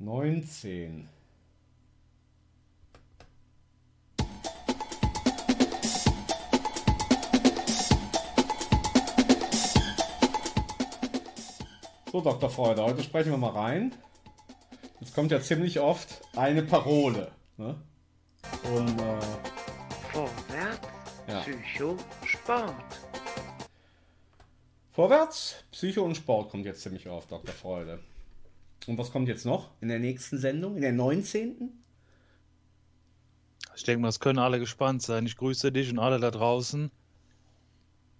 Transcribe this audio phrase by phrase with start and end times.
[0.00, 1.08] 19.
[12.10, 12.48] So, Dr.
[12.48, 13.94] Freude, heute sprechen wir mal rein.
[15.00, 17.30] Jetzt kommt ja ziemlich oft eine Parole.
[17.56, 17.76] Ne?
[18.74, 19.20] Und, äh,
[20.12, 20.88] Vorwärts,
[21.28, 21.40] Ja.
[21.40, 22.74] Psycho, Sport.
[24.92, 27.52] Vorwärts, Psycho und Sport kommt jetzt ziemlich oft, Dr.
[27.54, 28.00] Freude.
[28.88, 31.70] Und was kommt jetzt noch in der nächsten Sendung, in der 19.?
[33.76, 35.26] Ich denke mal, das können alle gespannt sein.
[35.26, 36.90] Ich grüße dich und alle da draußen.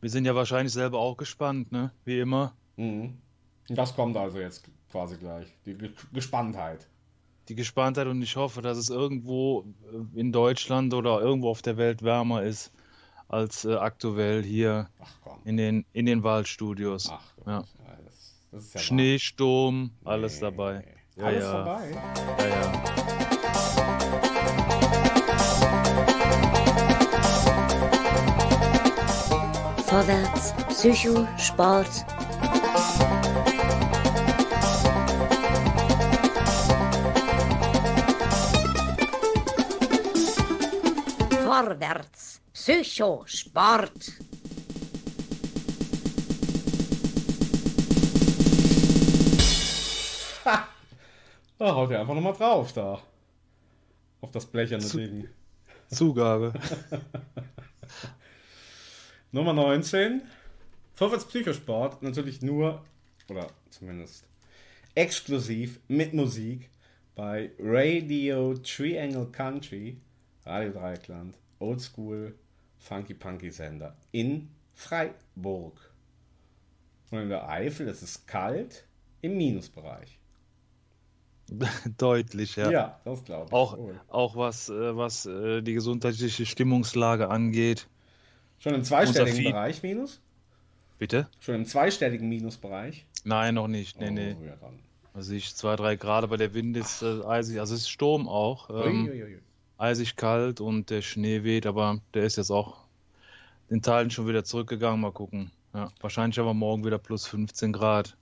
[0.01, 1.91] Wir sind ja wahrscheinlich selber auch gespannt, ne?
[2.05, 2.55] Wie immer.
[2.77, 3.17] Mhm.
[3.69, 5.49] Das kommt also jetzt quasi gleich.
[5.65, 6.87] Die Ge- Gespanntheit.
[7.49, 9.65] Die Gespanntheit und ich hoffe, dass es irgendwo
[10.15, 12.71] äh, in Deutschland oder irgendwo auf der Welt wärmer ist
[13.29, 14.91] als äh, aktuell hier
[15.45, 17.09] in den, in den Waldstudios.
[17.11, 17.47] Ach Gott.
[17.47, 17.65] Ja.
[18.07, 18.08] Ist
[18.53, 20.15] ja Schnee, Sturm, wahr.
[20.15, 20.41] alles Nee.
[20.41, 20.85] dabei.
[21.17, 21.51] Ja, Alles ja.
[21.53, 21.91] vorbei.
[22.39, 23.79] Ja, ja.
[29.89, 32.05] Vorwärts, Psycho, Sport.
[41.45, 44.28] Vorwärts, Psycho, Sport.
[51.59, 53.03] Da haut ihr einfach nochmal drauf da.
[54.21, 55.29] Auf das blecherne Zu- Ding.
[55.89, 56.53] Zugabe.
[59.33, 60.23] Nummer 19.
[60.95, 62.03] Vorwärts Psychosport.
[62.03, 62.83] Natürlich nur,
[63.29, 64.25] oder zumindest
[64.95, 66.71] exklusiv mit Musik
[67.15, 70.01] bei Radio Triangle Country,
[70.45, 72.35] Radio Dreieckland, Oldschool
[72.79, 75.79] Funky Punky Sender in Freiburg.
[77.11, 78.85] Und in der Eifel ist es kalt
[79.23, 80.19] im Minusbereich.
[81.99, 82.71] Deutlich, ja.
[82.71, 83.53] Ja, das glaube ich.
[83.53, 84.01] Auch, wohl.
[84.09, 87.89] auch was, äh, was äh, die gesundheitliche Stimmungslage angeht.
[88.59, 90.21] Schon im zweistelligen Bereich Minus?
[90.99, 91.29] Bitte?
[91.41, 93.07] Schon im zweistelligen Minusbereich?
[93.25, 94.01] Nein, noch nicht.
[94.01, 94.37] Nee, nee.
[94.39, 94.79] Oh, ja, dann.
[95.15, 97.61] Also ich zwei, drei Grad, aber der Wind ist äh, eisig.
[97.61, 98.69] Also es ist Sturm auch.
[98.71, 99.41] Ähm,
[99.79, 102.85] eisig kalt und der Schnee weht, aber der ist jetzt auch
[103.69, 105.01] in Teilen schon wieder zurückgegangen.
[105.01, 105.51] Mal gucken.
[105.75, 108.17] Ja, wahrscheinlich aber morgen wieder plus 15 Grad.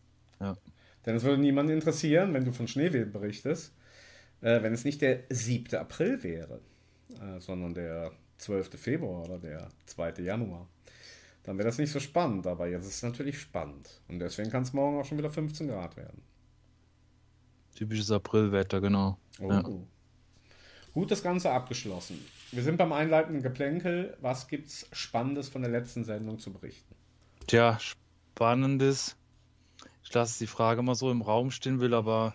[1.07, 3.73] Denn es würde niemanden interessieren, wenn du von Schneewind berichtest,
[4.41, 5.77] äh, wenn es nicht der 7.
[5.79, 6.61] April wäre,
[7.11, 8.77] äh, sondern der 12.
[8.77, 10.23] Februar oder der 2.
[10.23, 10.69] Januar.
[11.45, 14.01] Dann wäre das nicht so spannend, aber jetzt ist es natürlich spannend.
[14.09, 16.21] Und deswegen kann es morgen auch schon wieder 15 Grad werden.
[17.77, 19.17] Typisches Aprilwetter, genau.
[19.39, 19.51] Oh.
[19.51, 19.65] Ja.
[20.93, 22.19] Gut, das Ganze abgeschlossen.
[22.51, 24.17] Wir sind beim einleitenden Geplänkel.
[24.21, 26.95] Was gibt's Spannendes von der letzten Sendung zu berichten?
[27.47, 29.15] Tja, spannendes.
[30.07, 32.33] Ich lasse die Frage mal so im Raum stehen, will aber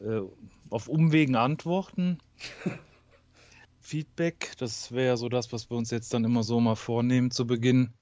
[0.00, 0.20] äh,
[0.68, 2.18] auf Umwegen antworten.
[3.80, 7.30] Feedback, das wäre ja so das, was wir uns jetzt dann immer so mal vornehmen
[7.30, 7.94] zu Beginn.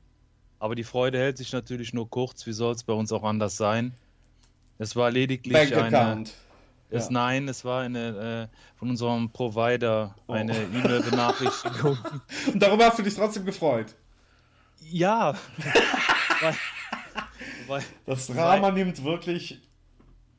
[0.59, 2.47] Aber die Freude hält sich natürlich nur kurz.
[2.47, 3.93] Wie soll es bei uns auch anders sein?
[4.79, 5.71] Es war lediglich eine.
[5.91, 6.35] Bankaccount.
[6.93, 7.13] Es, Ja.
[7.13, 10.33] Nein, es war eine äh, von unserem Provider Oh.
[10.33, 11.99] eine E-Mail-Benachrichtigung.
[12.53, 13.95] Und darüber hast du dich trotzdem gefreut.
[14.91, 15.35] ja.
[16.41, 16.55] weil,
[17.67, 19.61] weil, Das Drama nimmt wirklich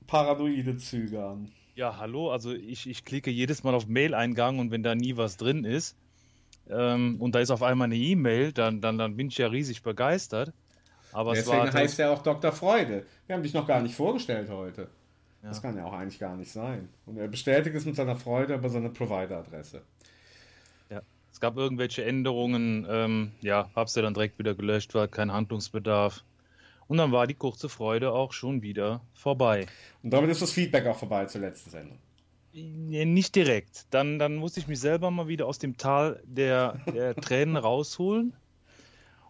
[0.07, 1.51] paranoide Züge an.
[1.75, 5.37] Ja, hallo, also ich, ich klicke jedes Mal auf Mail-Eingang und wenn da nie was
[5.37, 5.95] drin ist
[6.69, 9.81] ähm, und da ist auf einmal eine E-Mail, dann, dann, dann bin ich ja riesig
[9.81, 10.53] begeistert.
[11.11, 12.51] Aber es Deswegen war heißt er auch Dr.
[12.51, 13.05] Freude.
[13.27, 14.87] Wir haben dich noch gar nicht vorgestellt heute.
[15.43, 15.49] Ja.
[15.49, 16.87] Das kann ja auch eigentlich gar nicht sein.
[17.05, 19.81] Und er bestätigt es mit seiner Freude über seine Provider-Adresse.
[20.89, 21.01] ja,
[21.31, 26.23] es gab irgendwelche Änderungen, ähm, ja, hab's ja dann direkt wieder gelöscht, war kein Handlungsbedarf.
[26.87, 29.65] Und dann war die kurze Freude auch schon wieder vorbei.
[30.01, 31.97] Und damit ist das Feedback auch vorbei zur letzten Sendung.
[32.53, 33.87] Nee, Nicht direkt.
[33.89, 38.33] Dann, dann musste ich mich selber mal wieder aus dem Tal der, der Tränen rausholen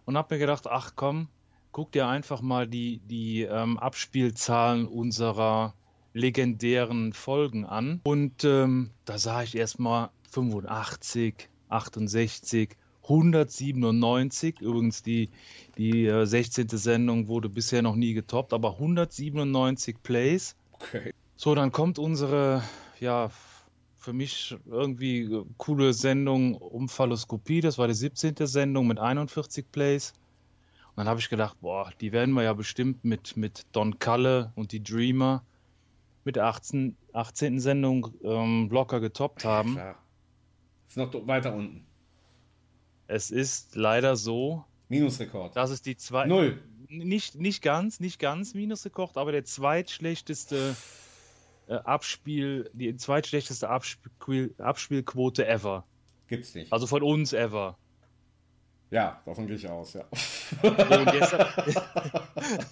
[0.04, 1.28] und habe mir gedacht, ach komm,
[1.72, 5.74] guck dir einfach mal die, die ähm, Abspielzahlen unserer
[6.14, 8.00] legendären Folgen an.
[8.04, 12.70] Und ähm, da sah ich erstmal 85, 68,
[13.02, 14.60] 197.
[14.60, 15.28] Übrigens, die,
[15.76, 16.68] die äh, 16.
[16.68, 20.56] Sendung wurde bisher noch nie getoppt, aber 197 Plays.
[20.72, 21.12] Okay.
[21.36, 22.62] So, dann kommt unsere,
[23.00, 23.30] ja,
[23.96, 27.60] für mich irgendwie äh, coole Sendung Umfalloskopie.
[27.60, 28.34] Das war die 17.
[28.46, 30.12] Sendung mit 41 Plays.
[30.90, 34.52] Und dann habe ich gedacht, boah, die werden wir ja bestimmt mit, mit Don Kalle
[34.54, 35.42] und die Dreamer
[36.24, 37.60] mit der 18, 18.
[37.60, 39.74] Sendung ähm, locker getoppt haben.
[39.74, 39.98] Klar.
[40.88, 41.86] Ist noch weiter unten.
[43.06, 45.56] Es ist leider so, Minusrekord.
[45.56, 46.26] dass es die zwei.
[46.26, 46.62] Null.
[46.88, 50.76] Nicht, nicht ganz, nicht ganz Minusrekord, aber der zweitschlechteste
[51.66, 55.84] äh, Abspiel, die zweitschlechteste Abspiel, Abspielquote ever.
[56.28, 56.72] Gibt's nicht.
[56.72, 57.76] Also von uns ever.
[58.90, 60.04] Ja, davon gehe ich aus, ja.
[60.62, 61.74] So und deshalb,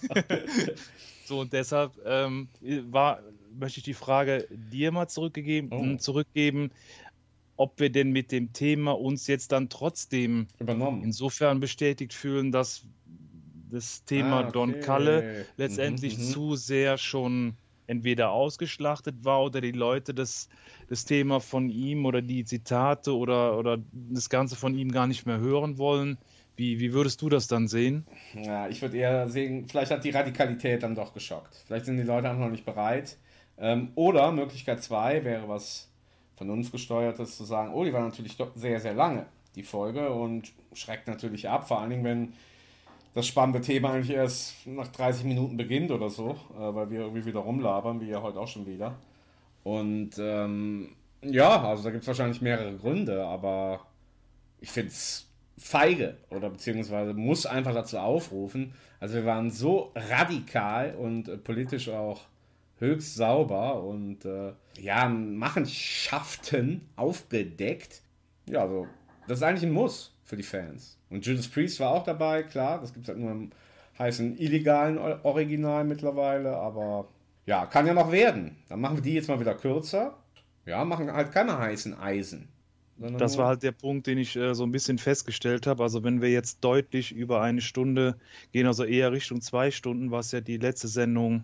[1.25, 2.47] so, und deshalb ähm,
[2.89, 3.19] war,
[3.53, 5.97] möchte ich die Frage dir mal zurückgegeben, Oh.
[5.99, 6.71] zurückgeben,
[7.57, 11.01] ob wir denn mit dem Thema uns jetzt dann trotzdem Übernommen.
[11.01, 12.87] insofern bestätigt fühlen, dass
[13.69, 14.53] das Thema Ah, okay.
[14.53, 15.25] Don Kalle
[15.57, 16.31] letztendlich Mhm, mhm.
[16.31, 17.57] zu sehr schon
[17.87, 20.47] entweder ausgeschlachtet war oder die Leute das,
[20.87, 25.25] das Thema von ihm oder die Zitate oder, oder das Ganze von ihm gar nicht
[25.25, 26.19] mehr hören wollen.
[26.55, 28.07] Wie, wie würdest du das dann sehen?
[28.33, 31.55] Ja, ich würde eher sehen, vielleicht hat die Radikalität dann doch geschockt.
[31.65, 33.17] Vielleicht sind die Leute einfach noch nicht bereit.
[33.57, 35.89] Ähm, oder Möglichkeit zwei wäre was
[36.35, 41.47] vernunftgesteuertes zu sagen, oh, die war natürlich sehr, sehr lange, die Folge, und schreckt natürlich
[41.47, 42.33] ab, vor allen Dingen, wenn
[43.13, 47.25] das spannende Thema eigentlich erst nach 30 Minuten beginnt oder so, äh, weil wir irgendwie
[47.25, 48.95] wieder rumlabern, wie ja heute auch schon wieder.
[49.63, 53.85] Und ähm, ja, also da gibt es wahrscheinlich mehrere Gründe, aber
[54.59, 55.27] ich finde es
[55.57, 58.73] feige oder beziehungsweise muss einfach dazu aufrufen.
[58.99, 62.21] Also wir waren so radikal und äh, politisch auch
[62.79, 68.01] höchst sauber und äh, ja, Machenschaften aufgedeckt.
[68.49, 68.87] Ja, also
[69.27, 70.97] das ist eigentlich ein Muss für die Fans.
[71.09, 73.51] Und Judas Priest war auch dabei, klar, das gibt es halt nur im
[73.99, 77.07] heißen illegalen Original mittlerweile, aber
[77.45, 78.57] ja, kann ja noch werden.
[78.69, 80.17] Dann machen wir die jetzt mal wieder kürzer.
[80.65, 82.47] Ja, machen halt keine heißen Eisen.
[82.97, 85.83] Das war halt der Punkt, den ich äh, so ein bisschen festgestellt habe.
[85.83, 88.17] Also wenn wir jetzt deutlich über eine Stunde
[88.51, 91.43] gehen, also eher Richtung zwei Stunden, was ja die letzte Sendung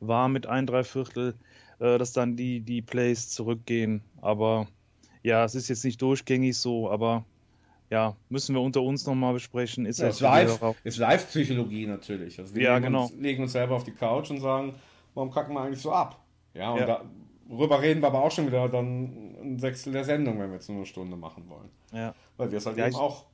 [0.00, 1.34] war mit ein Dreiviertel,
[1.80, 4.02] äh, dass dann die, die Plays zurückgehen.
[4.20, 4.66] Aber
[5.22, 7.24] ja, es ist jetzt nicht durchgängig so, aber
[7.90, 9.86] ja, müssen wir unter uns nochmal besprechen.
[9.86, 12.38] Ist Ja, ist die live, Live-Psychologie natürlich.
[12.38, 13.02] Also wir Ja, legen, genau.
[13.04, 14.74] uns, legen uns selber auf die Couch und sagen,
[15.14, 16.22] warum kacken wir eigentlich so ab?
[16.54, 17.02] Ja, und Ja.
[17.48, 20.68] darüber reden wir aber auch schon wieder dann ein Sechstel der Sendung, wenn wir jetzt
[20.68, 21.70] nur eine Stunde machen wollen.
[21.92, 22.14] Ja.
[22.36, 23.24] Weil wir es halt Ja, eben ich- auch.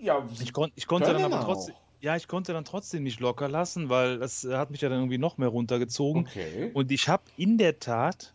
[0.00, 1.68] Ja, Ich, kon ich konnte dann aber auch.
[2.00, 4.98] Ja, ich konnte dann trotzdem nicht locker lassen, weil das äh, hat mich ja dann
[4.98, 6.26] irgendwie noch mehr runtergezogen.
[6.26, 6.70] okay.
[6.72, 8.34] Und ich habe in der Tat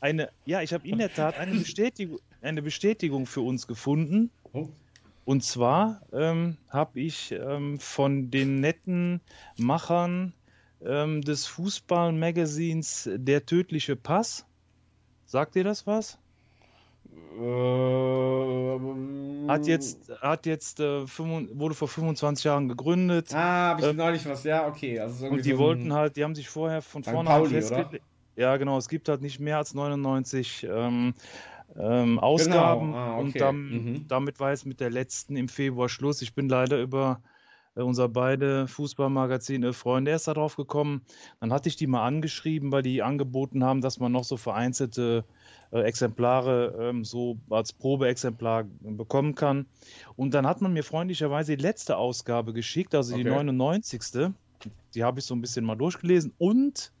[0.00, 4.30] eine, ja, ich habe in der Tat eine Bestätigung, eine Bestätigung für uns gefunden.
[4.52, 4.68] Oh.
[5.24, 9.20] Und zwar ähm, habe ich ähm, von den netten
[9.56, 10.34] Machern
[10.84, 14.46] ähm, des Fußballmagazins Der tödliche Pass.
[15.24, 16.18] Sagt ihr das was?
[17.16, 18.78] Äh,
[19.48, 23.32] Hat jetzt, hat jetzt äh, wurde vor 25 Jahren gegründet.
[23.32, 24.98] Ah, habe ich Ähm, neulich was, ja, okay.
[25.00, 27.10] Also so Und die so wollten halt, die haben sich vorher von St.
[27.10, 28.04] vornherein Pauli, festgelegt.
[28.36, 31.14] Ja, genau, es gibt halt nicht mehr als 99 ähm,
[31.76, 33.22] ähm, Ausgaben Ah, okay.
[33.22, 34.04] und dann, Mhm.
[34.08, 36.22] damit war jetzt mit der letzten im Februar Schluss.
[36.22, 37.28] Ich bin leider über äh,
[37.84, 41.02] unser beide Fußballmagazin äh, Freunde erst darauf gekommen.
[41.40, 45.24] Dann hatte ich die mal angeschrieben, weil die angeboten haben, dass man noch so vereinzelte
[45.72, 49.66] äh, Exemplare ähm, so als Probeexemplar bekommen kann.
[50.16, 53.30] Und dann hat man mir freundlicherweise die letzte Ausgabe geschickt, also die Okay.
[53.30, 54.02] 99.
[54.94, 56.92] Die habe ich so ein bisschen mal durchgelesen und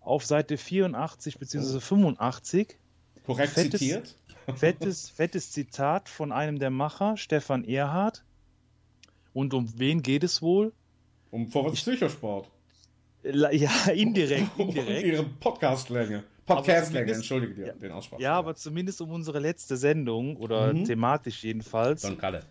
[0.00, 1.80] auf Seite 84 bzw.
[1.80, 2.78] 85
[3.26, 4.14] korrekt fettes- zitiert.
[4.54, 8.22] fettes, fettes Zitat von einem der Macher, Stefan Erhardt.
[9.36, 10.72] Und um wen geht es wohl?
[11.30, 12.50] Um Vorwärts Psychosport.
[13.22, 15.06] Ja, indirekt, Um indirekt.
[15.06, 16.24] ihre Podcastlänge.
[16.46, 17.72] Podcastlänge, entschuldige dir Ja.
[17.74, 18.22] den Aussprache.
[18.22, 20.84] Ja, aber zumindest um unsere letzte Sendung oder Mhm.
[20.86, 22.00] thematisch jedenfalls.
[22.00, 22.44] Don Kalle.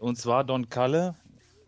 [0.00, 1.14] Und zwar Don Kalle.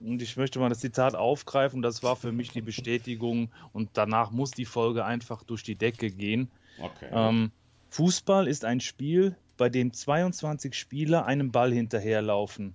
[0.00, 1.80] Und ich möchte mal das Zitat aufgreifen.
[1.80, 3.52] Das war für mich die Bestätigung.
[3.72, 6.50] Und danach muss die Folge einfach durch die Decke gehen.
[6.80, 7.10] Okay.
[7.12, 7.52] Ähm,
[7.90, 12.74] Fußball ist ein Spiel, bei dem 22 Spieler einem Ball hinterherlaufen.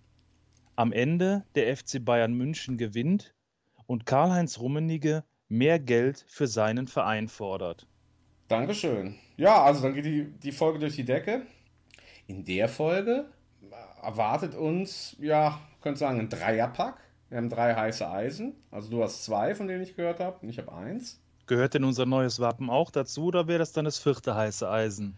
[0.79, 3.35] Am Ende der FC Bayern München gewinnt
[3.85, 7.85] und Karl-Heinz Rummenigge mehr Geld für seinen Verein fordert.
[8.47, 9.15] Dankeschön.
[9.35, 11.41] Ja, also dann geht die, die Folge durch die Decke.
[12.27, 13.25] In der Folge
[14.01, 16.97] erwartet uns, ja, könnte sagen, ein Dreierpack.
[17.27, 18.55] Wir haben drei heiße Eisen.
[18.71, 21.21] Also du hast zwei, von denen ich gehört habe, und ich habe eins.
[21.45, 25.17] Gehört denn unser neues Wappen auch dazu oder wäre das dann das vierte heiße Eisen?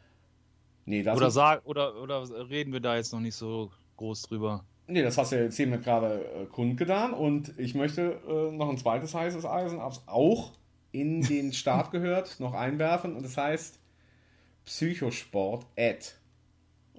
[0.85, 4.65] Nee, das Oder, sag, oder, oder reden wir da jetzt noch nicht so groß drüber.
[4.91, 8.69] Nee, das hast du ja jetzt hiermit gerade äh, kundgetan und ich möchte äh, noch
[8.69, 10.51] ein zweites heißes Eisen, was auch
[10.91, 13.79] in den Start gehört, noch einwerfen und das heißt
[14.65, 16.05] Psychosport Ad.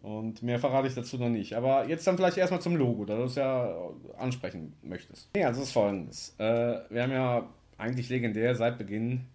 [0.01, 1.55] Und mehr verrate ich dazu noch nicht.
[1.55, 3.73] Aber jetzt dann vielleicht erstmal zum Logo, da du es ja
[4.19, 5.31] ansprechen möchtest.
[5.37, 6.35] Nee, also es ist folgendes.
[6.39, 9.27] Äh, wir haben ja eigentlich legendär seit Beginn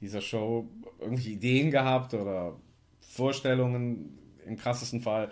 [0.00, 0.68] dieser Show
[1.00, 2.56] irgendwelche Ideen gehabt oder
[3.00, 5.30] Vorstellungen, im krassesten Fall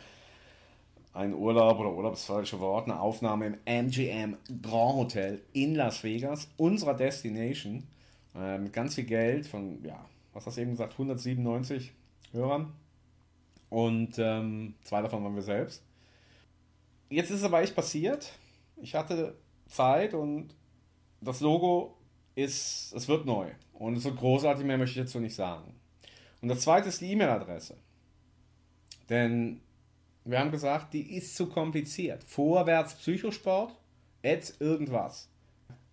[1.18, 6.94] ein Urlaub oder urlaubsfalsche Wort, eine Aufnahme im MGM Grand Hotel in Las Vegas, unserer
[6.94, 7.82] Destination,
[8.36, 9.98] äh, mit ganz viel Geld von, ja,
[10.32, 11.92] was hast du eben gesagt, 197
[12.30, 12.72] Hörern.
[13.68, 15.82] Und ähm, zwei davon waren wir selbst.
[17.10, 18.32] Jetzt ist es aber echt passiert.
[18.76, 19.34] Ich hatte
[19.66, 20.54] Zeit und
[21.20, 21.96] das Logo
[22.36, 23.50] ist, es wird neu.
[23.72, 25.74] Und wird großartig, mehr möchte ich dazu nicht sagen.
[26.40, 27.76] Und das zweite ist die E-Mail-Adresse.
[29.08, 29.60] Denn
[30.30, 32.22] wir haben gesagt, die ist zu kompliziert.
[32.22, 33.74] Vorwärts Psychosport,
[34.22, 35.30] at irgendwas.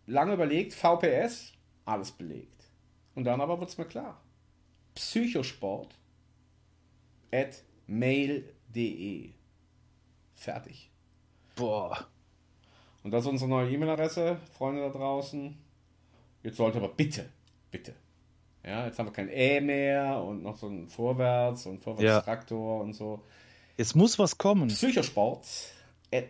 [0.07, 1.53] Lange überlegt, VPS,
[1.85, 2.69] alles belegt.
[3.15, 4.21] Und dann aber wird es mir klar.
[4.93, 5.95] Psychosport
[7.31, 9.29] at mail.de.
[10.33, 10.91] Fertig.
[11.55, 12.05] Boah.
[13.03, 15.57] Und das ist unsere neue E-Mail-Adresse, Freunde da draußen.
[16.43, 17.29] Jetzt sollte aber bitte,
[17.71, 17.93] bitte.
[18.65, 22.93] Ja, jetzt haben wir kein Ä mehr und noch so ein Vorwärts und Vorwärtstraktor und
[22.93, 23.23] so.
[23.77, 24.67] Jetzt muss was kommen.
[24.69, 25.45] Psychosport.
[26.13, 26.29] At.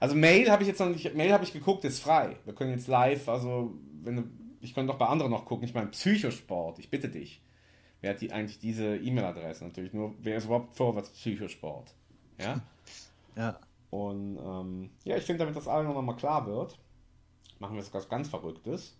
[0.00, 2.36] Also Mail habe ich jetzt noch nicht, Mail habe ich geguckt, ist frei.
[2.44, 4.24] Wir können jetzt live, also wenn du,
[4.60, 5.64] ich könnte doch bei anderen noch gucken.
[5.66, 7.40] Ich meine Psychosport, ich bitte dich.
[8.00, 9.92] Wer hat die eigentlich diese E-Mail-Adresse natürlich?
[9.92, 11.94] Nur wer ist überhaupt vorwärts Psychosport?
[12.40, 12.60] Ja.
[13.36, 13.56] Ja.
[13.90, 16.76] Und ähm, ja, ich finde, damit das allen noch mal klar wird,
[17.60, 18.96] machen wir jetzt was ganz Verrücktes.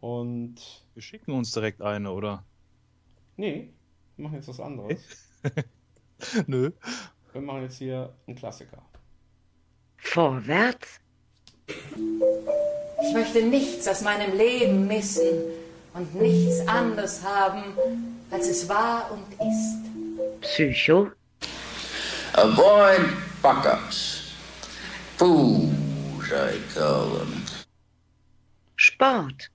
[0.00, 0.56] Und
[0.92, 2.44] Wir schicken uns direkt eine, oder?
[3.38, 3.70] nee,
[4.16, 5.00] wir machen jetzt was anderes.
[6.46, 6.70] Nö.
[7.32, 8.82] Wir machen jetzt hier einen Klassiker.
[9.96, 11.00] Vorwärts,
[11.66, 15.26] Ich möchte nichts aus meinem Leben missen
[15.94, 17.62] und nichts anderes haben,
[18.30, 20.40] als es war und ist.
[20.42, 21.10] Psycho,
[22.34, 23.00] Avoid
[23.40, 24.32] fuck ups.
[25.16, 25.70] Fools,
[26.30, 27.42] I call them.
[28.76, 29.50] Sport,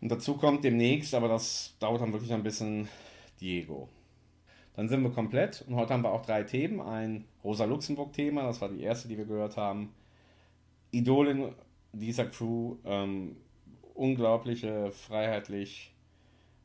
[0.00, 2.88] Und dazu kommt demnächst, aber das dauert dann wirklich ein bisschen,
[3.40, 3.88] Diego.
[4.74, 6.80] Dann sind wir komplett und heute haben wir auch drei Themen.
[6.80, 9.92] Ein Rosa-Luxemburg-Thema, das war die erste, die wir gehört haben.
[10.90, 11.52] Idolin
[11.92, 13.36] dieser Crew, ähm,
[13.94, 15.94] unglaubliche, freiheitlich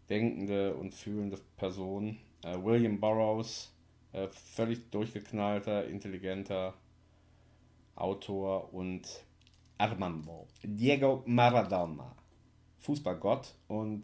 [0.09, 2.17] denkende und fühlende Person.
[2.43, 3.73] Äh, William Burroughs,
[4.13, 6.73] äh, völlig durchgeknallter, intelligenter
[7.95, 9.25] Autor und
[9.77, 10.47] Armando.
[10.63, 12.15] Diego Maradona.
[12.79, 14.03] Fußballgott und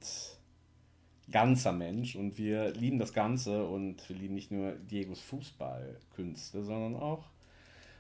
[1.32, 6.96] ganzer Mensch und wir lieben das Ganze und wir lieben nicht nur Diegos Fußballkünste, sondern
[6.96, 7.26] auch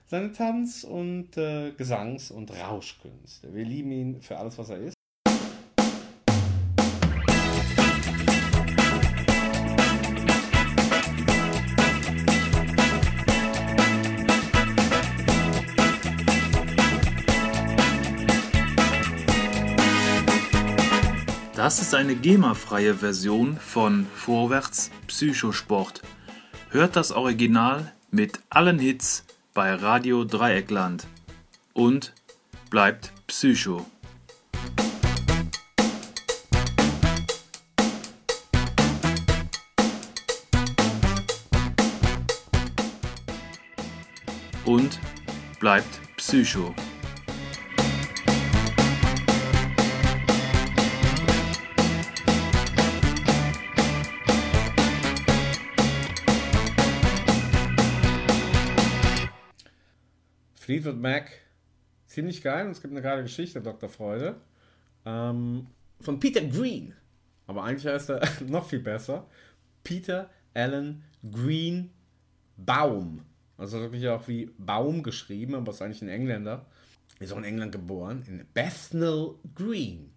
[0.08, 3.54] seine Tanz- und äh, Gesangs- und Rauschkünste.
[3.54, 5.01] Wir lieben ihn für alles, was er ist.
[21.72, 26.02] Das ist eine GEMA-freie Version von Vorwärts Psychosport.
[26.70, 29.24] Hört das Original mit allen Hits
[29.54, 31.08] bei Radio Dreieckland.
[31.72, 32.14] Und
[32.70, 33.86] bleibt Psycho.
[44.66, 45.00] Und
[45.62, 46.76] bleibt Psycho.
[60.82, 61.32] Fleetwood Mac,
[62.08, 63.88] ziemlich geil und es gibt eine geile Geschichte, Dr.
[63.88, 64.42] Freude,
[65.06, 65.68] ähm,
[66.00, 66.94] von Peter Green.
[67.46, 69.28] Aber eigentlich heißt er noch viel besser.
[69.84, 71.92] Peter Allen Green
[72.58, 73.22] Baum.
[73.58, 76.66] Also wirklich auch wie Baum geschrieben, aber ist eigentlich ein Engländer.
[77.20, 80.12] Ist auch in England geboren, in Bethnal Green.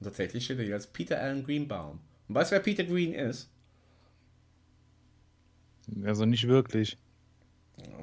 [0.00, 2.00] Und tatsächlich steht er hier als Peter Allen Greenbaum.
[2.28, 3.48] Und weißt du, wer Peter Green ist?
[6.02, 6.98] Also nicht wirklich.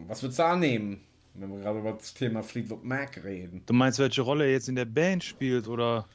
[0.07, 1.01] Was würdest du annehmen,
[1.33, 3.63] wenn wir gerade über das Thema Fleetwood Mac reden?
[3.65, 6.05] Du meinst, welche Rolle er jetzt in der Band spielt oder?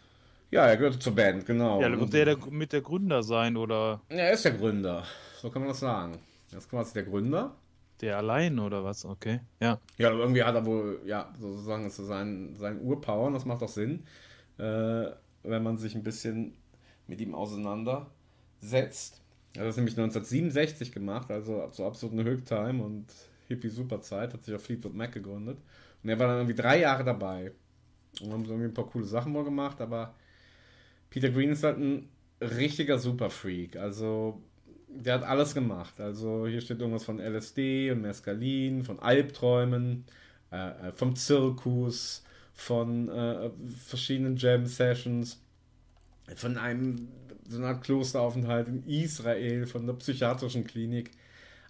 [0.50, 1.80] Ja, er gehört zur Band, genau.
[1.80, 5.04] Ja, wird der, mit der Gründer sein oder Er ist der Gründer.
[5.40, 6.18] So kann man das sagen.
[6.52, 7.54] Er ist quasi der Gründer.
[8.00, 9.04] der allein oder was?
[9.04, 9.40] Okay.
[9.60, 9.80] Ja.
[9.98, 13.44] Ja, aber irgendwie hat er wohl, ja, sozusagen ist so sein, sein Urpower und das
[13.44, 14.04] macht auch Sinn,
[14.58, 15.06] äh,
[15.42, 16.54] wenn man sich ein bisschen
[17.06, 19.20] mit ihm auseinandersetzt.
[19.54, 23.06] Er hat das nämlich 1967 gemacht, also zu absoluten Höchtime und
[23.48, 25.58] Hippie-Superzeit, hat sich auf Fleetwood Mac gegründet.
[26.02, 27.52] Und er war dann irgendwie drei Jahre dabei.
[28.20, 30.14] Und haben so irgendwie ein paar coole Sachen wohl gemacht, aber
[31.10, 32.08] Peter Green ist halt ein
[32.40, 33.76] richtiger Superfreak.
[33.76, 34.42] Also,
[34.88, 36.00] der hat alles gemacht.
[36.00, 40.04] Also, hier steht irgendwas von LSD und Mescalin, von Albträumen,
[40.52, 42.24] äh, äh, vom Zirkus,
[42.54, 43.50] von äh,
[43.84, 45.42] verschiedenen Jam-Sessions,
[46.34, 47.08] von einem
[47.48, 51.10] so einer Klosteraufenthalt in Israel, von der psychiatrischen Klinik.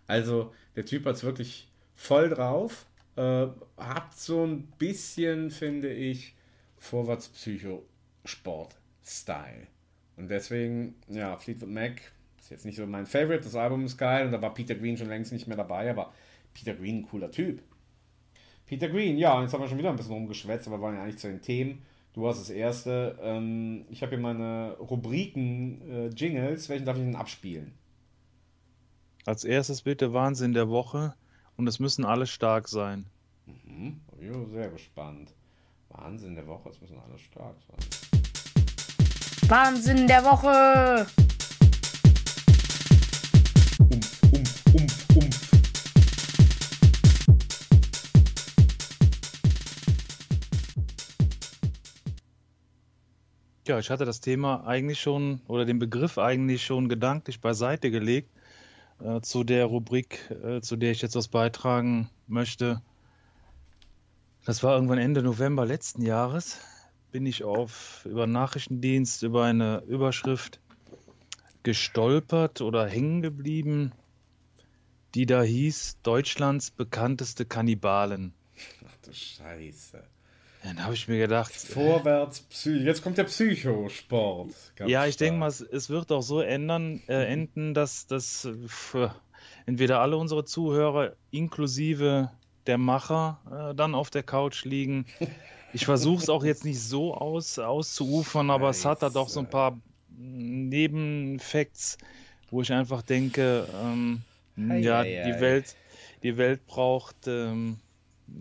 [0.07, 2.85] Also, der Typ hat es wirklich voll drauf.
[3.17, 3.47] Äh,
[3.77, 6.35] hat so ein bisschen, finde ich,
[6.79, 9.67] Vorwärts-Psycho-Sport-Style.
[10.17, 12.01] Und deswegen, ja, Fleetwood Mac
[12.39, 13.43] ist jetzt nicht so mein Favorite.
[13.43, 16.13] Das Album ist geil und da war Peter Green schon längst nicht mehr dabei, aber
[16.55, 17.63] Peter Green, ein cooler Typ.
[18.67, 21.19] Peter Green, ja, jetzt haben wir schon wieder ein bisschen rumgeschwätzt, aber wollen ja eigentlich
[21.19, 21.83] zu den Themen.
[22.15, 23.19] Du hast das erste.
[23.21, 26.69] Ähm, ich habe hier meine Rubriken, äh, Jingles.
[26.69, 27.73] Welchen darf ich denn abspielen?
[29.27, 31.13] Als erstes bitte Wahnsinn der Woche
[31.57, 33.07] und es müssen alle stark sein.
[33.45, 34.01] Mhm.
[34.21, 35.35] Ich bin sehr gespannt.
[35.89, 37.77] Wahnsinn der Woche, es müssen alle stark sein.
[39.49, 41.09] Wahnsinn der Woche!
[43.81, 45.51] Umf, umf, umf, umf.
[53.67, 58.31] Ja, ich hatte das Thema eigentlich schon oder den Begriff eigentlich schon gedanklich beiseite gelegt
[59.01, 62.83] äh, zu der Rubrik, äh, zu der ich jetzt was beitragen möchte.
[64.45, 66.59] Das war irgendwann Ende November letzten Jahres.
[67.11, 70.61] Bin ich auf über Nachrichtendienst über eine Überschrift
[71.63, 73.93] gestolpert oder hängen geblieben,
[75.15, 78.35] die da hieß Deutschlands bekannteste Kannibalen.
[78.87, 80.05] Ach du Scheiße.
[80.63, 84.51] Dann habe ich mir gedacht, Vorwärts, Psy jetzt kommt der Psychosport.
[84.75, 88.45] Ganz Ja, ich denke mal, es, es wird auch so ändern, äh, enden, dass, dass
[88.45, 89.15] äh, für
[89.67, 92.31] entweder alle unsere Zuhörer inklusive
[92.67, 95.07] der Macher äh, dann auf der Couch liegen.
[95.73, 99.41] Ich versuche es auch jetzt nicht so aus, auszuufern, aber es hat da doch so
[99.41, 99.79] ein paar
[100.17, 101.99] Nebenfacts,
[102.51, 104.23] wo ich einfach denke, ähm,
[104.57, 105.41] Ei, ja, ei, die ei.
[105.41, 105.77] Welt,
[106.23, 107.79] die Welt braucht ähm,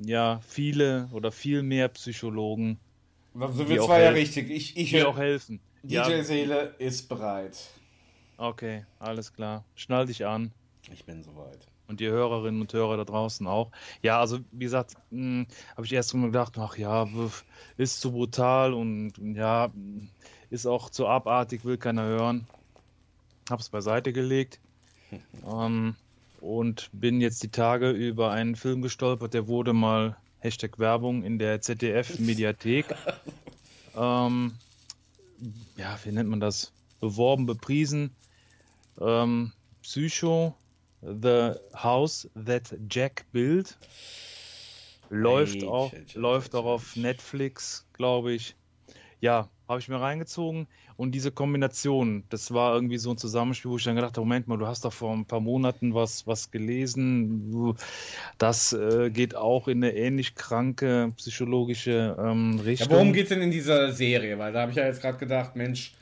[0.04, 2.80] ja viele oder viel mehr Psychologen,
[3.34, 4.50] So die wird auch zwar ja richtig.
[4.50, 5.60] Ich, ich die auch helfen.
[5.84, 7.58] DJ Ja, Seele ist bereit.
[8.38, 9.64] Okay, alles klar.
[9.76, 10.52] Schnall dich an.
[10.92, 11.68] Ich bin soweit.
[11.88, 13.72] Und die Hörerinnen und Hörer da draußen auch.
[14.02, 15.46] Ja, also wie gesagt, habe
[15.84, 17.08] ich erst mal gedacht, ach ja,
[17.78, 19.72] ist zu brutal und ja,
[20.50, 22.48] ist auch zu abartig, will keiner hören.
[23.50, 24.60] Hab's beiseite gelegt.
[25.46, 25.96] ähm,
[26.46, 31.40] und bin jetzt die Tage über einen Film gestolpert, der wurde mal Hashtag Werbung in
[31.40, 32.86] der ZDF-Mediathek.
[33.98, 34.54] ähm,
[35.76, 36.72] ja, wie nennt man das?
[37.00, 38.16] Beworben, bepriesen.
[39.02, 40.56] Ähm, Psycho,
[41.02, 43.76] The House That Jack Built.
[45.10, 46.96] Läuft Ei, auch, läuft auch auf.
[46.96, 48.56] Netflix, glaube ich.
[49.20, 50.68] Ja, habe ich mir reingezogen.
[50.98, 54.48] Und diese Kombination, das war irgendwie so ein Zusammenspiel, wo ich dann gedacht habe, Moment
[54.48, 57.76] mal, du hast doch vor ein paar Monaten was, was gelesen.
[58.38, 62.90] Das äh, geht auch in eine ähnlich kranke psychologische ähm, Ja, Richtung.
[62.92, 64.38] worum geht's denn in dieser Serie?
[64.40, 65.94] Weil da habe ich ja jetzt gerade gedacht, Mensch,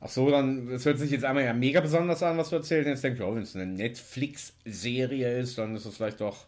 [0.00, 2.88] ach so, dann, es hört sich jetzt einmal ja mega besonders an, was du erzählst.
[2.88, 6.46] Jetzt denke ich, oh, wenn es eine Netflix-Serie ist, dann ist es vielleicht doch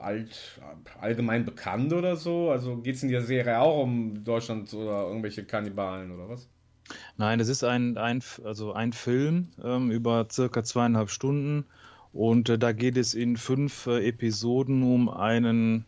[0.00, 0.60] alt,
[1.00, 2.50] allgemein bekannt oder so.
[2.50, 6.48] Also geht's in der Serie auch um Deutschland oder irgendwelche Kannibalen oder was?
[7.16, 11.64] Nein, es ist ein, ein, also ein Film ähm, über circa zweieinhalb Stunden
[12.12, 15.84] und äh, da geht es in fünf äh, Episoden um einen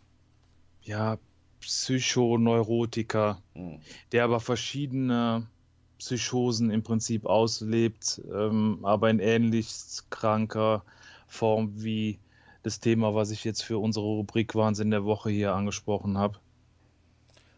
[0.82, 1.18] ja,
[1.60, 3.80] Psychoneurotiker, Hm.
[4.12, 5.46] der aber verschiedene
[5.98, 9.72] Psychosen im Prinzip auslebt, ähm, aber in ähnlich
[10.10, 10.84] kranker
[11.26, 12.18] Form wie
[12.64, 16.38] das Thema, was ich jetzt für unsere Rubrik Wahnsinn der Woche hier angesprochen habe.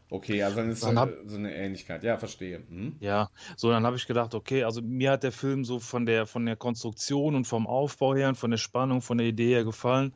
[0.08, 2.04] Okay, also dann ist so, Dann hab- so eine Ähnlichkeit.
[2.04, 2.62] Ja, verstehe.
[2.68, 2.96] Hm?
[3.00, 6.26] Ja, so dann habe ich gedacht, okay, also mir hat der Film so von der
[6.26, 9.64] von der Konstruktion und vom Aufbau her und von der Spannung, von der Idee her
[9.64, 10.12] gefallen.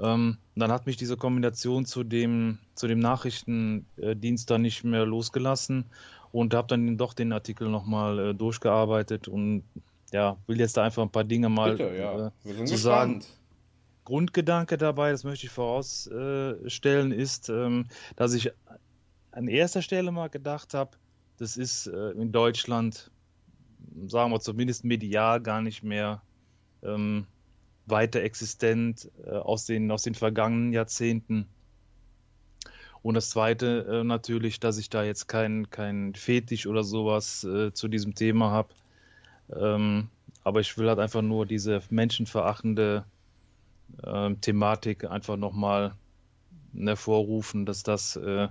[0.00, 5.84] Ähm, dann hat mich diese Kombination zu dem zu dem Nachrichtendienst dann nicht mehr losgelassen
[6.32, 9.62] und habe dann doch den Artikel nochmal äh, durchgearbeitet und
[10.12, 12.26] ja, will jetzt da einfach ein paar Dinge mal Bitte, ja.
[12.26, 13.22] äh, Wir sind zu sagen.
[14.04, 17.86] Grundgedanke dabei, das möchte ich vorausstellen, ist, ähm,
[18.16, 18.52] dass ich
[19.30, 20.92] an erster Stelle mal gedacht habe,
[21.38, 23.10] das ist äh, in Deutschland,
[24.06, 26.22] sagen wir zumindest medial, gar nicht mehr
[26.82, 27.26] ähm,
[27.86, 31.46] weiter existent äh, aus den, aus den vergangenen Jahrzehnten.
[33.02, 37.88] Und das Zweite äh, natürlich, dass ich da jetzt kein, kein Fetisch oder sowas zu
[37.88, 38.68] diesem Thema habe.
[39.54, 40.08] Ähm,
[40.42, 43.04] aber ich will halt einfach nur diese menschenverachtende
[44.02, 45.94] äh, Thematik einfach nochmal
[46.76, 48.48] hervorrufen, dass das äh,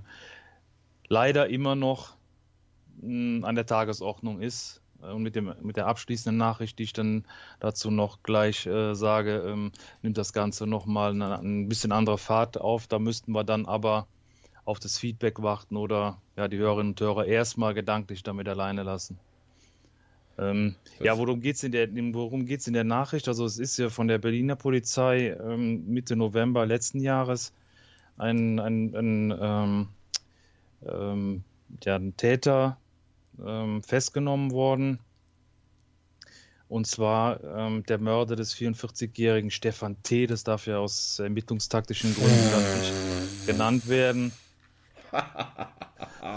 [1.08, 2.16] leider immer noch
[3.02, 4.82] mh, an der Tagesordnung ist.
[5.02, 7.26] Und mit, dem, mit der abschließenden Nachricht, die ich dann
[7.60, 12.58] dazu noch gleich äh, sage, ähm, nimmt das Ganze nochmal eine, ein bisschen andere Fahrt
[12.58, 12.88] auf.
[12.88, 14.08] Da müssten wir dann aber
[14.64, 19.20] auf das Feedback warten oder ja, die Hörerinnen und Hörer erstmal gedanklich damit alleine lassen.
[20.38, 23.28] Ähm, ja, worum geht es in, der, worum geht's in der Nachricht?
[23.28, 27.54] Also es ist ja von der Berliner Polizei ähm, Mitte November letzten Jahres
[28.18, 29.88] ein, ein, ein, ähm,
[30.88, 31.44] ähm
[31.84, 32.78] ja, ein Täter
[33.44, 35.00] ähm, festgenommen worden.
[36.68, 42.80] Und zwar ähm, der Mörder des 44-jährigen Stefan T., das darf ja aus ermittlungstaktischen Gründen
[42.80, 44.32] nicht genannt werden.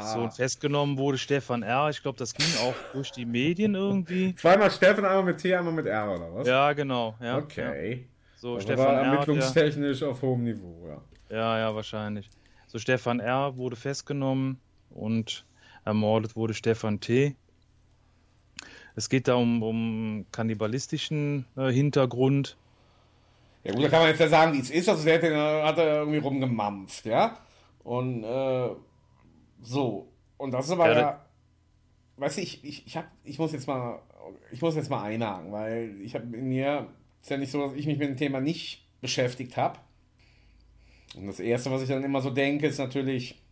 [0.02, 1.90] so festgenommen wurde Stefan R.
[1.90, 4.34] Ich glaube, das ging auch durch die Medien irgendwie.
[4.36, 6.46] Zweimal Stefan, einmal mit T, einmal mit R, oder was?
[6.46, 7.14] Ja, genau.
[7.20, 7.92] Ja, okay.
[7.92, 7.98] Ja.
[8.36, 9.12] So, das Stefan war R.
[9.12, 11.36] ermittlungstechnisch der, auf hohem Niveau, ja.
[11.36, 12.30] Ja, ja, wahrscheinlich.
[12.66, 13.56] So, Stefan R.
[13.56, 15.44] wurde festgenommen und
[15.84, 17.36] ermordet wurde Stefan T.
[18.94, 22.56] Es geht da um, um kannibalistischen äh, Hintergrund.
[23.62, 24.88] Ja gut, da kann man jetzt ja sagen, wie es ist.
[24.88, 27.38] Also der hat, den, hat er irgendwie rumgemampft, ja.
[27.84, 28.68] Und äh,
[29.66, 30.12] so.
[30.36, 31.26] Und das ist aber ja, ja
[32.16, 34.00] weißt du, ich, ich, ich, hab, ich muss jetzt mal,
[34.50, 36.88] ich muss jetzt mal einhaken, weil ich habe in mir,
[37.20, 39.78] ist ja nicht so, dass ich mich mit dem Thema nicht beschäftigt habe.
[41.16, 43.42] Und das Erste, was ich dann immer so denke, ist natürlich,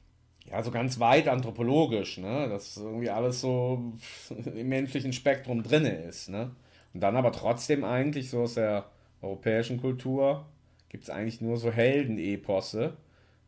[0.47, 2.49] ja, so ganz weit anthropologisch, ne?
[2.49, 3.95] Dass irgendwie alles so
[4.45, 6.55] im menschlichen Spektrum drin ist, ne?
[6.93, 8.87] Und dann aber trotzdem eigentlich so aus der
[9.23, 10.47] europäischen Kultur
[10.91, 12.97] gibt es eigentlich nur so Heldeneposse,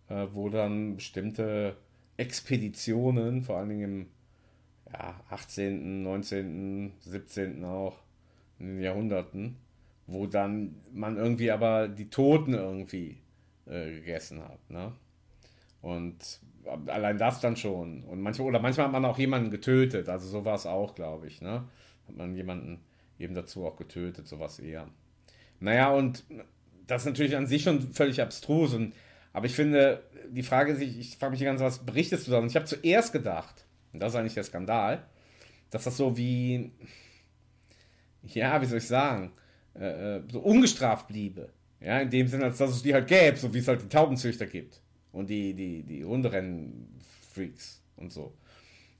[0.08, 1.76] äh, wo dann bestimmte
[2.16, 4.06] Expeditionen, vor allen Dingen im
[4.92, 7.64] ja, 18., 19., 17.
[7.64, 7.98] auch,
[8.58, 9.56] in den Jahrhunderten,
[10.06, 13.18] wo dann man irgendwie aber die Toten irgendwie
[13.66, 14.70] äh, gegessen hat.
[14.70, 14.92] Ne?
[15.82, 16.40] Und
[16.86, 18.02] allein das dann schon.
[18.04, 21.26] Und manchmal, oder manchmal hat man auch jemanden getötet, also so war es auch, glaube
[21.26, 21.42] ich.
[21.42, 21.64] Ne?
[22.08, 22.80] Hat man jemanden
[23.18, 24.88] eben dazu auch getötet, sowas eher.
[25.60, 26.24] Naja, und
[26.86, 28.74] das ist natürlich an sich schon völlig abstrus.
[28.74, 28.94] Und,
[29.36, 32.30] aber ich finde, die Frage ist, ich, frage mich die ganze Zeit, was berichtest du
[32.30, 32.38] da?
[32.38, 35.04] Und ich habe zuerst gedacht, und das ist eigentlich der Skandal,
[35.68, 36.72] dass das so wie,
[38.22, 39.32] ja, wie soll ich sagen,
[39.78, 41.50] äh, äh so ungestraft bliebe.
[41.82, 43.90] Ja, in dem Sinne, als dass es die halt gäbe, so wie es halt die
[43.90, 44.80] Taubenzüchter gibt.
[45.12, 48.32] Und die, die, die Hunderennen-Freaks und so.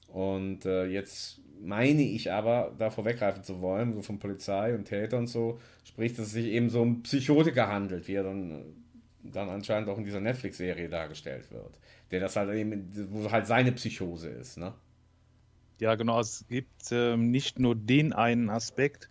[0.08, 5.16] Und äh, jetzt meine ich aber, da vorweggreifen zu wollen, so von Polizei und Täter
[5.16, 8.85] und so, sprich, dass es sich eben so um Psychotiker handelt, wie er dann,
[9.32, 11.78] dann anscheinend auch in dieser Netflix-Serie dargestellt wird.
[12.10, 14.74] Der das halt eben, wo halt seine Psychose ist, ne?
[15.78, 16.20] Ja, genau.
[16.20, 19.10] Es gibt ähm, nicht nur den einen Aspekt,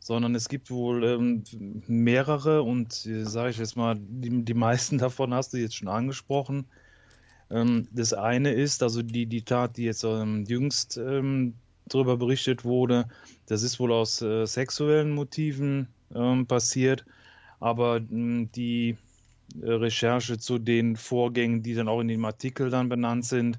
[0.00, 1.42] sondern es gibt wohl ähm,
[1.88, 5.88] mehrere und äh, sage ich jetzt mal, die, die meisten davon hast du jetzt schon
[5.88, 6.66] angesprochen.
[7.50, 11.54] Ähm, das eine ist, also die, die Tat, die jetzt ähm, jüngst ähm,
[11.86, 13.08] darüber berichtet wurde,
[13.46, 17.04] das ist wohl aus äh, sexuellen Motiven ähm, passiert,
[17.58, 18.96] aber hm, die
[19.62, 23.58] Recherche zu den Vorgängen, die dann auch in dem Artikel dann benannt sind,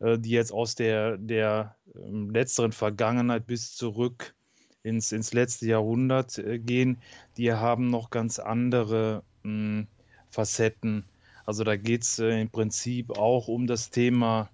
[0.00, 4.34] äh, die jetzt aus der, der ähm, letzteren Vergangenheit bis zurück
[4.82, 6.98] ins, ins letzte Jahrhundert äh, gehen,
[7.36, 9.86] die haben noch ganz andere mh, hm,
[10.30, 11.04] Facetten.
[11.44, 14.50] Also da geht es äh, im Prinzip auch um das Thema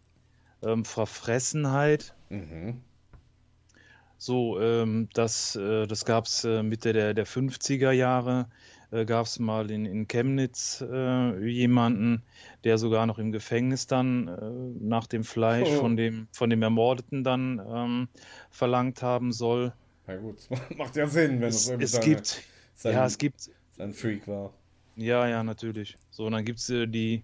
[0.62, 2.14] ähm, Verfressenheit.
[2.30, 2.82] Mhm.
[4.16, 8.48] So, ähm, das, äh, das gab es äh, Mitte der, der 50er Jahre,
[8.90, 12.22] äh, gab es mal in, in Chemnitz äh, jemanden,
[12.64, 15.80] der sogar noch im Gefängnis dann äh, nach dem Fleisch oh.
[15.80, 18.08] von, dem, von dem Ermordeten dann ähm,
[18.50, 19.72] verlangt haben soll.
[20.06, 20.36] Ja gut,
[20.76, 22.42] macht ja Sinn, wenn es, es gibt,
[22.74, 24.52] sein, ja, es gibt, sein Freak war.
[24.96, 25.96] Ja, ja, natürlich.
[26.10, 27.22] So, und dann gibt es äh, die,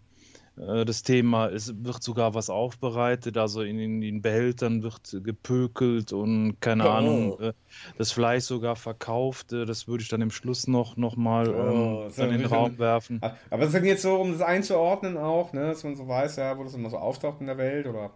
[0.56, 6.60] das Thema, es wird sogar was aufbereitet, also in, in den Behältern wird gepökelt und
[6.60, 6.90] keine oh.
[6.90, 7.52] Ahnung, äh,
[7.98, 9.52] das Fleisch sogar verkauft.
[9.52, 12.78] Äh, das würde ich dann im Schluss noch, noch mal oh, ähm, in den Raum
[12.78, 13.20] werfen.
[13.20, 16.36] Aber das ist dann jetzt so, um das einzuordnen auch, ne, dass man so weiß,
[16.36, 18.12] ja, wo das immer so auftaucht in der Welt oder.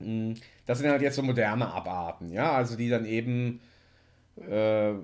[0.00, 0.34] Hm,
[0.66, 3.60] das sind halt jetzt so moderne Abarten, ja, also die dann eben
[4.36, 4.94] äh,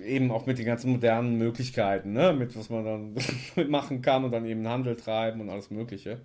[0.00, 2.32] eben auch mit den ganzen modernen Möglichkeiten, ne?
[2.32, 6.20] mit was man dann machen kann und dann eben Handel treiben und alles Mögliche.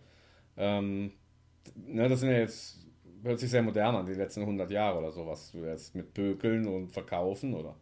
[0.58, 1.12] Ähm,
[1.76, 2.86] ne, das sind ja jetzt,
[3.24, 5.52] hört sich sehr modern an, die letzten 100 Jahre oder sowas.
[5.52, 7.76] Du jetzt mit Bökeln und Verkaufen oder?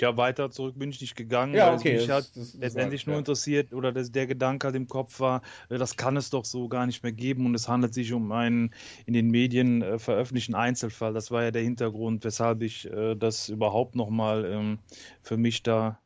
[0.00, 3.06] Ja, weiter zurück bin ich nicht gegangen, ja, okay, mich das, hat das, das letztendlich
[3.06, 3.18] nur ja.
[3.18, 6.68] interessiert oder das, der Gedanke halt im Kopf war, äh, das kann es doch so
[6.68, 8.72] gar nicht mehr geben und es handelt sich um einen
[9.06, 11.12] in den Medien äh, veröffentlichten Einzelfall.
[11.12, 14.78] Das war ja der Hintergrund, weshalb ich äh, das überhaupt nochmal ähm,
[15.22, 16.00] für mich da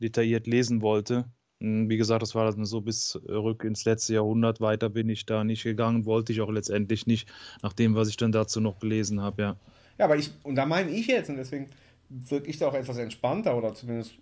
[0.00, 1.24] detailliert lesen wollte.
[1.60, 4.60] Hm, Wie gesagt, das war dann so bis rück ins letzte Jahrhundert.
[4.60, 7.28] Weiter bin ich da nicht gegangen, wollte ich auch letztendlich nicht,
[7.62, 9.56] nach dem, was ich dann dazu noch gelesen habe, ja.
[9.98, 11.68] Ja, aber ich, und da meine ich jetzt, und deswegen
[12.08, 14.14] wirke ich da auch etwas entspannter oder zumindest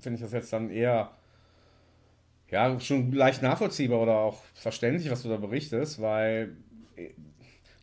[0.00, 1.10] finde ich das jetzt dann eher,
[2.50, 6.56] ja, schon leicht nachvollziehbar oder auch verständlich, was du da berichtest, weil
[6.96, 7.10] äh,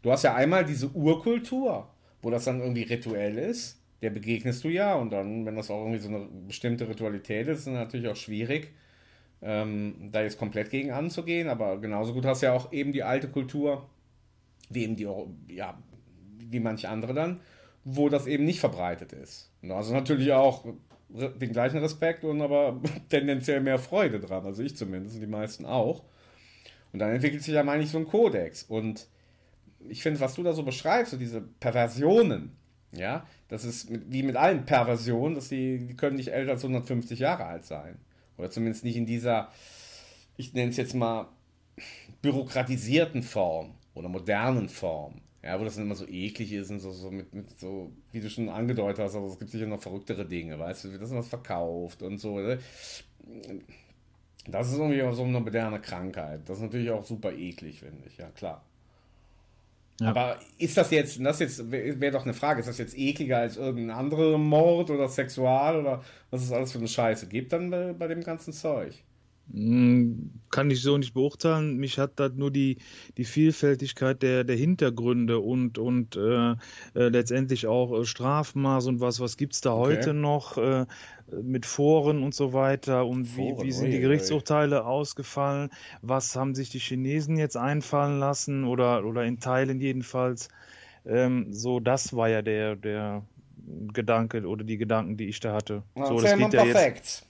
[0.01, 1.89] du hast ja einmal diese Urkultur,
[2.21, 5.81] wo das dann irgendwie rituell ist, der begegnest du ja und dann, wenn das auch
[5.81, 8.71] irgendwie so eine bestimmte Ritualität ist, ist es natürlich auch schwierig,
[9.41, 13.03] ähm, da jetzt komplett gegen anzugehen, aber genauso gut hast du ja auch eben die
[13.03, 13.89] alte Kultur,
[14.69, 15.07] wie eben die,
[15.53, 15.77] ja,
[16.37, 17.39] wie manche andere dann,
[17.83, 19.51] wo das eben nicht verbreitet ist.
[19.61, 20.65] Und also natürlich auch
[21.09, 25.65] den gleichen Respekt und aber tendenziell mehr Freude dran, also ich zumindest und die meisten
[25.65, 26.03] auch.
[26.93, 28.63] Und dann entwickelt sich ja, meine ich, so ein Kodex.
[28.63, 29.07] Und
[29.87, 32.55] ich finde, was du da so beschreibst, so diese Perversionen,
[32.91, 37.19] ja, das ist wie mit allen Perversionen, dass die, die können nicht älter als 150
[37.19, 37.97] Jahre alt sein.
[38.37, 39.49] Oder zumindest nicht in dieser,
[40.35, 41.27] ich nenne es jetzt mal,
[42.21, 45.21] bürokratisierten Form oder modernen Form.
[45.43, 48.21] Ja, wo das dann immer so eklig ist und so, so mit, mit so, wie
[48.21, 51.11] du schon angedeutet hast, aber es gibt sicher noch verrücktere Dinge, weißt du, wie das
[51.11, 52.39] was verkauft und so.
[52.39, 52.59] ne?
[54.47, 56.41] Das ist irgendwie auch so eine moderne Krankheit.
[56.45, 58.63] Das ist natürlich auch super eklig, finde ich, ja klar.
[59.99, 60.09] Ja.
[60.09, 63.37] Aber ist das jetzt, das jetzt wäre wär doch eine Frage, ist das jetzt ekliger
[63.37, 67.69] als irgendein anderer Mord oder Sexual oder was es alles für eine Scheiße gibt dann
[67.69, 68.95] bei, bei dem ganzen Zeug?
[69.53, 71.77] Hm, Kann ich so nicht beurteilen.
[71.77, 72.77] Mich hat da nur die,
[73.17, 76.55] die Vielfältigkeit der, der Hintergründe und, und äh, äh,
[77.09, 79.79] letztendlich auch äh, Strafmaß und was, was gibt es da Okay.
[80.01, 80.85] heute noch äh,
[81.41, 83.99] mit Foren und so weiter und wie, Foren, wie sind ui, die.
[83.99, 85.69] Gerichtsurteile ausgefallen?
[86.01, 90.49] Was haben sich die Chinesen jetzt einfallen lassen oder, oder in Teilen jedenfalls?
[91.05, 93.23] Ähm, so, das war ja der, der
[93.93, 95.83] Gedanke oder die Gedanken, die ich da hatte.
[96.03, 97.25] So, das Erzähl mal geht ja paar jetzt.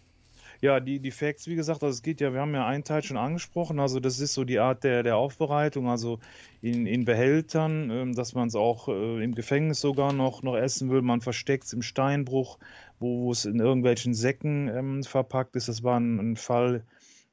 [0.62, 3.02] Ja, die, die Facts, wie gesagt, also es geht ja, wir haben ja einen Teil
[3.02, 6.20] schon angesprochen, also das ist so die Art der, der Aufbereitung, also
[6.62, 10.92] in, in Behältern, ähm, dass man es auch äh, im Gefängnis sogar noch, noch essen
[10.92, 12.60] will, man versteckt es im Steinbruch,
[13.00, 15.68] wo, wo es in irgendwelchen Säcken ähm, verpackt ist.
[15.68, 16.86] Das war ein, ein Fall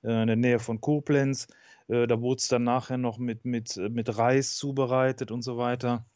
[0.03, 1.49] äh, in der Nähe von Koblenz.
[1.89, 5.59] Äh, da wurde es dann nachher noch mit, mit, äh, mit Reis zubereitet und so
[5.59, 6.07] weiter.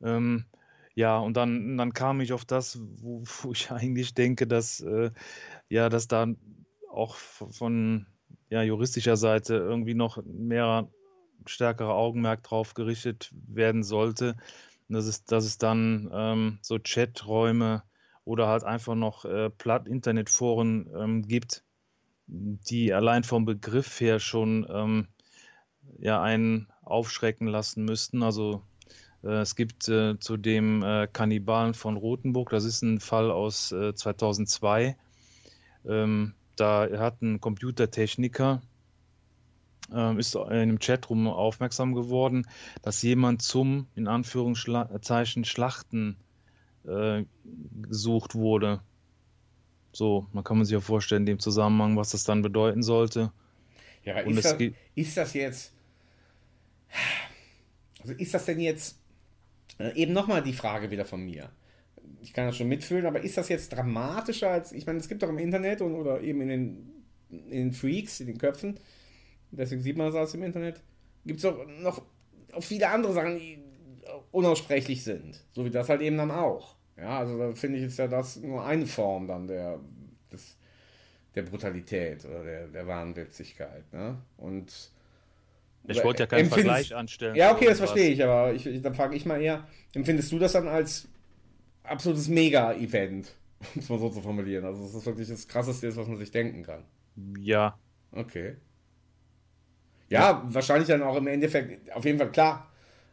[0.00, 0.44] Ähm,
[0.96, 5.10] ja, und dann, dann kam ich auf das, wo, wo ich eigentlich denke, dass, äh,
[5.68, 6.26] ja, dass da
[6.90, 8.06] auch von
[8.48, 10.88] ja, juristischer Seite irgendwie noch mehr
[11.44, 14.36] stärkere Augenmerk drauf gerichtet werden sollte.
[14.88, 17.82] Und Das ist, dass es dann ähm, so Chaträume
[18.24, 21.62] oder halt einfach noch äh, Platt-Internetforen ähm, gibt,
[22.26, 25.08] die allein vom Begriff her schon ähm,
[25.98, 28.22] ja, einen aufschrecken lassen müssten.
[28.22, 28.62] Also
[29.32, 33.94] es gibt äh, zu dem äh, Kannibalen von Rothenburg, das ist ein Fall aus äh,
[33.94, 34.96] 2002.
[35.86, 38.62] Ähm, da hat ein Computertechniker,
[39.94, 42.46] ähm, ist in einem Chatroom aufmerksam geworden,
[42.82, 46.16] dass jemand zum, in Anführungszeichen, Schlachten
[46.86, 47.24] äh,
[47.82, 48.80] gesucht wurde.
[49.92, 53.32] So, man kann man sich ja vorstellen, in dem Zusammenhang, was das dann bedeuten sollte.
[54.04, 54.56] Ja, ist, das,
[54.94, 55.72] ist das jetzt.
[58.00, 58.98] Also ist das denn jetzt.
[59.78, 61.50] Äh, eben nochmal die Frage wieder von mir.
[62.20, 64.72] Ich kann das schon mitfühlen, aber ist das jetzt dramatischer als.
[64.72, 66.92] Ich meine, es gibt doch im Internet und, oder eben in den,
[67.30, 68.78] in den Freaks, in den Köpfen,
[69.50, 70.80] deswegen sieht man das im Internet,
[71.24, 72.02] gibt es auch noch
[72.56, 73.58] auch viele andere Sachen, die
[74.30, 75.44] unaussprechlich sind.
[75.52, 76.76] So wie das halt eben dann auch.
[76.96, 79.78] Ja, also da finde ich, ist ja das nur eine Form dann der,
[80.32, 80.56] des,
[81.34, 83.92] der Brutalität oder der, der Wahnwitzigkeit.
[83.92, 84.16] Ne?
[84.38, 84.90] Und
[85.88, 86.54] Ich wollte ja keinen Empfindest-
[86.88, 87.36] Vergleich anstellen.
[87.36, 90.52] ja, okay, das verstehe ich, aber ich, dann frage ich mal eher, empfindest du das
[90.52, 91.08] dann als
[91.84, 93.34] absolutes Mega-Event,
[93.74, 94.64] um es mal so zu formulieren?
[94.64, 96.84] Also, das wirklich das Krasseste ist, was man sich denken kann.
[97.40, 97.78] Ja,
[98.12, 98.56] Okay.
[100.08, 102.70] Ja, wahrscheinlich dann auch im Endeffekt, auf jeden Fall klar.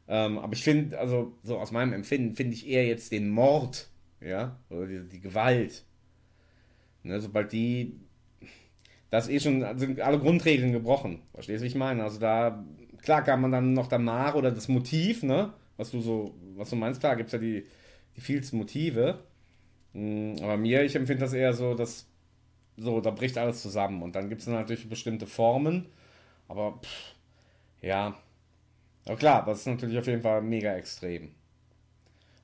[0.08, 3.90] Ähm, aber ich finde, also so aus meinem Empfinden, finde ich eher jetzt den Mord,
[4.22, 5.86] ja, oder die, die Gewalt.
[7.02, 8.00] Ne, sobald die,
[9.14, 11.22] das eh schon, sind alle Grundregeln gebrochen.
[11.34, 12.04] Verstehst du, wie ich meine?
[12.04, 12.64] Also da,
[13.02, 16.76] klar kann man dann noch danach oder das Motiv, ne, was du so, was du
[16.76, 17.66] meinst, klar, gibt es ja die,
[18.16, 19.20] die vielsten Motive.
[19.94, 22.08] Mm, Aber mir, ich empfinde das eher so, dass
[22.78, 24.02] so, da bricht alles zusammen.
[24.04, 25.88] Und dann gibt es natürlich bestimmte Formen.
[26.50, 27.16] Aber pff,
[27.82, 28.18] ja.
[29.06, 31.32] Aber klar, das ist natürlich auf jeden Fall mega extrem.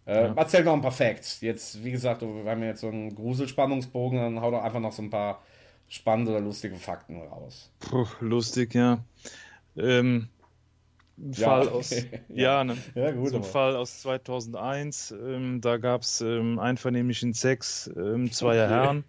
[0.06, 0.34] Äh, Ja.
[0.36, 1.42] Erzähl noch ein paar Facts.
[1.42, 4.92] Jetzt, wie gesagt, wir haben ja jetzt so einen Gruselspannungsbogen, dann hau doch einfach noch
[4.92, 5.42] so ein paar
[5.90, 7.72] spannende oder lustige Fakten raus.
[7.80, 9.04] Puh, lustig, ja.
[9.76, 10.30] Ähm,
[11.18, 11.90] ein Ja, Fall aus,
[12.30, 12.30] Ja.
[12.30, 15.12] ja, ne, Ja, gut, so ein aber- Fall aus 2001.
[15.12, 18.74] Ähm, da gab es ähm, einvernehmlichen Sex ähm, zweier Okay.
[18.74, 19.04] Herren.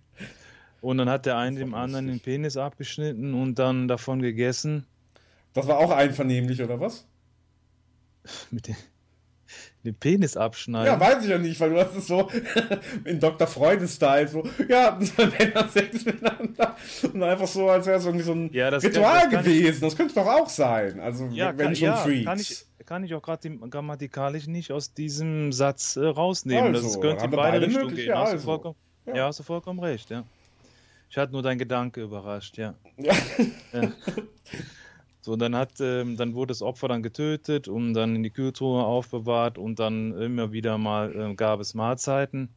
[0.81, 4.87] Und dann hat der eine dem anderen den Penis abgeschnitten und dann davon gegessen.
[5.53, 7.07] Das war auch einvernehmlich, oder was?
[8.51, 8.77] Mit dem,
[9.85, 10.93] den Penis abschneiden.
[10.93, 12.29] Ja, weiß ich ja nicht, weil du hast es so
[13.05, 13.47] in Dr.
[13.47, 16.77] Freude-Style, so, ja, Männer Sex miteinander
[17.13, 19.45] und einfach so, als wäre es irgendwie so ein Ja, das kann- Ritual das kann
[19.45, 19.81] gewesen.
[19.81, 21.01] das könnte doch auch sein.
[21.01, 22.25] Also, Ja, wenn kann, schon ja, Freaks.
[22.27, 26.75] kann ich, kann ich auch gerade grammatikalisch nicht aus diesem Satz äh, rausnehmen.
[26.75, 28.09] Also, das könnte in beide beide Richtungen gehen.
[28.09, 28.45] ja, hast du also.
[28.45, 28.77] vollkommen,
[29.15, 29.27] ja.
[29.27, 30.25] hast du vollkommen recht, ja.
[31.09, 32.75] Ich hatte nur deinen Gedanke überrascht, ja.
[32.99, 33.15] Ja.
[33.73, 33.81] ja.
[35.21, 38.83] So, dann hat, ähm, dann wurde das Opfer dann getötet und dann in die Kühltruhe
[38.83, 42.49] aufbewahrt und dann immer wieder mal ähm, gab es Mahlzeiten.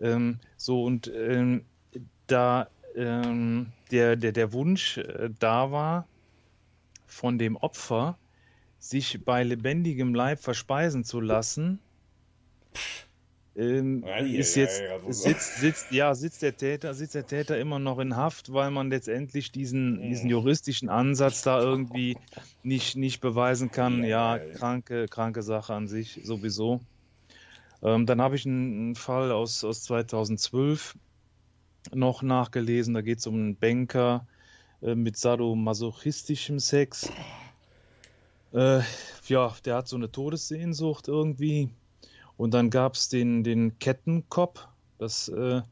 [0.00, 1.64] Ähm, so und ähm,
[2.26, 6.06] da ähm, der, der, der Wunsch äh, da war,
[7.06, 8.18] von dem Opfer
[8.78, 11.80] sich bei lebendigem Leib verspeisen zu lassen,
[13.56, 17.78] ähm, ist ei, jetzt also- sitzt, sitzt, ja, sitzt der Täter, sitzt der Täter immer
[17.78, 22.16] noch in Haft, weil man letztendlich diesen, diesen juristischen Ansatz da irgendwie
[22.62, 24.02] nicht, nicht beweisen kann.
[24.02, 26.80] Ja, kranke, kranke Sache an sich sowieso.
[27.82, 30.96] Ähm, dann habe ich einen, einen Fall aus, aus 2012
[31.92, 32.94] noch nachgelesen.
[32.94, 34.26] Da geht es um einen Banker
[34.82, 37.10] äh, mit sadomasochistischem Sex.
[38.52, 38.80] Äh,
[39.26, 41.70] ja, der hat so eine Todessehnsucht irgendwie.
[42.36, 44.66] Und dann gab es den, den Kettenkopf.
[44.98, 45.62] Das äh,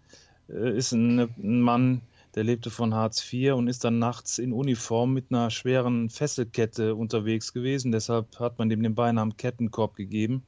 [0.48, 2.03] ist ein, ein Mann,
[2.35, 6.94] der lebte von Hartz IV und ist dann nachts in Uniform mit einer schweren Fesselkette
[6.94, 7.92] unterwegs gewesen.
[7.92, 10.42] Deshalb hat man dem den Beinamen Kettenkorb gegeben.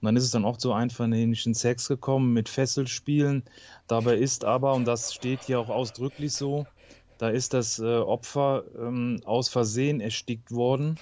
[0.00, 3.42] Und dann ist es dann auch zu einvernehmlichen Sex gekommen mit Fesselspielen.
[3.86, 6.66] Dabei ist aber, und das steht hier auch ausdrücklich so,
[7.18, 10.98] da ist das äh, Opfer ähm, aus Versehen erstickt worden.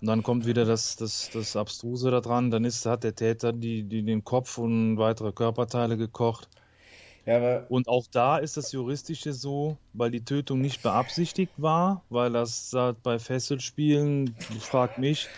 [0.00, 2.50] Und dann kommt wieder das, das, das Abstruse da dran.
[2.50, 6.48] Dann ist, hat der Täter die, die, den Kopf und weitere Körperteile gekocht.
[7.26, 12.32] Ja, Und auch da ist das Juristische so, weil die Tötung nicht beabsichtigt war, weil
[12.32, 15.32] das halt bei Fesselspielen, fragt mich,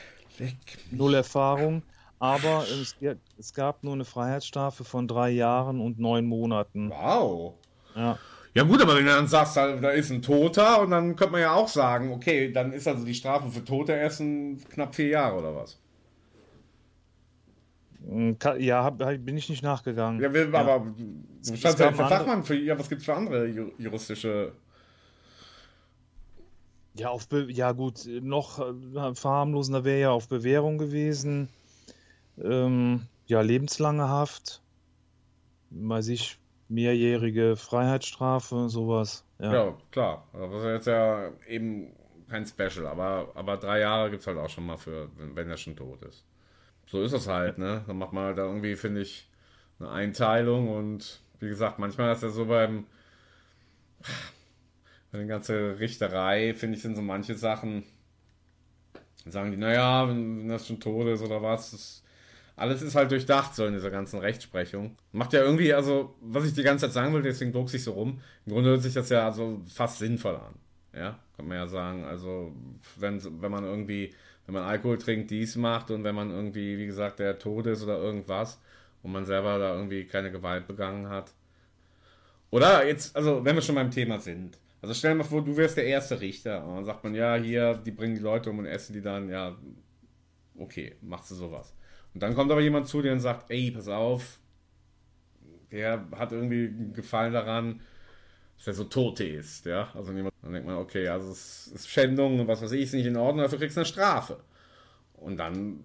[0.91, 1.85] null Erfahrung.
[2.19, 2.97] Aber es,
[3.37, 6.91] es gab nur eine Freiheitsstrafe von drei Jahren und neun Monaten.
[6.91, 7.55] wow.
[7.95, 8.21] Ja.
[8.59, 11.31] Ja gut, aber wenn du dann sagst, da da ist ein Toter und dann könnte
[11.31, 14.97] man ja auch sagen, okay, dann ist also die Strafe für Tote erst ein knapp
[14.97, 15.79] vier Jahre oder was?
[18.41, 20.21] Ka- Ja, bin ich nicht nachgegangen.
[20.21, 23.71] Ja, aber du Es standst ja für Fachmann für, ja, was gibt's für andere ju-
[23.79, 24.51] juristische
[26.95, 31.49] Ja, auf Be ja gut, noch äh, verharmlosender wäre ja auf Bewährung gewesen.
[32.43, 34.63] Ähm, ja, lebenslange Haft.
[35.71, 39.25] Weiß ich, mehrjährige Freiheitsstrafe, sowas.
[39.39, 39.53] Ja.
[39.53, 40.29] Ja, klar.
[40.33, 41.93] Das ist jetzt ja eben
[42.29, 45.49] kein Special, aber, aber drei Jahre gibt es halt auch schon mal für, wenn, wenn
[45.49, 46.25] er schon tot ist.
[46.87, 47.83] So ist es halt, ne?
[47.87, 49.29] Dann macht man halt da irgendwie, finde ich,
[49.79, 52.87] eine Einteilung und wie gesagt, manchmal ist ja so beim
[55.11, 57.85] bei der ganzen Richterei, finde ich, sind so manche Sachen,
[59.25, 62.05] sagen die, naja, wenn, wenn das schon tot ist oder was, das,
[62.59, 64.97] alles ist halt durchdacht, so in dieser ganzen Rechtsprechung.
[65.13, 67.93] Macht ja irgendwie, also, was ich die ganze Zeit sagen will, deswegen druckt sich so
[67.93, 68.21] rum.
[68.47, 70.55] Im Grunde hört sich das ja also fast sinnvoll an.
[70.93, 72.05] Ja, kann man ja sagen.
[72.05, 72.53] Also,
[72.97, 74.13] wenn, wenn man irgendwie,
[74.47, 77.83] wenn man Alkohol trinkt, dies macht und wenn man irgendwie, wie gesagt, der Tod ist
[77.83, 78.61] oder irgendwas
[79.03, 81.33] und man selber da irgendwie keine Gewalt begangen hat.
[82.51, 84.59] Oder jetzt, also, wenn wir schon beim Thema sind.
[84.83, 87.37] Also, stell dir mal vor, du wärst der erste Richter und dann sagt man, ja,
[87.37, 89.57] hier, die bringen die Leute um und essen die dann, ja,
[90.59, 91.75] okay, machst du sowas.
[92.15, 94.39] Und dann kommt aber jemand zu dir und sagt, ey, pass auf,
[95.71, 97.81] der hat irgendwie Gefallen daran,
[98.57, 99.91] dass er so tot ist, ja.
[99.95, 103.07] Also dann denkt man, okay, also es ist Schändung und was weiß ich, ist nicht
[103.07, 104.41] in Ordnung, dafür kriegst du eine Strafe.
[105.15, 105.85] Und dann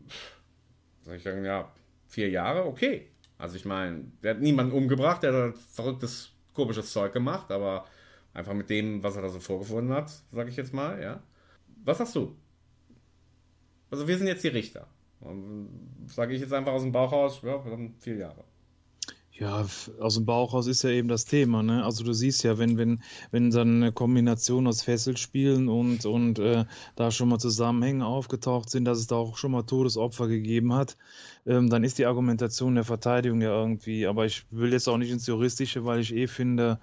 [1.03, 1.71] sag ich dann, ja,
[2.07, 3.09] vier Jahre, okay.
[3.37, 7.85] Also ich meine, der hat niemanden umgebracht, der hat verrücktes, komisches Zeug gemacht, aber
[8.33, 11.21] einfach mit dem, was er da so vorgefunden hat, sag ich jetzt mal, ja.
[11.83, 12.35] Was sagst du?
[13.91, 14.87] Also wir sind jetzt die Richter.
[16.07, 18.43] Sage ich jetzt einfach aus dem Bauch raus, ja, dann vier Jahre.
[19.35, 19.65] Ja,
[19.99, 21.83] aus dem Bauch raus ist ja eben das Thema, ne?
[21.83, 26.65] Also du siehst ja, wenn, wenn, wenn dann eine Kombination aus Fesselspielen und, und äh,
[26.95, 30.97] da schon mal Zusammenhänge aufgetaucht sind, dass es da auch schon mal Todesopfer gegeben hat,
[31.47, 35.09] ähm, dann ist die Argumentation der Verteidigung ja irgendwie, aber ich will jetzt auch nicht
[35.09, 36.79] ins Juristische, weil ich eh finde,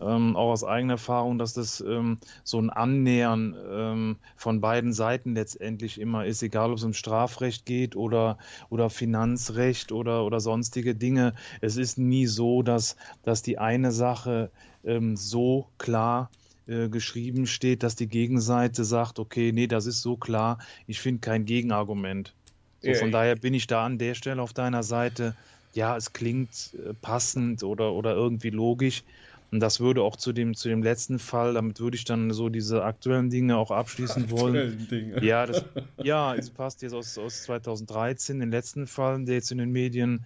[0.00, 5.34] ähm, auch aus eigener Erfahrung, dass das ähm, so ein Annähern ähm, von beiden Seiten
[5.34, 8.38] letztendlich immer ist, egal ob es um Strafrecht geht oder,
[8.68, 11.34] oder Finanzrecht oder, oder sonstige Dinge.
[11.60, 14.50] Es ist nie so, dass, dass die eine Sache
[14.84, 16.30] ähm, so klar
[16.66, 21.20] äh, geschrieben steht, dass die Gegenseite sagt, okay, nee, das ist so klar, ich finde
[21.20, 22.34] kein Gegenargument.
[22.82, 25.36] So, von daher bin ich da an der Stelle auf deiner Seite,
[25.72, 29.04] ja, es klingt äh, passend oder, oder irgendwie logisch.
[29.50, 32.48] Und das würde auch zu dem, zu dem letzten Fall, damit würde ich dann so
[32.48, 34.86] diese aktuellen Dinge auch abschließen wollen.
[34.88, 35.24] Dinge.
[35.24, 35.64] Ja, das,
[36.02, 40.24] ja, es passt jetzt aus, aus 2013, den letzten Fall, der jetzt in den Medien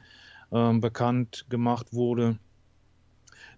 [0.52, 2.38] ähm, bekannt gemacht wurde.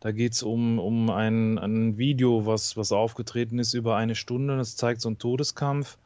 [0.01, 4.57] Da geht es um, um ein, ein Video, was, was aufgetreten ist über eine Stunde.
[4.57, 5.99] Das zeigt so einen Todeskampf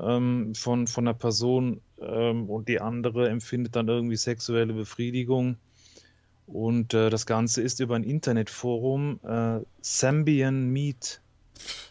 [0.00, 5.56] ähm, von, von einer Person ähm, und die andere empfindet dann irgendwie sexuelle Befriedigung.
[6.46, 11.20] Und äh, das Ganze ist über ein Internetforum äh, Zambian Meat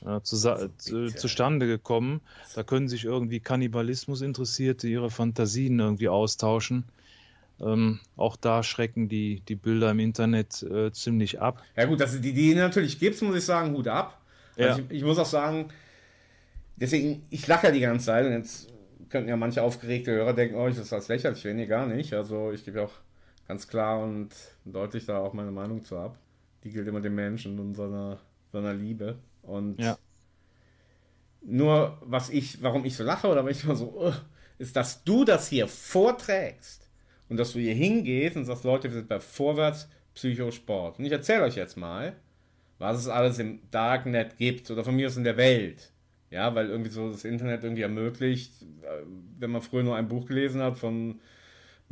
[0.06, 0.38] äh, zu,
[0.78, 2.22] zu, zustande gekommen.
[2.56, 6.84] Da können sich irgendwie Kannibalismus-Interessierte ihre Fantasien irgendwie austauschen.
[7.62, 11.64] Ähm, auch da schrecken die, die Bilder im Internet äh, ziemlich ab.
[11.76, 14.20] Ja gut, dass es die, die natürlich gibt, muss ich sagen, Hut ab.
[14.56, 14.70] Ja.
[14.70, 15.70] Also ich, ich muss auch sagen,
[16.76, 18.70] deswegen, ich lache ja die ganze Zeit und jetzt
[19.10, 22.14] könnten ja manche aufgeregte Hörer denken, oh, ich das als lächerlich, wenn nee, gar nicht.
[22.14, 22.92] Also ich gebe auch
[23.48, 24.30] ganz klar und
[24.66, 26.18] deutlich da auch meine Meinung zu ab.
[26.64, 28.20] Die gilt immer dem Menschen und seiner,
[28.52, 29.18] seiner Liebe.
[29.42, 29.98] Und Ja.
[31.42, 34.14] nur was ich, warum ich so lache oder wenn ich immer so, uh,
[34.58, 36.90] ist, dass du das hier vorträgst
[37.30, 41.00] und dass du hier hingehst und sagst, Leute, wir sind bei Vorwärts Psychosport.
[41.00, 42.16] Und ich erzähle euch jetzt mal,
[42.78, 45.92] was es alles im Darknet gibt oder von mir aus in der Welt.
[46.30, 49.04] Ja, weil irgendwie so das Internet irgendwie ermöglicht, äh,
[49.40, 51.20] wenn man früher nur ein Buch gelesen hat von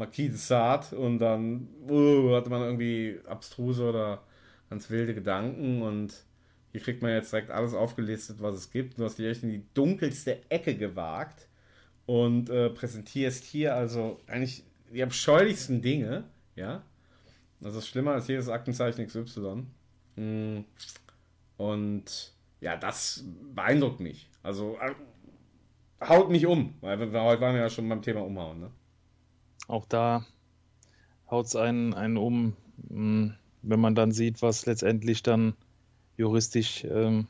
[0.01, 4.23] Marquis de Sade und dann uh, hatte man irgendwie abstruse oder
[4.69, 6.13] ganz wilde Gedanken und
[6.71, 8.97] hier kriegt man jetzt direkt alles aufgelistet, was es gibt.
[8.97, 11.47] Du hast dich echt in die dunkelste Ecke gewagt
[12.05, 16.23] und äh, präsentierst hier also eigentlich die abscheulichsten Dinge,
[16.55, 16.83] ja.
[17.59, 19.65] Das ist schlimmer als jedes Aktenzeichen XY.
[20.15, 20.65] Mm.
[21.57, 23.23] Und ja, das
[23.53, 24.29] beeindruckt mich.
[24.41, 24.95] Also äh,
[26.07, 28.71] haut mich um, weil wir, heute waren wir ja schon beim Thema Umhauen, ne?
[29.72, 30.26] Auch da
[31.30, 32.57] haut es einen, einen um,
[32.89, 35.53] mh, wenn man dann sieht, was letztendlich dann
[36.17, 37.28] juristisch ähm,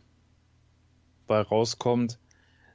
[1.27, 2.17] bei rauskommt.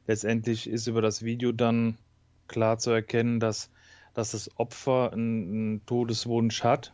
[0.07, 1.99] Letztendlich ist über das Video dann
[2.47, 3.71] klar zu erkennen, dass,
[4.15, 6.93] dass das Opfer einen, einen Todeswunsch hat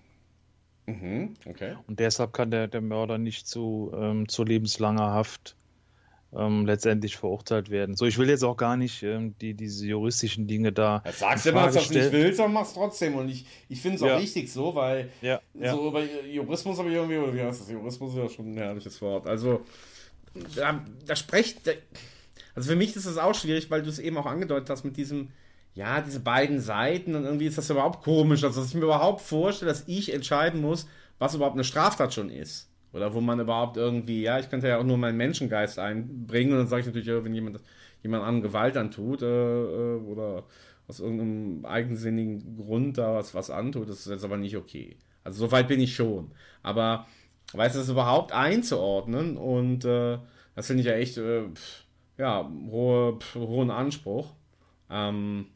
[0.86, 1.76] Mhm, okay.
[1.86, 5.56] und deshalb kann der, der Mörder nicht zu, ähm, zu lebenslanger Haft
[6.36, 7.94] ähm, letztendlich verurteilt werden.
[7.96, 11.02] So, ich will jetzt auch gar nicht ähm, die, diese juristischen Dinge da.
[11.04, 13.14] Jetzt sagst du immer, dass du das nicht willst, aber machst trotzdem.
[13.16, 14.16] Und ich, ich finde es auch Ja.
[14.16, 15.72] richtig so, weil Ja, ja.
[15.74, 17.70] so über Jurismus habe ich irgendwie, oder wie heißt das?
[17.70, 19.26] Jurismus ist ja schon ein herrliches Wort.
[19.26, 19.60] Also,
[20.56, 21.66] da, da sprecht.
[21.66, 21.72] da-
[22.54, 24.96] Also für mich ist das auch schwierig, weil du es eben auch angedeutet hast mit
[24.96, 25.28] diesem,
[25.74, 29.20] ja, diese beiden Seiten und irgendwie ist das überhaupt komisch, also dass ich mir überhaupt
[29.22, 30.86] vorstelle, dass ich entscheiden muss,
[31.18, 32.68] was überhaupt eine Straftat schon ist.
[32.92, 36.58] Oder wo man überhaupt irgendwie, ja, ich könnte ja auch nur meinen Menschengeist einbringen und
[36.58, 37.60] dann sage ich natürlich, wenn jemand,
[38.02, 40.44] jemand anderem Gewalt antut äh, äh, oder
[40.88, 44.96] aus irgendeinem eigensinnigen Grund da was, was antut, das ist jetzt aber nicht okay.
[45.24, 46.32] Also so weit bin ich schon.
[46.62, 47.06] Aber
[47.52, 50.18] weißt du, das überhaupt einzuordnen und äh,
[50.54, 51.84] das finde ich ja echt, äh, pf,
[52.18, 54.34] ja, hohe, pf, hohen Anspruch.
[54.90, 55.46] Ähm,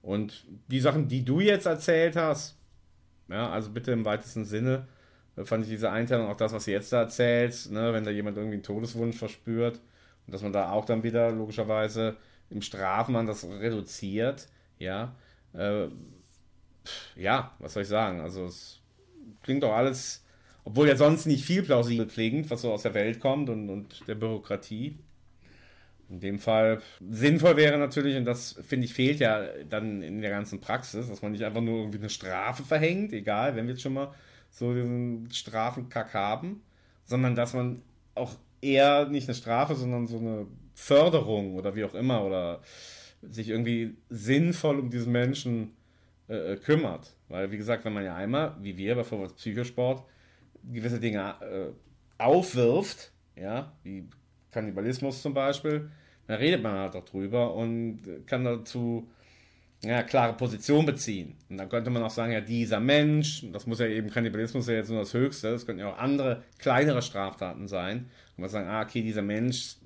[0.00, 2.56] und die Sachen, die du jetzt erzählt hast,
[3.28, 4.86] ja, also bitte im weitesten Sinne,
[5.44, 8.36] fand ich diese Einteilung, auch das, was du jetzt da erzählst, ne, wenn da jemand
[8.36, 9.80] irgendwie einen Todeswunsch verspürt
[10.26, 12.16] und dass man da auch dann wieder logischerweise
[12.48, 15.14] im Strafmann das reduziert, ja,
[15.52, 15.88] äh,
[17.16, 18.80] ja, was soll ich sagen, also es
[19.42, 20.24] klingt doch alles,
[20.64, 24.08] obwohl ja sonst nicht viel plausibel klingt, was so aus der Welt kommt und, und
[24.08, 24.98] der Bürokratie.
[26.08, 26.80] In dem Fall
[27.10, 31.20] sinnvoll wäre natürlich, und das finde ich fehlt ja dann in der ganzen Praxis, dass
[31.20, 34.14] man nicht einfach nur irgendwie eine Strafe verhängt, egal, wenn wir jetzt schon mal
[34.56, 36.62] so diesen Strafenkack haben,
[37.04, 37.82] sondern dass man
[38.14, 42.62] auch eher nicht eine Strafe, sondern so eine Förderung oder wie auch immer oder
[43.20, 45.76] sich irgendwie sinnvoll um diesen Menschen
[46.28, 47.14] äh, äh, kümmert.
[47.28, 50.02] Weil, wie gesagt, wenn man ja einmal, wie wir bei Vorwärts Psychosport,
[50.72, 54.08] gewisse Dinge äh, aufwirft, ja, wie
[54.52, 55.90] Kannibalismus zum Beispiel,
[56.26, 59.06] dann redet man halt auch drüber und kann dazu
[59.84, 61.36] ja, klare Position beziehen.
[61.48, 64.74] Und dann könnte man auch sagen, ja, dieser Mensch, das muss ja eben, Kannibalismus ja
[64.74, 68.08] jetzt nur das Höchste, das könnten ja auch andere, kleinere Straftaten sein.
[68.36, 69.76] Und man sagen, ah, okay, dieser Mensch,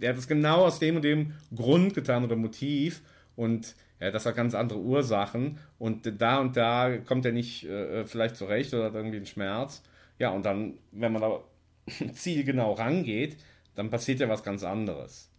[0.00, 3.02] der hat es genau aus dem und dem Grund getan oder Motiv
[3.36, 8.04] und ja, das hat ganz andere Ursachen und da und da kommt er nicht äh,
[8.04, 9.82] vielleicht zurecht oder hat irgendwie einen Schmerz.
[10.18, 11.40] Ja, und dann, wenn man da
[12.12, 13.36] zielgenau rangeht,
[13.76, 15.30] dann passiert ja was ganz anderes.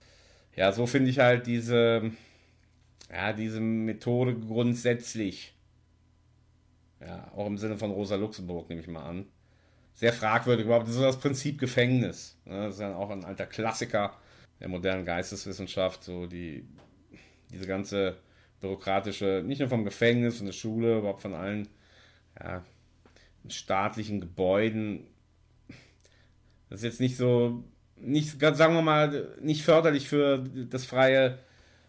[0.55, 2.11] Ja, so finde ich halt diese,
[3.13, 5.53] ja, diese Methode grundsätzlich,
[6.99, 9.27] ja, auch im Sinne von Rosa Luxemburg, nehme ich mal an,
[9.93, 10.65] sehr fragwürdig.
[10.65, 12.37] Überhaupt so das Prinzip Gefängnis.
[12.45, 12.65] Ne?
[12.65, 14.17] Das ist ja auch ein alter Klassiker
[14.59, 16.67] der modernen Geisteswissenschaft, so die,
[17.51, 18.17] diese ganze
[18.59, 21.67] bürokratische, nicht nur vom Gefängnis, von der Schule, überhaupt von allen
[22.41, 22.63] ja,
[23.47, 25.05] staatlichen Gebäuden.
[26.69, 27.63] Das ist jetzt nicht so,
[27.97, 31.39] nicht, sagen wir mal, nicht förderlich für das freie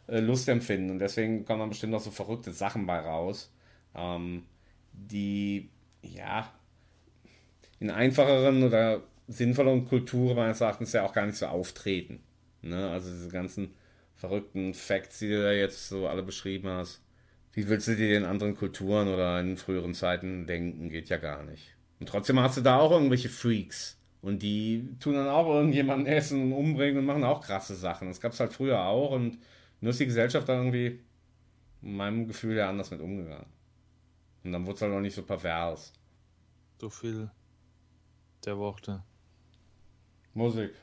[0.06, 0.90] äh, Lustempfinden.
[0.90, 3.52] Und deswegen kommen dann bestimmt auch so verrückte Sachen bei raus,
[3.94, 4.44] ähm,
[4.92, 5.70] die,
[6.02, 6.52] ja,
[7.80, 12.20] in einfacheren oder sinnvolleren Kulturen meines Erachtens ja auch gar nicht so auftreten.
[12.62, 12.90] Ne?
[12.90, 13.74] Also diese ganzen
[14.14, 17.02] verrückten Facts, die du da jetzt so alle beschrieben hast.
[17.52, 20.88] Wie willst du dir in anderen Kulturen oder in früheren Zeiten denken?
[20.88, 21.74] Geht ja gar nicht.
[22.00, 23.98] Und trotzdem hast du da auch irgendwelche Freaks.
[24.22, 28.08] Und die tun dann auch irgendjemanden essen und umbringen und machen auch krasse Sachen.
[28.08, 29.38] Das gab es halt früher auch und
[29.80, 31.00] nur ist die Gesellschaft da irgendwie,
[31.82, 33.46] in meinem Gefühl, ja anders mit umgegangen.
[34.42, 35.92] Und dann wurde es halt auch nicht so pervers.
[36.80, 37.30] So viel
[38.44, 39.02] der Worte.
[40.34, 40.74] Musik.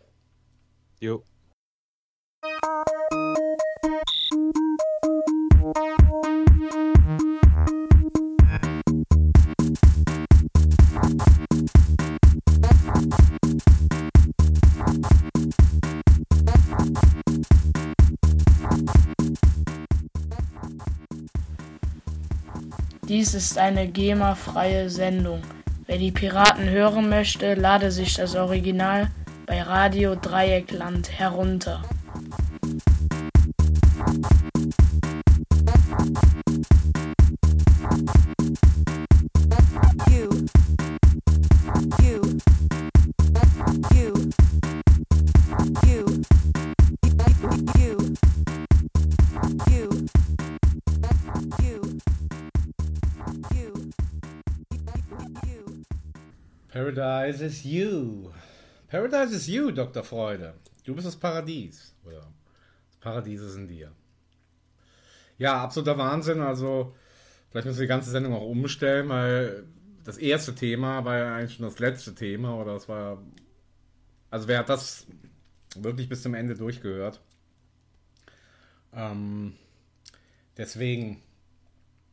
[0.99, 1.23] Jo.
[23.11, 25.41] Dies ist eine GEMA-freie Sendung.
[25.85, 29.09] Wer die Piraten hören möchte, lade sich das Original
[29.45, 31.81] bei Radio Dreieckland herunter.
[57.01, 58.31] Paradise is you.
[58.87, 60.03] Paradise is you, Dr.
[60.03, 60.53] Freude.
[60.83, 61.95] Du bist das Paradies.
[62.05, 62.27] Oder
[62.89, 63.91] das Paradies ist in dir.
[65.39, 66.41] Ja, absoluter Wahnsinn.
[66.41, 66.93] Also,
[67.49, 69.63] vielleicht müssen wir die ganze Sendung auch umstellen, weil
[70.03, 72.55] das erste Thema war ja eigentlich schon das letzte Thema.
[72.61, 73.19] Oder es war.
[74.29, 75.07] Also, wer hat das
[75.75, 77.19] wirklich bis zum Ende durchgehört?
[78.93, 79.55] Ähm,
[80.55, 81.23] deswegen,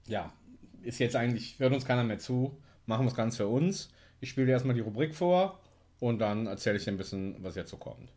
[0.06, 0.32] ja,
[0.80, 2.56] ist jetzt eigentlich, hört uns keiner mehr zu.
[2.86, 3.90] Machen wir es ganz für uns.
[4.20, 5.60] Ich spiele dir erstmal die Rubrik vor
[6.00, 8.10] und dann erzähle ich dir ein bisschen, was jetzt so kommt.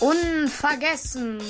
[0.00, 1.40] Unvergessen.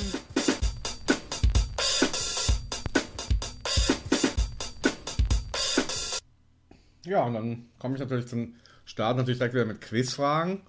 [7.04, 10.62] Ja, und dann komme ich natürlich zum Start natürlich direkt wieder mit Quizfragen.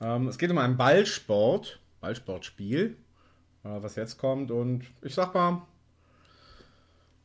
[0.00, 2.96] Ähm, es geht um einen Ballsport, Ballsportspiel,
[3.62, 4.50] äh, was jetzt kommt.
[4.50, 5.62] Und ich sag mal,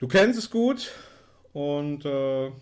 [0.02, 0.92] du kennst es gut
[1.54, 2.54] und äh, ja,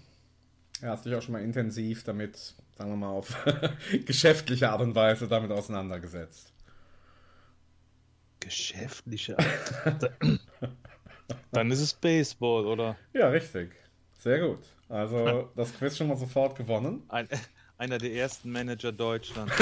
[0.82, 2.36] hast dich auch schon mal intensiv damit,
[2.78, 3.36] sagen wir mal, auf
[4.06, 6.54] geschäftliche Art und Weise damit auseinandergesetzt.
[8.40, 10.12] Geschäftliche Art.
[11.52, 12.98] Dann ist es Baseball, oder?
[13.14, 13.72] Ja, richtig.
[14.20, 14.60] Sehr gut.
[14.88, 17.04] Also das Quiz schon mal sofort gewonnen.
[17.10, 17.28] Ein,
[17.78, 19.54] einer der ersten Manager Deutschlands.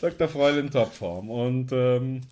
[0.00, 0.28] Dr.
[0.28, 1.30] Freud in Topform.
[1.30, 2.22] Und ähm,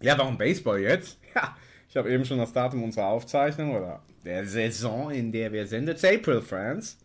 [0.00, 1.19] ja, warum Baseball jetzt?
[1.34, 1.56] Ja,
[1.88, 5.96] ich habe eben schon das Datum unserer Aufzeichnung oder der Saison, in der wir sendet.
[5.96, 6.98] It's April, friends.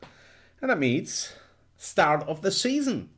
[0.62, 1.34] And that means
[1.78, 3.10] Start of the Season.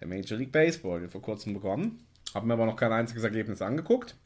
[0.00, 2.04] Der Major League Baseball wird vor kurzem begonnen.
[2.34, 4.16] Haben mir aber noch kein einziges Ergebnis angeguckt.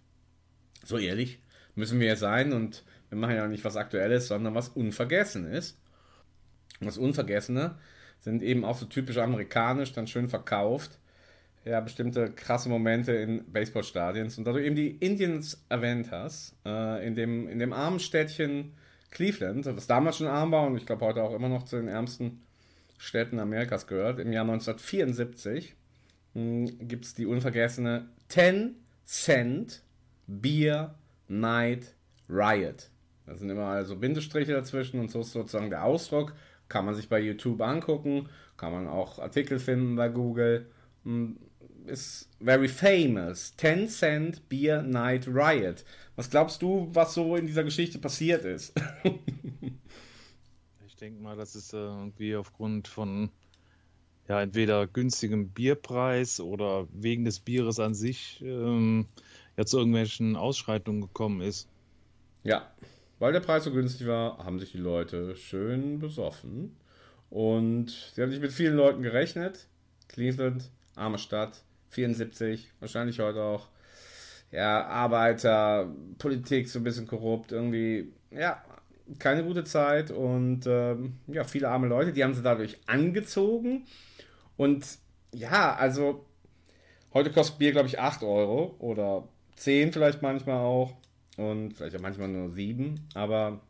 [0.85, 1.41] So ehrlich
[1.75, 5.79] müssen wir ja sein und wir machen ja nicht was Aktuelles, sondern was Unvergessenes.
[6.81, 7.77] Und das Unvergessene
[8.21, 10.99] sind eben auch so typisch amerikanisch, dann schön verkauft.
[11.65, 14.39] Ja, bestimmte krasse Momente in Baseballstadions.
[14.39, 18.73] Und da du eben die Indians erwähnt hast, äh, in, dem, in dem armen Städtchen
[19.11, 21.89] Cleveland, was damals schon arm war und ich glaube heute auch immer noch zu den
[21.89, 22.43] ärmsten
[22.97, 25.75] Städten Amerikas gehört, im Jahr 1974
[26.35, 29.83] gibt es die unvergessene 10 Cent
[30.29, 30.95] Beer
[31.27, 31.95] Night
[32.29, 32.89] Riot.
[33.27, 36.35] Da sind immer also Bindestriche dazwischen und so ist sozusagen der Ausdruck.
[36.69, 40.67] Kann man sich bei YouTube angucken, kann man auch Artikel finden bei Google.
[41.87, 43.55] Ist very famous.
[43.57, 45.85] 10 Cent Beer Night Riot.
[46.17, 48.73] Was glaubst du, was so in dieser Geschichte passiert ist?
[50.87, 53.31] ich denke mal, das ist äh, irgendwie aufgrund von
[54.29, 59.07] ja, entweder günstigem Bierpreis oder wegen des Bieres an sich ähm,
[59.57, 61.69] ja zu irgendwelchen Ausschreitungen gekommen ist.
[62.45, 62.71] Ja,
[63.19, 66.77] weil der Preis so günstig war, haben sich die Leute schön besoffen.
[67.29, 69.69] Und sie haben sich mit vielen Leuten gerechnet.
[70.09, 73.69] Cleveland, arme Stadt, 74, wahrscheinlich heute auch.
[74.51, 78.65] Ja, Arbeiter, Politik so ein bisschen korrupt, irgendwie, ja,
[79.19, 83.87] keine gute Zeit und ähm, ja, viele arme Leute, die haben sie dadurch angezogen.
[84.57, 84.85] Und
[85.33, 86.27] ja, also
[87.13, 89.27] Heute kostet Bier, glaube ich, 8 Euro oder
[89.57, 90.97] 10 vielleicht manchmal auch
[91.37, 93.61] und vielleicht auch manchmal nur 7, aber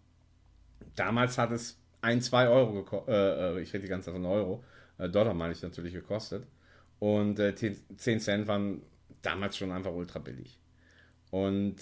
[0.95, 4.62] damals hat es 1, 2 Euro gekostet, äh, ich rede die ganze Zeit von Euro,
[4.99, 6.47] äh, Dollar meine ich natürlich gekostet
[7.01, 8.82] und äh, 10 Cent waren
[9.22, 10.59] damals schon einfach ultra billig.
[11.30, 11.76] Und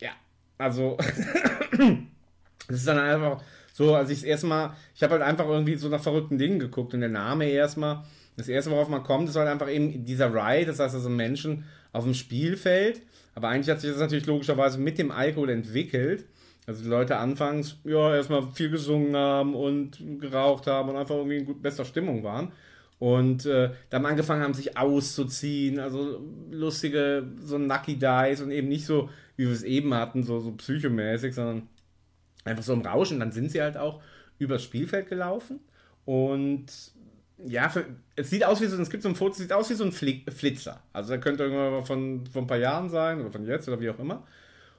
[0.00, 0.10] ja,
[0.58, 0.96] also
[2.68, 3.42] es ist dann einfach
[3.72, 6.94] so, als ich es erstmal, ich habe halt einfach irgendwie so nach verrückten Dingen geguckt
[6.94, 8.04] und der Name erstmal,
[8.36, 11.64] das erste, worauf man kommt, ist halt einfach eben dieser Ride, das heißt also Menschen
[11.92, 13.02] auf dem Spielfeld,
[13.34, 16.26] aber eigentlich hat sich das natürlich logischerweise mit dem Alkohol entwickelt.
[16.66, 21.38] Also die Leute anfangs, ja, erstmal viel gesungen haben und geraucht haben und einfach irgendwie
[21.38, 22.52] in gut, bester Stimmung waren.
[23.00, 26.22] Und äh, dann angefangen haben, sich auszuziehen, also
[26.52, 30.52] lustige, so Nucky Dice und eben nicht so, wie wir es eben hatten, so, so
[30.52, 31.68] psychomäßig, sondern
[32.44, 33.18] einfach so im Rauschen.
[33.18, 34.02] Dann sind sie halt auch
[34.38, 35.60] übers Spielfeld gelaufen
[36.04, 36.66] und
[37.46, 37.86] ja, für,
[38.16, 39.84] es sieht aus wie so, es gibt so ein Foto, es sieht aus wie so
[39.84, 40.82] ein Flitzer.
[40.92, 43.90] Also er könnte irgendwann von, von ein paar Jahren sein oder von jetzt oder wie
[43.90, 44.26] auch immer.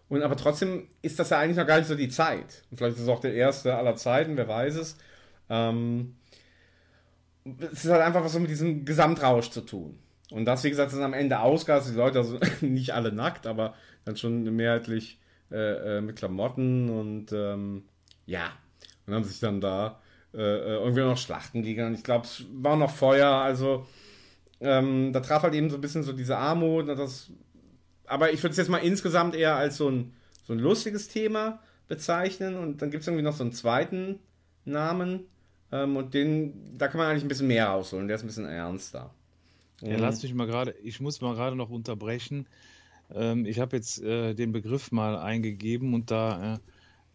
[0.10, 2.64] Und aber trotzdem ist das ja eigentlich noch gar nicht so die Zeit.
[2.70, 4.98] Und vielleicht ist es auch der erste aller Zeiten, wer weiß es.
[5.50, 6.16] Ähm,
[7.44, 9.98] es ist halt einfach was so mit diesem Gesamtrausch zu tun.
[10.32, 11.90] Und das, wie gesagt, ist am Ende Ausgas.
[11.90, 13.76] Die Leute, also nicht alle nackt, aber
[14.06, 15.20] dann schon mehrheitlich
[15.52, 17.84] äh, äh, mit Klamotten und ähm,
[18.26, 18.52] ja.
[19.06, 20.00] Und haben sich dann da
[20.34, 21.94] äh, äh irgendwie noch Schlachten liegen.
[21.94, 23.86] Ich glaube, es war noch Feuer, also
[24.62, 26.88] ähm, da traf halt eben so ein bisschen so diese Armut.
[26.88, 27.32] Das,
[28.06, 30.14] aber ich würde es jetzt mal insgesamt eher als so ein,
[30.46, 32.56] so ein lustiges Thema bezeichnen.
[32.56, 34.20] Und dann gibt es irgendwie noch so einen zweiten
[34.64, 35.26] Namen.
[35.72, 38.08] Ähm, und den, da kann man eigentlich ein bisschen mehr rausholen.
[38.08, 39.14] Der ist ein bisschen ernster.
[39.82, 42.48] Ja, lass mich mal gerade, ich muss mal gerade noch unterbrechen.
[43.14, 46.60] Ähm, ich habe jetzt äh, den Begriff mal eingegeben und da äh,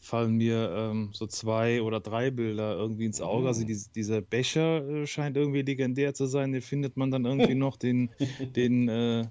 [0.01, 3.49] fallen mir ähm, so zwei oder drei Bilder irgendwie ins Auge.
[3.49, 6.53] Also die, dieser Becher äh, scheint irgendwie legendär zu sein.
[6.53, 8.11] Den findet man dann irgendwie noch, den,
[8.55, 9.25] den äh,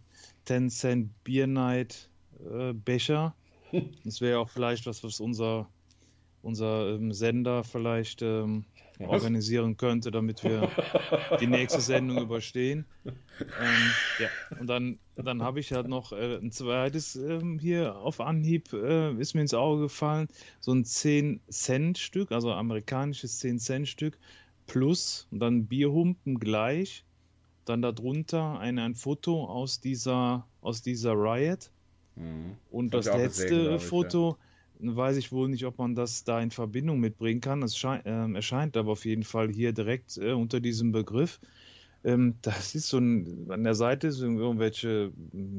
[0.45, 2.09] 10 Cent Beer Night
[2.51, 3.35] äh, Becher.
[4.05, 5.67] Das wäre auch vielleicht was, was unser,
[6.45, 8.65] unser ähm, Sender vielleicht ähm,
[8.99, 10.69] organisieren könnte, damit wir
[11.41, 12.85] die nächste Sendung überstehen.
[13.39, 14.29] Ähm, ja,
[14.59, 19.13] und dann, dann habe ich halt noch äh, ein zweites ähm, hier auf Anhieb, äh,
[19.15, 20.27] ist mir ins Auge gefallen,
[20.59, 24.17] so ein 10-Cent-Stück, also amerikanisches 10-Cent-Stück
[24.67, 27.03] plus und dann Bierhumpen gleich,
[27.65, 31.71] dann darunter ein, ein Foto aus dieser, aus dieser Riot.
[32.15, 32.55] Mhm.
[32.71, 34.37] Und das, das letzte gesehen, Foto,
[34.79, 37.63] weiß ich wohl nicht, ob man das da in Verbindung mitbringen kann.
[37.63, 41.39] Es äh, erscheint aber auf jeden Fall hier direkt äh, unter diesem Begriff.
[42.05, 45.11] Ähm, das ist so ein, an der Seite sind irgendwelche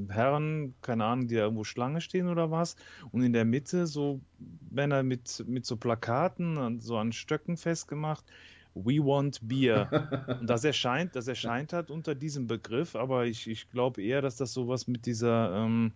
[0.08, 2.76] Herren, keine Ahnung, die da irgendwo Schlange stehen oder was.
[3.10, 4.20] Und in der Mitte so
[4.70, 8.24] Männer mit, mit so Plakaten, so an Stöcken festgemacht.
[8.74, 9.88] We want beer.
[10.40, 14.36] Und das erscheint, das erscheint halt unter diesem Begriff, aber ich, ich glaube eher, dass
[14.36, 15.92] das sowas mit dieser ähm,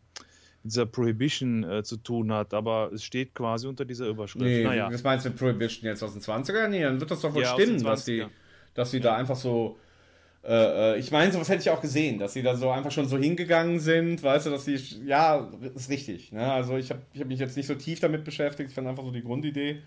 [0.62, 4.44] dieser Prohibition äh, zu tun hat, aber es steht quasi unter dieser Überschrift.
[4.44, 4.88] Nee, naja.
[4.92, 6.68] was meinst du mit Prohibition jetzt aus den 20er?
[6.68, 8.26] Nee, dann wird das doch wohl ja, stimmen, dass die,
[8.74, 9.78] dass die da einfach so.
[10.42, 13.08] Äh, äh ich meine, sowas hätte ich auch gesehen, dass sie da so einfach schon
[13.08, 16.32] so hingegangen sind, weißt du, dass die, ja, ist richtig.
[16.32, 16.52] Ne?
[16.52, 19.04] Also ich habe ich hab mich jetzt nicht so tief damit beschäftigt, ich fand einfach
[19.04, 19.82] so die Grundidee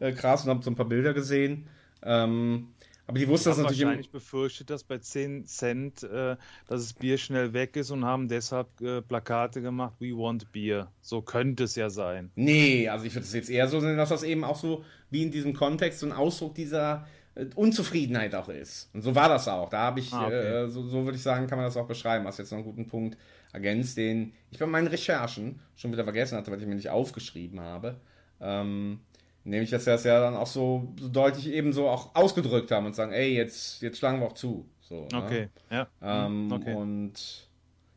[0.00, 1.66] äh, krass und habe so ein paar Bilder gesehen.
[2.02, 2.68] Ähm,
[3.06, 3.82] aber die wussten das natürlich.
[3.82, 6.36] wahrscheinlich befürchtet, dass bei 10 Cent, äh,
[6.66, 10.90] dass das Bier schnell weg ist und haben deshalb äh, Plakate gemacht, We want Beer.
[11.02, 12.30] So könnte es ja sein.
[12.34, 15.22] Nee, also ich würde es jetzt eher so sehen, dass das eben auch so wie
[15.22, 18.90] in diesem Kontext so ein Ausdruck dieser äh, Unzufriedenheit auch ist.
[18.92, 19.68] Und so war das auch.
[19.68, 20.64] Da habe ich, ah, okay.
[20.64, 22.26] Äh, so, so würde ich sagen, kann man das auch beschreiben.
[22.26, 23.16] Hast jetzt noch einen guten Punkt
[23.52, 27.60] ergänzt, den ich bei meinen Recherchen schon wieder vergessen hatte, weil ich mir nicht aufgeschrieben
[27.60, 28.00] habe.
[28.40, 29.00] Ähm,
[29.46, 32.84] Nämlich, dass sie das ja dann auch so, so, deutlich eben so auch ausgedrückt haben
[32.84, 34.68] und sagen, ey, jetzt, jetzt schlagen wir auch zu.
[34.80, 35.22] So, ne?
[35.22, 35.86] okay, ja.
[36.02, 36.74] Ähm, okay.
[36.74, 37.48] Und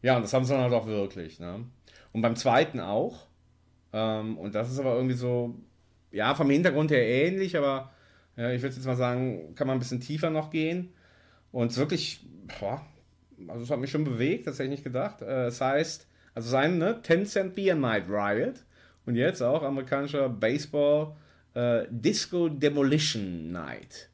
[0.03, 1.39] ja, und das haben sie dann halt auch wirklich.
[1.39, 1.65] Ne?
[2.11, 3.25] Und beim zweiten auch.
[3.93, 5.55] Ähm, und das ist aber irgendwie so,
[6.11, 7.93] ja, vom Hintergrund her ähnlich, aber
[8.37, 10.93] ja, ich würde jetzt mal sagen, kann man ein bisschen tiefer noch gehen.
[11.51, 12.27] Und wirklich,
[12.59, 12.85] boah,
[13.47, 15.23] also es hat mich schon bewegt, das hätte ich nicht gedacht.
[15.23, 18.63] Äh, es heißt, also sein, ne, 10 Cent Beer Night Riot.
[19.07, 21.15] Und jetzt auch amerikanischer Baseball
[21.59, 24.09] äh, Disco Demolition Night.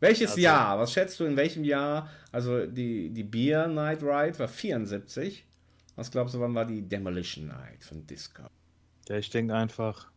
[0.00, 0.78] Welches also, Jahr?
[0.78, 2.08] Was schätzt du, in welchem Jahr?
[2.32, 5.44] Also die, die Beer Night Ride war 74.
[5.94, 8.44] Was glaubst du, wann war die Demolition Night von Disco?
[9.08, 10.10] Ja, ich denke einfach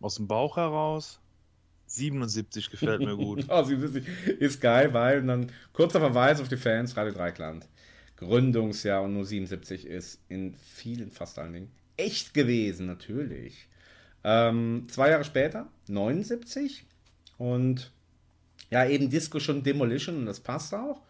[0.00, 1.20] aus dem Bauch heraus.
[1.86, 3.46] 77 gefällt mir gut.
[3.48, 4.06] oh, 77
[4.40, 7.68] ist geil, weil dann kurzer Verweis auf die Fans, Radio Dreikland.
[8.16, 11.72] Gründungsjahr und nur 77 ist in vielen, fast allen Dingen,
[12.02, 13.68] echt gewesen, natürlich.
[14.24, 16.84] Ähm, zwei Jahre später, 79.
[17.38, 17.90] Und
[18.70, 21.02] ja, eben Disco schon Demolition und das passt auch.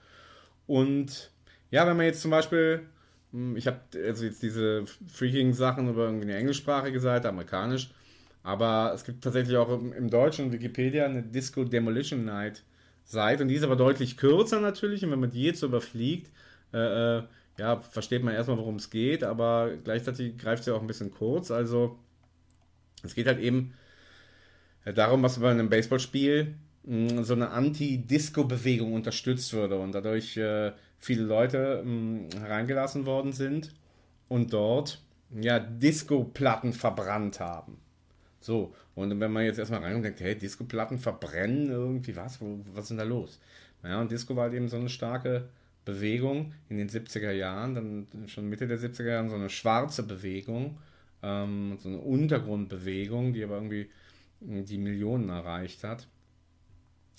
[0.66, 1.30] Und
[1.70, 2.86] ja, wenn man jetzt zum Beispiel,
[3.32, 7.90] hm, ich habe also jetzt diese Freaking-Sachen über irgendwie eine englischsprachige Seite, amerikanisch,
[8.42, 12.64] aber es gibt tatsächlich auch im, im deutschen Wikipedia eine Disco Demolition Night
[13.04, 16.30] Seite und die ist aber deutlich kürzer natürlich und wenn man die jetzt überfliegt,
[16.72, 17.22] äh, äh,
[17.58, 21.50] ja, versteht man erstmal, worum es geht, aber gleichzeitig greift sie auch ein bisschen kurz.
[21.50, 21.98] Also
[23.02, 23.74] es geht halt eben
[24.84, 30.72] äh, darum, was bei einem Baseballspiel mh, so eine Anti-Disco-Bewegung unterstützt würde und dadurch äh,
[30.98, 33.74] viele Leute mh, hereingelassen worden sind
[34.28, 37.78] und dort ja Disco-Platten verbrannt haben.
[38.40, 42.40] So, und wenn man jetzt erstmal rein und denkt, hey, Disco-Platten verbrennen irgendwie, was?
[42.40, 43.38] Wo, was ist denn da los?
[43.84, 45.48] Ja, und Disco war halt eben so eine starke
[45.84, 50.78] Bewegung in den 70er Jahren, dann schon Mitte der 70er Jahre, so eine schwarze Bewegung,
[51.22, 53.90] ähm, so eine Untergrundbewegung, die aber irgendwie
[54.40, 56.08] die Millionen erreicht hat.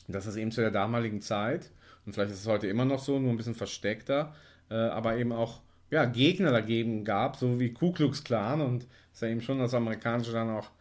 [0.07, 1.71] Das ist eben zu der damaligen Zeit,
[2.05, 4.35] und vielleicht ist es heute immer noch so, nur ein bisschen versteckter,
[4.69, 8.89] äh, aber eben auch ja, Gegner dagegen gab, so wie Ku Klux Klan und das
[9.13, 10.71] ist ja eben schon das Amerikanische dann auch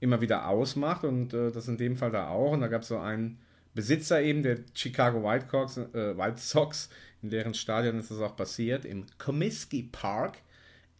[0.00, 2.52] immer wieder ausmacht und äh, das in dem Fall da auch.
[2.52, 3.38] Und da gab es so einen
[3.74, 6.90] Besitzer eben der Chicago White, Sox, äh, White Sox,
[7.26, 10.38] in deren Stadion ist das auch passiert, im Comiskey Park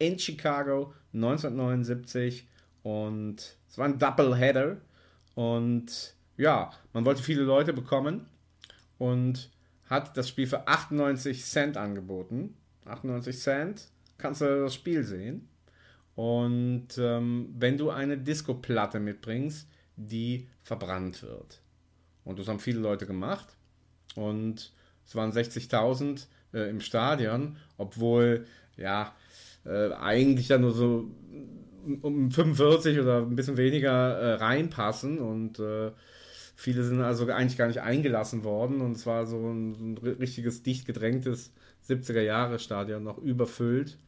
[0.00, 2.48] in Chicago 1979
[2.82, 4.78] und es war ein Doubleheader
[5.36, 8.26] und ja, man wollte viele Leute bekommen
[8.98, 9.52] und
[9.88, 12.56] hat das Spiel für 98 Cent angeboten.
[12.86, 15.48] 98 Cent kannst du das Spiel sehen.
[16.16, 21.60] Und ähm, wenn du eine Disco-Platte mitbringst, die verbrannt wird.
[22.24, 23.56] Und das haben viele Leute gemacht.
[24.16, 24.72] Und
[25.06, 28.46] es waren 60.000 äh, im Stadion, obwohl,
[28.76, 29.14] ja,
[29.64, 31.10] äh, eigentlich ja nur so
[32.02, 35.18] um 45 oder ein bisschen weniger äh, reinpassen.
[35.18, 35.92] Und äh,
[36.56, 38.80] viele sind also eigentlich gar nicht eingelassen worden.
[38.80, 41.52] Und es war so ein, ein richtiges, dicht gedrängtes
[41.88, 43.98] 70er-Jahre-Stadion noch überfüllt.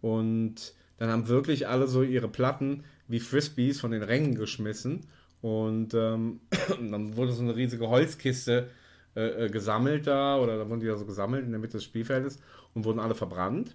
[0.00, 5.06] Und dann haben wirklich alle so ihre Platten wie Frisbees von den Rängen geschmissen.
[5.40, 6.40] Und ähm,
[6.90, 8.68] dann wurde so eine riesige Holzkiste
[9.16, 11.84] äh, äh, gesammelt da, oder da wurden die da so gesammelt in der Mitte des
[11.84, 12.38] Spielfeldes
[12.74, 13.74] und wurden alle verbrannt.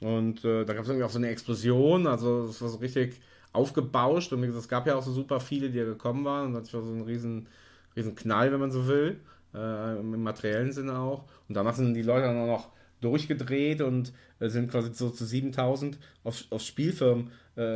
[0.00, 3.20] Und äh, da gab es irgendwie auch so eine Explosion, also es war so richtig
[3.52, 6.74] aufgebauscht und es gab ja auch so super viele, die ja gekommen waren und das
[6.74, 7.46] war so ein riesen,
[7.94, 9.20] riesen Knall, wenn man so will,
[9.54, 11.22] äh, im materiellen Sinne auch.
[11.48, 12.68] Und danach sind die Leute dann auch noch
[13.00, 17.30] durchgedreht und äh, sind quasi so zu 7000 auf, aufs Spielfirm,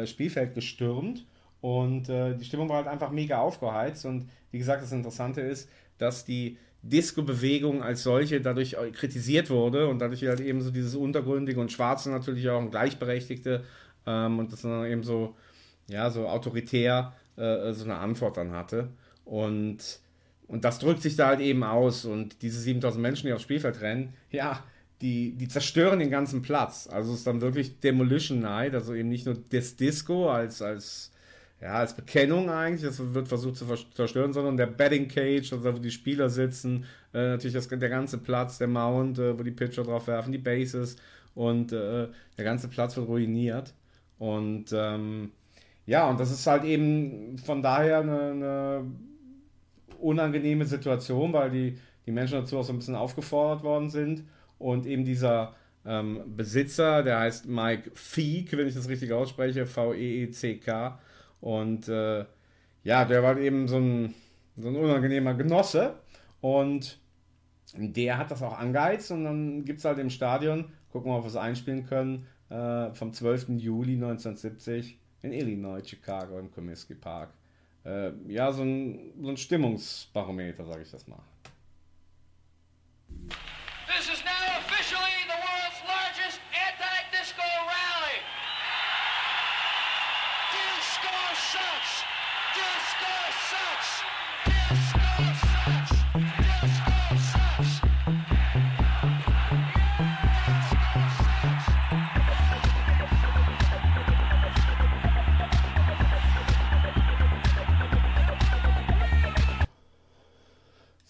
[0.07, 1.25] Spielfeld gestürmt.
[1.61, 4.05] Und die Stimmung war halt einfach mega aufgeheizt.
[4.07, 5.69] Und wie gesagt, das Interessante ist,
[5.99, 6.59] dass die
[6.89, 12.11] Disco-Bewegung als solche dadurch kritisiert wurde und dadurch halt eben so dieses Untergründige und Schwarze
[12.11, 13.65] natürlich auch ein Gleichberechtigte
[14.07, 15.37] ähm, und das dann eben so,
[15.89, 18.89] ja, so autoritär äh, so eine Antwort dann hatte.
[19.25, 20.01] Und,
[20.47, 22.05] und das drückt sich da halt eben aus.
[22.05, 24.65] Und diese 7000 Menschen, die aufs Spielfeld rennen, ja,
[25.01, 26.89] die, die zerstören den ganzen Platz.
[26.91, 31.13] Also es ist dann wirklich Demolition Night, also eben nicht nur das Disco als, als,
[31.61, 35.79] ja, als Bekennung eigentlich, das wird versucht zu zerstören, sondern der Betting Cage, also wo
[35.79, 39.83] die Spieler sitzen, äh, natürlich das, der ganze Platz, der Mount, äh, wo die Pitcher
[39.83, 40.97] drauf werfen, die Bases
[41.35, 43.75] und äh, der ganze Platz wird ruiniert.
[44.19, 45.33] Und ähm,
[45.87, 48.85] ja, und das ist halt eben von daher eine, eine
[50.01, 54.25] unangenehme Situation, weil die, die Menschen dazu auch so ein bisschen aufgefordert worden sind.
[54.59, 55.55] Und eben dieser
[55.87, 60.99] ähm, Besitzer, der heißt Mike Feek, wenn ich das richtig ausspreche, V-E-E-C-K.
[61.41, 62.25] Und äh,
[62.83, 64.15] ja, der war eben so ein,
[64.57, 65.95] so ein unangenehmer Genosse.
[66.41, 66.99] Und
[67.75, 69.11] der hat das auch angeheizt.
[69.11, 72.27] Und dann gibt es halt im Stadion, gucken wir mal, ob wir es einspielen können,
[72.51, 73.51] äh, vom 12.
[73.59, 77.31] Juli 1970 in Illinois, Chicago, im Comiskey Park.
[77.85, 81.23] Äh, ja, so ein, so ein Stimmungsbarometer, sage ich das mal.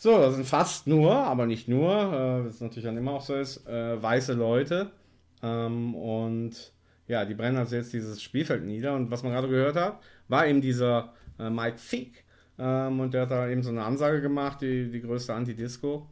[0.09, 3.35] So, das sind fast nur, aber nicht nur, äh, was natürlich dann immer auch so
[3.35, 4.91] ist, äh, weiße Leute.
[5.43, 6.73] Ähm, und
[7.09, 8.95] ja, die brennen also jetzt dieses Spielfeld nieder.
[8.95, 12.25] Und was man gerade gehört hat, war eben dieser äh, Mike Fick.
[12.59, 16.07] Ähm, und der hat da eben so eine Ansage gemacht, die, die größte Anti-Disco.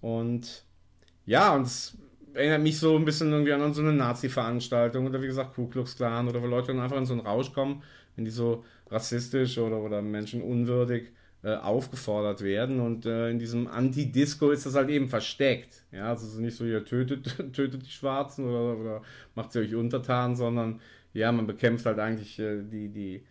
[0.00, 0.64] Und
[1.26, 1.98] ja, und es
[2.32, 5.94] erinnert mich so ein bisschen irgendwie an so eine Nazi-Veranstaltung oder wie gesagt Ku Klux
[5.94, 7.82] Klan oder wo Leute dann einfach in so einen Rausch kommen,
[8.16, 11.10] wenn die so rassistisch oder, oder menschenunwürdig
[11.44, 12.80] äh, aufgefordert werden.
[12.80, 15.82] Und äh, in diesem Anti-Disco ist das halt eben versteckt.
[15.90, 19.02] Ja, es ist nicht so, ihr tötet, tötet die Schwarzen oder, oder
[19.34, 20.80] macht sie euch untertan, sondern
[21.14, 23.22] ja, man bekämpft halt eigentlich äh, die, die,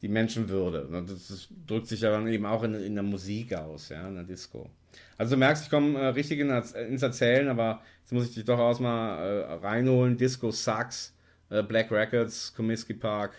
[0.00, 0.88] die Menschenwürde.
[0.90, 4.14] Das, das drückt sich ja dann eben auch in, in der Musik aus, ja, in
[4.14, 4.70] der Disco.
[5.18, 8.44] Also du merkst, ich komme äh, richtig in, ins Erzählen, aber jetzt muss ich dich
[8.44, 10.16] doch aus mal äh, reinholen.
[10.16, 11.14] Disco Sucks,
[11.50, 13.32] äh, Black Records, Comiskey Park,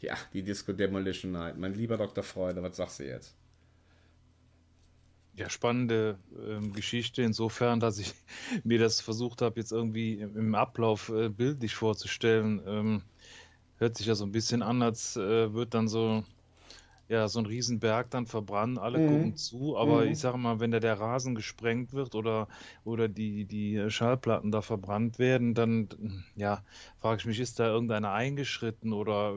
[0.00, 1.56] ja, die Disco Demolition Night.
[1.58, 2.22] Mein lieber Dr.
[2.22, 3.34] Freude, was sagst du jetzt?
[5.36, 6.18] Ja, spannende
[6.48, 8.14] ähm, Geschichte insofern, dass ich
[8.64, 12.62] mir das versucht habe, jetzt irgendwie im, Ablauf äh, bildlich vorzustellen.
[12.66, 13.02] Ähm,
[13.78, 16.24] hört sich ja so ein bisschen an, als äh, wird dann so,
[17.08, 19.02] ja, so ein Riesenberg dann verbrannt, alle Mhm.
[19.02, 20.12] gucken zu, aber Mhm.
[20.12, 22.48] ich sage mal, wenn da der Rasen gesprengt wird oder,
[22.84, 26.64] oder die, die Schallplatten da verbrannt werden, dann, ja,
[27.00, 29.34] frage ich mich, ist da irgendeiner eingeschritten oder,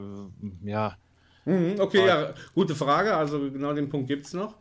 [0.64, 0.97] äh, ja,
[1.45, 3.16] Mhm, okay, ja, gute Frage.
[3.16, 4.58] Also genau den Punkt gibt es noch.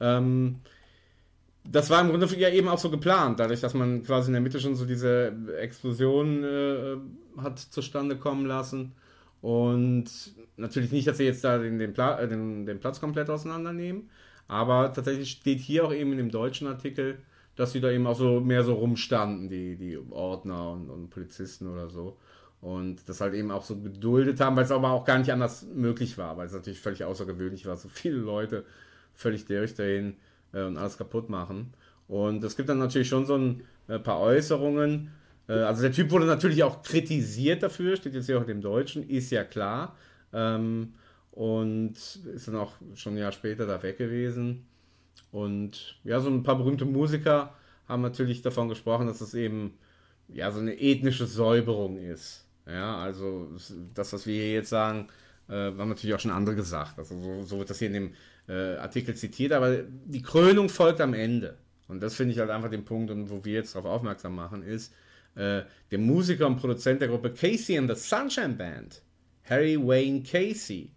[0.00, 0.62] Ähm,
[1.64, 4.42] das war im Grunde ja eben auch so geplant, dadurch, dass man quasi in der
[4.42, 6.96] Mitte schon so diese Explosion äh,
[7.40, 8.92] hat zustande kommen lassen.
[9.42, 10.06] Und
[10.56, 14.10] natürlich nicht, dass sie jetzt da den, den, Pla äh, den, den Platz komplett auseinandernehmen.
[14.48, 17.18] Aber tatsächlich steht hier auch eben in dem deutschen Artikel,
[17.56, 21.68] dass sie da eben auch so mehr so rumstanden, die, die Ordner und, und Polizisten
[21.68, 22.16] oder so.
[22.60, 25.66] Und das halt eben auch so geduldet haben, weil es aber auch gar nicht anders
[25.74, 28.64] möglich war, weil es natürlich völlig außergewöhnlich war, so viele Leute
[29.14, 30.16] völlig durchdrehen
[30.52, 31.72] äh, und alles kaputt machen.
[32.08, 35.10] Und es gibt dann natürlich schon so ein äh, paar Äußerungen.
[35.48, 39.08] Äh, also der Typ wurde natürlich auch kritisiert dafür, steht jetzt hier auch im Deutschen,
[39.08, 39.96] ist ja klar.
[40.32, 40.94] Ähm,
[41.32, 44.66] und ist dann auch schon ein Jahr später da weg gewesen.
[45.32, 47.54] Und ja, so ein paar berühmte Musiker
[47.86, 49.74] haben natürlich davon gesprochen, dass es eben
[50.28, 52.46] ja so eine ethnische Säuberung ist.
[52.66, 53.48] Ja, also
[53.94, 55.08] das, was wir hier jetzt sagen,
[55.48, 56.98] äh, haben natürlich auch schon andere gesagt.
[56.98, 58.12] Also so, so wird das hier in dem
[58.50, 61.56] äh, Artikel zitiert, aber die Krönung folgt am Ende.
[61.86, 64.92] Und das finde ich halt einfach den Punkt, wo wir jetzt darauf aufmerksam machen, ist,
[65.36, 69.02] äh, der Musiker und Produzent der Gruppe Casey and the Sunshine Band,
[69.44, 70.90] Harry Wayne Casey,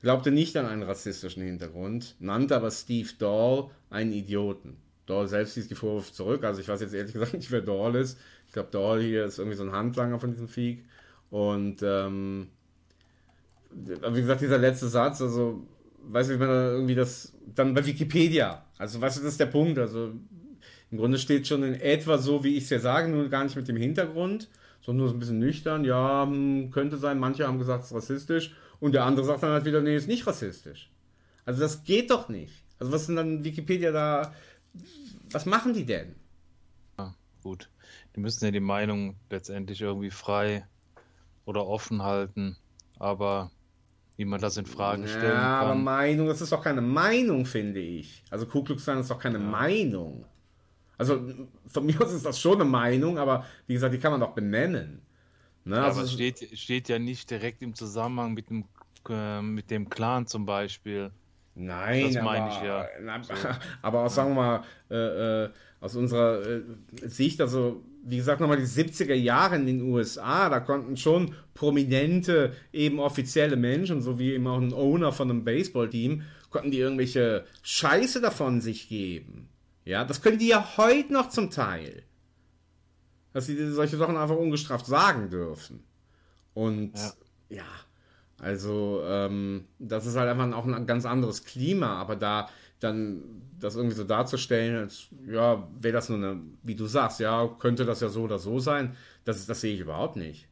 [0.00, 4.78] glaubte nicht an einen rassistischen Hintergrund, nannte aber Steve Dahl einen Idioten.
[5.06, 7.94] Dahl selbst ließ die Vorwürfe zurück, also ich weiß jetzt ehrlich gesagt nicht, wer Dahl
[7.94, 8.18] ist.
[8.46, 10.82] Ich glaube, Dahl hier ist irgendwie so ein Handlanger von diesem Vieh.
[11.30, 12.48] Und ähm,
[13.70, 15.66] wie gesagt, dieser letzte Satz, also
[16.08, 19.40] weißt du, wie man da irgendwie das dann bei Wikipedia, also weißt du, das ist
[19.40, 20.12] der Punkt, also
[20.90, 23.56] im Grunde steht schon in etwa so, wie ich es ja sage, nur gar nicht
[23.56, 24.48] mit dem Hintergrund,
[24.80, 27.96] sondern nur so ein bisschen nüchtern, ja, hm, könnte sein, manche haben gesagt, es ist
[27.96, 30.90] rassistisch und der andere sagt dann halt wieder, nee, ist nicht rassistisch.
[31.44, 32.64] Also das geht doch nicht.
[32.78, 34.34] Also was sind dann Wikipedia da,
[35.30, 36.14] was machen die denn?
[36.98, 37.70] Ja, gut.
[38.14, 40.66] Die müssen ja die Meinung letztendlich irgendwie frei
[41.44, 42.56] oder offen halten,
[42.98, 43.50] aber
[44.16, 45.84] wie man das in Frage stellen Ja, aber kann.
[45.84, 48.22] Meinung, das ist doch keine Meinung, finde ich.
[48.30, 50.24] Also Ku Klux Klan ist doch keine Meinung.
[50.96, 51.20] Also
[51.66, 54.32] von mir aus ist das schon eine Meinung, aber wie gesagt, die kann man doch
[54.32, 55.02] benennen.
[55.64, 55.76] Ne?
[55.76, 58.64] Ja, also, aber es steht, steht ja nicht direkt im Zusammenhang mit dem,
[59.08, 61.10] äh, mit dem Clan zum Beispiel.
[61.56, 62.86] Nein, Das meine aber, ich ja.
[63.02, 63.20] na,
[63.82, 65.50] aber auch, sagen wir mal, äh, äh,
[65.84, 66.62] aus unserer äh,
[67.02, 72.54] Sicht, also wie gesagt, nochmal die 70er Jahre in den USA, da konnten schon prominente,
[72.72, 77.44] eben offizielle Menschen, so wie eben auch ein Owner von einem Baseballteam, konnten die irgendwelche
[77.62, 79.48] Scheiße davon sich geben.
[79.84, 82.02] Ja, das können die ja heute noch zum Teil.
[83.34, 85.84] Dass sie solche Sachen einfach ungestraft sagen dürfen.
[86.54, 87.12] Und Ja.
[87.58, 87.66] ja,
[88.38, 92.48] also ähm, das ist halt einfach auch ein ganz anderes Klima, aber da
[92.80, 97.46] dann das irgendwie so darzustellen, als ja, wäre das nur eine, wie du sagst, ja,
[97.58, 100.48] könnte das ja so oder so sein, das, das sehe ich überhaupt nicht.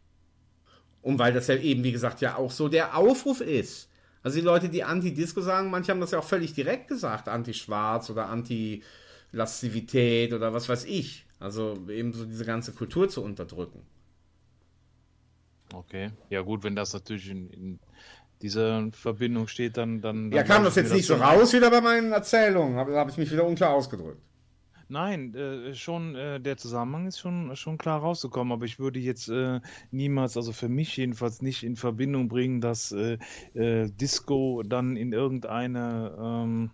[1.02, 3.90] Und weil das ja eben, wie gesagt, ja auch so der Aufruf ist.
[4.22, 8.08] Also die Leute, die Anti-Disco sagen, manche haben das ja auch völlig direkt gesagt, Anti-Schwarz
[8.08, 11.26] oder Anti-Lastivität oder was weiß ich.
[11.40, 13.82] Also eben so diese ganze Kultur zu unterdrücken.
[15.74, 16.10] Okay.
[16.30, 17.80] Ja gut, wenn das natürlich in, in
[18.43, 20.01] dieser Verbindung steht, dann...
[20.01, 22.76] dann, dann Ja, kam das jetzt nicht so raus wieder bei meinen Erzählungen?
[22.76, 24.20] Habe hab ich mich wieder unklar ausgedrückt.
[24.88, 29.28] Nein, äh, schon äh, der Zusammenhang ist schon, schon klar rausgekommen, aber ich würde jetzt
[29.30, 33.16] äh, niemals, also für mich jedenfalls nicht in Verbindung bringen, dass äh,
[33.55, 36.70] äh, Disco dann in irgendeine ähm,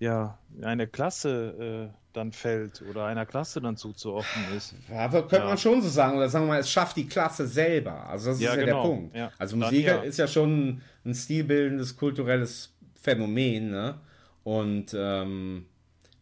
[0.00, 4.74] ja, eine Klasse äh, dann fällt oder einer Klasse dann zuzuordnen ist.
[4.90, 5.44] Ja, aber könnte Ja.
[5.46, 6.16] man schon so sagen.
[6.16, 8.08] Oder sagen wir mal, es schafft die Klasse selber.
[8.08, 8.82] Also das Ja, ist ja genau.
[8.82, 9.16] der Punkt.
[9.16, 9.32] Ja.
[9.38, 9.96] Also Dann Musik ja.
[10.02, 13.70] ist ja schon ein stilbildendes, kulturelles Phänomen.
[13.70, 14.00] Ne?
[14.44, 15.66] Und ähm,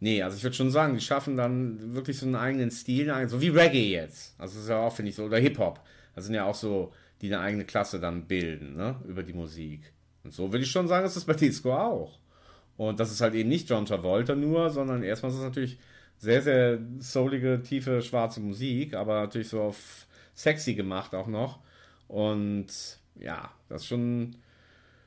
[0.01, 3.41] nee, also ich würde schon sagen, die schaffen dann wirklich so einen eigenen Stil, so
[3.41, 4.35] wie Reggae jetzt.
[4.39, 5.81] Also das ist ja auch, finde ich, so, oder Hip-Hop.
[6.15, 8.97] Das sind ja auch so, die eine eigene Klasse dann bilden, ne?
[9.07, 9.93] über die Musik.
[10.25, 12.19] Und so würde ich schon sagen, ist das bei Disco auch.
[12.77, 15.79] Und das ist halt eben nicht John Travolta nur, sondern erstmal ist es natürlich
[16.19, 21.61] sehr, sehr soulige, tiefe, schwarze Musik, aber natürlich so auf sexy gemacht auch noch.
[22.09, 22.67] Und
[23.17, 24.37] ja, das ist schon,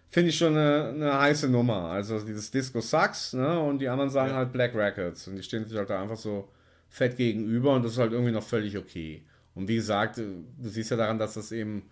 [0.09, 1.89] finde ich schon eine, eine heiße Nummer.
[1.89, 3.59] Also dieses Disco Sucks, ne?
[3.59, 5.27] Und die anderen sagen halt Black Records.
[5.27, 6.49] Und die stehen sich halt da einfach so
[6.89, 9.23] fett gegenüber und das ist halt irgendwie noch völlig okay.
[9.55, 11.83] Und wie gesagt, du siehst ja daran, dass das eben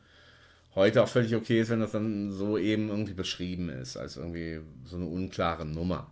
[0.76, 4.61] heute auch völlig okay ist, wenn das dann so eben irgendwie beschrieben ist, als irgendwie
[4.86, 6.11] so eine unklare Nummer.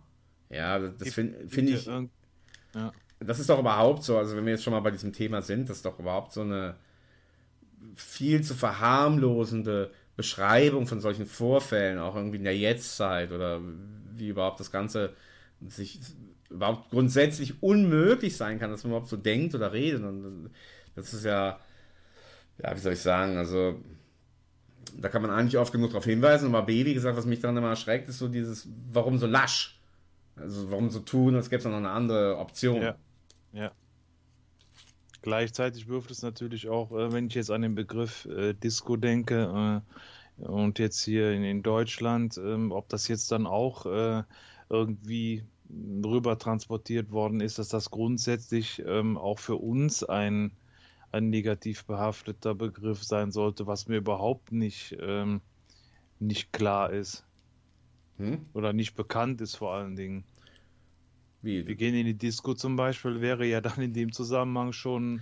[0.50, 1.86] Ja, das finde find ich.
[1.86, 2.92] Ja.
[3.20, 5.68] Das ist doch überhaupt so, also wenn wir jetzt schon mal bei diesem Thema sind,
[5.68, 6.76] das ist doch überhaupt so eine
[7.94, 13.60] viel zu verharmlosende Beschreibung von solchen Vorfällen, auch irgendwie in der Jetztzeit oder
[14.14, 15.14] wie überhaupt das Ganze
[15.68, 16.00] sich
[16.50, 20.02] überhaupt grundsätzlich unmöglich sein kann, dass man überhaupt so denkt oder redet.
[20.02, 20.50] Und
[20.94, 21.58] das ist ja,
[22.62, 23.80] ja, wie soll ich sagen, also
[24.98, 27.56] da kann man eigentlich oft genug darauf hinweisen, aber B, wie gesagt, was mich dann
[27.56, 29.80] immer erschreckt, ist so dieses, warum so lasch?
[30.36, 32.82] Also warum so tun, als gäbe es noch eine andere Option.
[32.82, 32.96] Ja.
[33.52, 33.72] ja.
[35.22, 39.82] Gleichzeitig wirft es natürlich auch, äh, wenn ich jetzt an den Begriff äh, Disco denke
[40.40, 44.22] äh, und jetzt hier in, in Deutschland, ähm, ob das jetzt dann auch äh,
[44.68, 45.42] irgendwie
[46.04, 50.52] rüber transportiert worden ist, dass das grundsätzlich ähm, auch für uns ein,
[51.16, 55.40] ein negativ behafteter Begriff sein sollte, was mir überhaupt nicht, ähm,
[56.18, 57.24] nicht klar ist.
[58.18, 58.46] Hm?
[58.54, 60.24] Oder nicht bekannt ist vor allen Dingen.
[61.42, 61.66] Wie?
[61.66, 65.20] Wir gehen in die Disco zum Beispiel, wäre ja dann in dem Zusammenhang schon.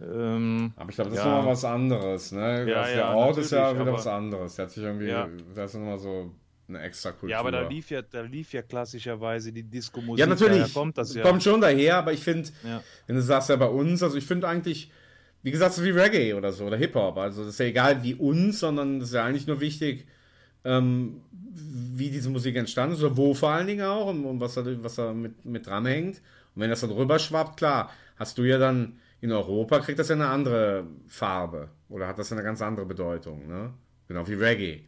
[0.00, 1.24] Ähm, Aber ich glaube, das ja.
[1.24, 2.32] ist nochmal was anderes.
[2.32, 2.70] Ne?
[2.70, 4.54] Ja, ja, der Ort ist ja wieder aber- was anderes.
[4.54, 5.28] Der hat sich irgendwie, Ja.
[5.54, 6.32] das ist nochmal so
[6.68, 7.30] eine extra Kultur.
[7.30, 10.20] ja, aber da lief ja, da lief ja klassischerweise die Disco-Musik.
[10.20, 10.58] Ja, natürlich.
[10.58, 11.22] Daher kommt das ja.
[11.22, 12.48] Kommt schon daher, aber ich finde,
[13.06, 14.92] wenn du sagst ja bei uns, also ich finde eigentlich,
[15.42, 17.16] wie gesagt, so wie Reggae oder so oder Hip-Hop.
[17.16, 20.06] Also das ist ja egal wie uns, sondern das ist ja eigentlich nur wichtig,
[20.64, 24.54] ähm, wie diese Musik entstanden ist oder wo vor allen Dingen auch und, und was
[24.54, 26.20] da, was da mit, mit dranhängt.
[26.54, 30.14] Und wenn das dann rüberschwappt, klar, hast du ja dann in Europa, kriegt das ja
[30.14, 33.46] eine andere Farbe oder hat das eine ganz andere Bedeutung.
[33.46, 33.72] Ne?
[34.08, 34.84] Genau wie Reggae.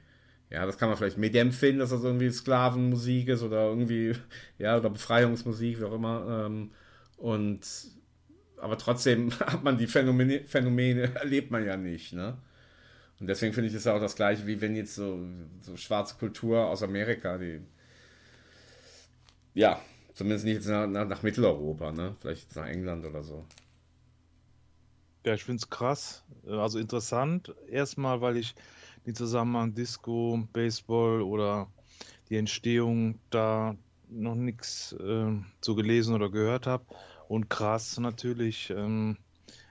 [0.50, 4.14] Ja, das kann man vielleicht mitempfinden, dass das irgendwie Sklavenmusik ist oder irgendwie,
[4.58, 6.46] ja, oder Befreiungsmusik, wie auch immer.
[6.46, 6.70] Ähm,
[7.16, 7.60] und
[8.60, 12.38] aber trotzdem hat man die Phänomene, Phänomene erlebt man ja nicht, ne?
[13.18, 15.20] Und deswegen finde ich es auch das gleiche, wie wenn jetzt so,
[15.60, 17.60] so schwarze Kultur aus Amerika, die
[19.52, 19.80] ja,
[20.14, 22.16] zumindest nicht nach, nach, nach Mitteleuropa, ne?
[22.20, 23.44] Vielleicht nach England oder so.
[25.26, 27.54] Ja, ich finde es krass, äh, also interessant.
[27.68, 28.54] Erstmal, weil ich
[29.06, 31.68] den Zusammenhang Disco, Baseball oder
[32.28, 33.76] die Entstehung da
[34.08, 36.84] noch nichts äh, so gelesen oder gehört habe.
[37.30, 39.16] Und krass natürlich, ähm,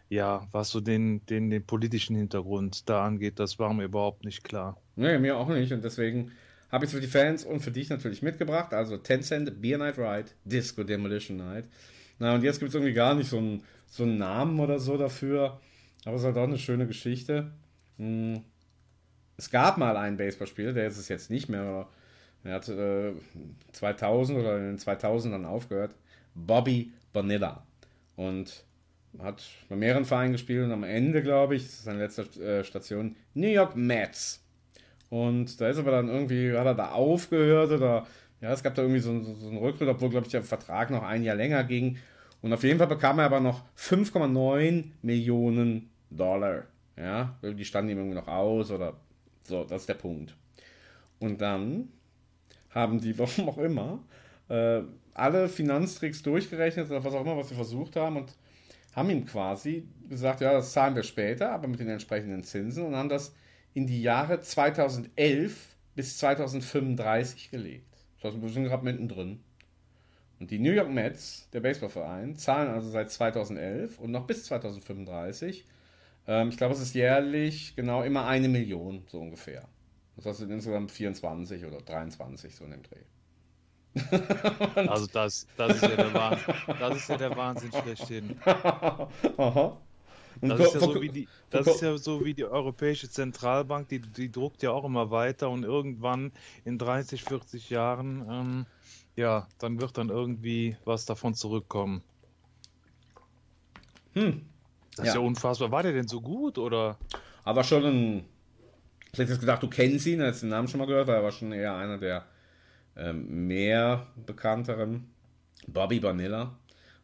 [0.08, 4.46] ja, was so den, den, den politischen Hintergrund da angeht, das war mir überhaupt nicht
[4.46, 4.78] klar.
[4.96, 5.74] Nee, mir auch nicht.
[5.74, 6.32] Und deswegen
[6.72, 8.74] habe ich es für die Fans und für dich natürlich mitgebracht.
[8.74, 11.66] Also Tencent, Beer Night Ride, Disco Demolition Night.
[12.18, 14.96] Na, und jetzt gibt es irgendwie gar nicht so einen, so einen Namen oder so
[14.96, 15.60] dafür.
[16.06, 17.52] Aber es ist halt auch eine schöne Geschichte.
[17.98, 18.40] Hm.
[19.36, 21.90] Es gab mal einen Baseballspieler, der ist es jetzt nicht mehr,
[22.46, 23.12] er hat äh,
[23.74, 25.94] 2000 oder in den 2000ern aufgehört.
[26.36, 27.66] Bobby Bonilla.
[28.16, 28.66] Und
[29.18, 33.16] hat bei mehreren Vereinen gespielt und am Ende, glaube ich, ist seine letzte äh, Station,
[33.34, 34.44] New York Mets.
[35.10, 38.06] Und da ist aber dann irgendwie, hat er da aufgehört oder,
[38.42, 40.92] ja, es gab da irgendwie so, so, so einen Rücktritt, obwohl, glaube ich, der Vertrag
[40.92, 41.98] noch ein Jahr länger ging.
[42.42, 46.66] Und auf jeden Fall bekam er aber noch 5,9 Millionen Dollar.
[46.96, 48.98] Ja, die standen ihm irgendwie noch aus oder
[49.44, 50.36] so, das ist der Punkt.
[51.20, 51.90] Und dann
[52.70, 54.00] haben die, warum auch immer,
[54.50, 54.82] äh,
[55.14, 58.36] alle Finanztricks durchgerechnet oder was auch immer, was sie versucht haben und
[58.96, 62.96] haben ihm quasi gesagt, ja, das zahlen wir später, aber mit den entsprechenden Zinsen und
[62.96, 63.34] haben das
[63.74, 67.86] in die Jahre 2011 bis 2035 gelegt.
[68.16, 69.40] Das heißt, wir sind gerade mittendrin.
[70.40, 75.66] Und die New York Mets, der Baseballverein, zahlen also seit 2011 und noch bis 2035.
[76.28, 79.68] Ähm, ich glaube, es ist jährlich genau immer eine Million, so ungefähr.
[80.16, 83.04] Das heißt, sind insgesamt 24 oder 23, so in dem Dreh.
[84.76, 88.40] Also das, das, ist ja der Wahnsinn, das ist ja der Wahnsinn schlechthin.
[88.46, 89.78] Aha.
[90.42, 93.90] Und Das ist, ja so wie die, das ist ja so wie die Europäische Zentralbank,
[93.90, 96.32] die, die druckt ja auch immer weiter und irgendwann
[96.66, 98.66] in 30, 40 Jahren, ähm,
[99.16, 102.02] ja, dann wird dann irgendwie was davon zurückkommen.
[104.14, 104.46] Hm.
[104.96, 105.28] Das ist ja Ja.
[105.28, 105.72] unfassbar.
[105.72, 106.98] War der denn so gut oder?
[107.44, 108.26] Aber schon ein.
[109.12, 111.24] Ich hätte jetzt gedacht, du kennst ihn, hast den Namen schon mal gehört, aber er
[111.24, 112.26] war schon eher einer der
[113.14, 115.10] mehr bekannteren.
[115.68, 116.58] Bobby Vanilla.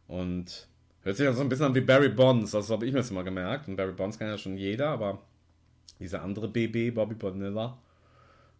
[0.08, 0.68] Und
[1.02, 3.12] hört sich ja so ein bisschen an wie Barry Bonds, das habe ich mir jetzt
[3.12, 3.68] mal gemerkt.
[3.68, 5.20] Und Barry Bonds kennt ja schon jeder, aber
[5.98, 7.78] dieser andere BB, Bobby Vanilla.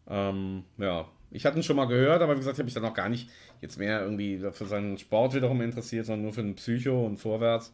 [0.09, 2.95] Ähm, ja, Ich hatte ihn schon mal gehört, aber wie gesagt, habe ich dann auch
[2.95, 3.28] gar nicht
[3.61, 7.72] jetzt mehr irgendwie für seinen Sport wiederum interessiert, sondern nur für den Psycho und vorwärts.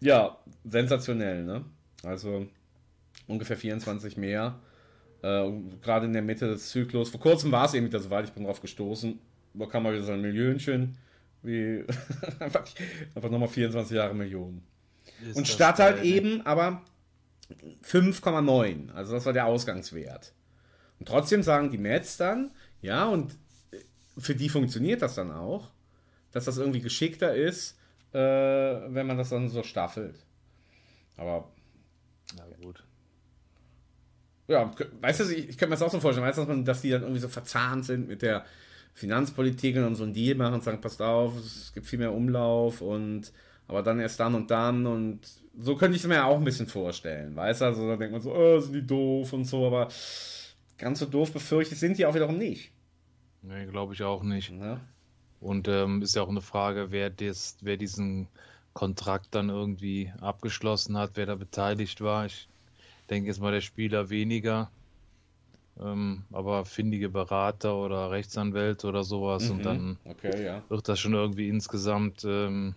[0.00, 1.64] Ja, sensationell, ne?
[2.02, 2.46] Also
[3.26, 4.58] ungefähr 24 mehr.
[5.22, 5.50] Äh,
[5.82, 7.10] Gerade in der Mitte des Zyklus.
[7.10, 9.18] Vor kurzem war es eben wieder soweit, ich bin drauf gestoßen.
[9.54, 10.96] Da kam mal wieder so ein Millionchen.
[11.42, 11.84] Wie
[12.40, 12.66] einfach,
[13.14, 14.62] einfach nochmal 24 Jahre Millionen.
[15.26, 16.82] Ist Und statt halt eben aber
[17.84, 18.92] 5,9.
[18.92, 20.34] Also das war der Ausgangswert.
[20.98, 22.50] Und trotzdem sagen die Mets dann,
[22.80, 23.36] ja, und
[24.18, 25.70] für die funktioniert das dann auch,
[26.32, 27.78] dass das irgendwie geschickter ist,
[28.12, 30.24] äh, wenn man das dann so staffelt.
[31.16, 31.50] Aber
[32.36, 32.84] Na gut.
[34.48, 34.70] Ja,
[35.00, 36.82] weißt du, ich, ich kann mir das auch so vorstellen, weißt du, dass, man, dass
[36.82, 38.44] die dann irgendwie so verzahnt sind mit der
[38.94, 42.12] Finanzpolitik und dann so einen Deal machen und sagen, passt auf, es gibt viel mehr
[42.12, 43.32] Umlauf und
[43.68, 45.20] aber dann erst dann und dann und
[45.58, 48.20] so könnte ich es mir auch ein bisschen vorstellen, weißt du, also da denkt man
[48.20, 49.88] so, oh, sind die doof und so, aber
[50.78, 52.70] ganz so doof befürchtet sind die auch wiederum nicht.
[53.42, 54.50] Nee, glaube ich auch nicht.
[54.50, 54.80] Ne?
[55.40, 58.28] Und ähm, ist ja auch eine Frage, wer, des, wer diesen
[58.72, 62.26] Kontrakt dann irgendwie abgeschlossen hat, wer da beteiligt war.
[62.26, 62.48] Ich
[63.06, 64.70] denke jetzt mal der Spieler weniger,
[65.80, 69.50] ähm, aber findige Berater oder Rechtsanwälte oder sowas.
[69.50, 70.62] Und dann Okay, ja.
[70.68, 72.74] wird das schon irgendwie insgesamt ähm,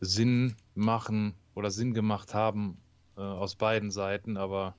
[0.00, 2.78] Sinn machen oder Sinn gemacht haben
[3.16, 4.36] äh, aus beiden Seiten.
[4.36, 4.74] Aber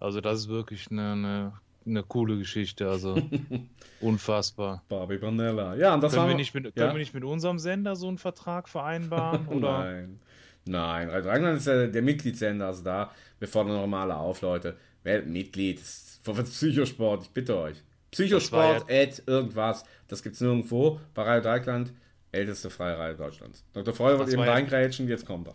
[0.00, 1.52] also das ist wirklich eine, eine,
[1.86, 2.88] eine coole Geschichte.
[2.88, 3.16] Also
[4.00, 4.82] unfassbar.
[4.88, 5.74] Barbie Vanilla.
[5.76, 6.92] Ja, und das Können, war wir nicht, mit, können ja?
[6.92, 9.48] wir nicht mit unserem Sender so einen Vertrag vereinbaren?
[9.48, 9.78] Oder?
[9.84, 10.20] Nein.
[10.66, 14.76] Nein, Dreieckland ist ja der Mitgliedssender, also da, wir fordern normale auf, Leute.
[15.02, 17.82] Werdet Mitglied, das ist Psychosport, ich bitte euch.
[18.10, 21.00] Psychosport, Ad, irgendwas, das gibt's nirgendwo.
[21.12, 21.92] Bei Radio Dreieckland,
[22.32, 23.64] älteste freie Radio Deutschlands.
[23.74, 23.98] Dr.
[23.98, 25.54] Wollte Das eben ja- reingrätschen, jetzt kommt er.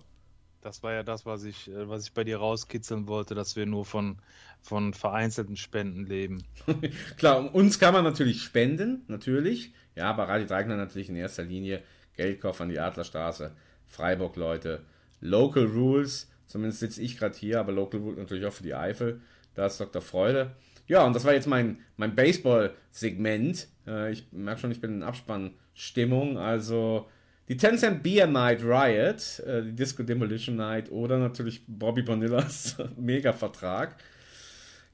[0.62, 3.66] Das war ja das, was ich, äh, was ich bei dir rauskitzeln wollte, dass wir
[3.66, 4.18] nur von,
[4.62, 6.44] von vereinzelten Spenden leben.
[7.18, 9.72] Klar, um uns kann man natürlich spenden, natürlich.
[9.96, 11.82] Ja, bei Radio Dreieckland natürlich in erster Linie
[12.18, 13.52] Geldkoffer an die Adlerstraße,
[13.88, 14.82] Freiburg, Leute.
[15.22, 19.22] Local Rules, zumindest sitze ich gerade hier, aber Local Rules natürlich auch für die Eifel.
[19.56, 20.02] Da ist Dr.
[20.02, 20.52] Freude.
[20.88, 23.68] Ja, und das war jetzt mein, mein Baseball-Segment.
[23.86, 26.38] Äh, ich merke schon, ich bin in Abspannstimmung.
[26.38, 27.08] Also
[27.48, 33.96] die Tencent Beer Night Riot, äh, die Disco Demolition Night oder natürlich Bobby Bonillas Mega-Vertrag.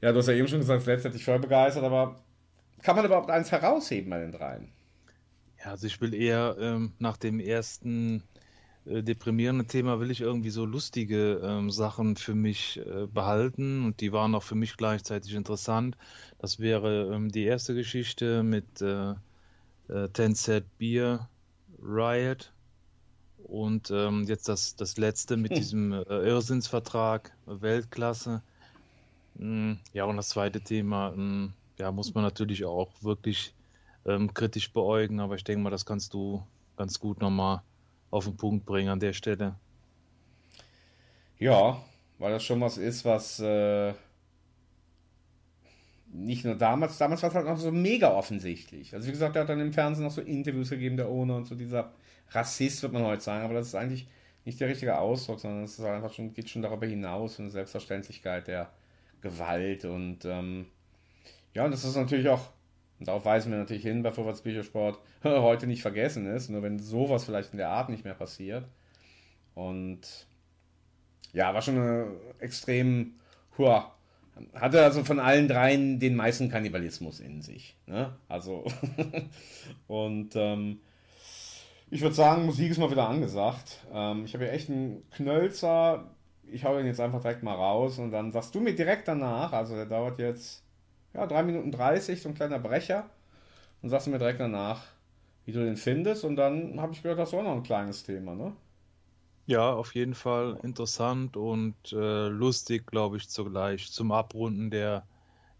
[0.01, 2.19] Ja, du hast ja eben schon gesagt, das letzte hat dich voll begeistert, aber
[2.81, 4.71] kann man überhaupt eins herausheben bei den dreien?
[5.63, 8.23] Ja, also ich will eher ähm, nach dem ersten
[8.85, 14.01] äh, deprimierenden Thema will ich irgendwie so lustige ähm, Sachen für mich äh, behalten und
[14.01, 15.97] die waren auch für mich gleichzeitig interessant.
[16.39, 19.11] Das wäre ähm, die erste Geschichte mit äh,
[19.89, 21.29] äh, Tencent Beer
[21.81, 22.53] Riot
[23.37, 28.43] und ähm, jetzt das, das letzte mit diesem äh, Irrsinnsvertrag Weltklasse.
[29.35, 33.53] Mm, Ja, und das zweite Thema, mm, ja, muss man natürlich auch wirklich
[34.05, 37.61] ähm, kritisch beäugen, aber ich denke mal, das kannst du ganz gut nochmal
[38.11, 39.55] auf den Punkt bringen an der Stelle.
[41.37, 41.81] Ja,
[42.17, 43.93] weil das schon was ist, was äh,
[46.11, 48.93] nicht nur damals, damals war es halt noch so mega offensichtlich.
[48.93, 51.45] Also wie gesagt, er hat dann im Fernsehen noch so Interviews gegeben, der Ohne und
[51.45, 51.91] so dieser
[52.29, 54.07] Rassist, wird man heute sagen, aber das ist eigentlich
[54.45, 58.47] nicht der richtige Ausdruck, sondern es ist einfach schon, geht schon darüber hinaus, eine Selbstverständlichkeit
[58.47, 58.69] der
[59.21, 60.67] Gewalt und ähm,
[61.53, 62.49] ja, und das ist natürlich auch,
[62.99, 66.79] und darauf weisen wir natürlich hin bei Vorwärts Büchersport, heute nicht vergessen ist, nur wenn
[66.79, 68.65] sowas vielleicht in der Art nicht mehr passiert.
[69.53, 70.27] Und
[71.33, 72.07] ja, war schon eine
[72.39, 73.15] extrem,
[73.57, 73.93] hua,
[74.53, 77.75] hatte also von allen dreien den meisten Kannibalismus in sich.
[77.85, 78.15] Ne?
[78.27, 78.65] Also,
[79.87, 80.79] und ähm,
[81.89, 83.85] ich würde sagen, Musik ist mal wieder angesagt.
[83.93, 86.11] Ähm, ich habe hier echt einen Knölzer.
[86.51, 89.51] Ich hau den jetzt einfach direkt mal raus und dann sagst du mir direkt danach,
[89.51, 90.64] also der dauert jetzt
[91.15, 93.09] ja, 3 Minuten 30, so ein kleiner Brecher.
[93.81, 94.83] Und sagst du mir direkt danach,
[95.45, 96.23] wie du den findest.
[96.23, 98.53] Und dann habe ich gehört, das war noch ein kleines Thema, ne?
[99.47, 105.05] Ja, auf jeden Fall interessant und äh, lustig, glaube ich, zugleich zum Abrunden der,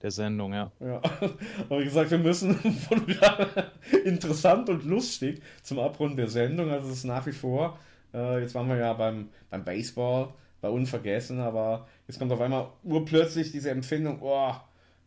[0.02, 0.72] der Sendung, ja.
[0.80, 1.02] Ja,
[1.70, 2.60] aber wie gesagt, wir müssen
[4.06, 6.72] interessant und lustig zum Abrunden der Sendung.
[6.72, 7.78] Also es ist nach wie vor,
[8.12, 10.30] äh, jetzt waren wir ja beim, beim Baseball,
[10.62, 14.52] bei Unvergessen, aber jetzt kommt auf einmal urplötzlich diese Empfindung, oh,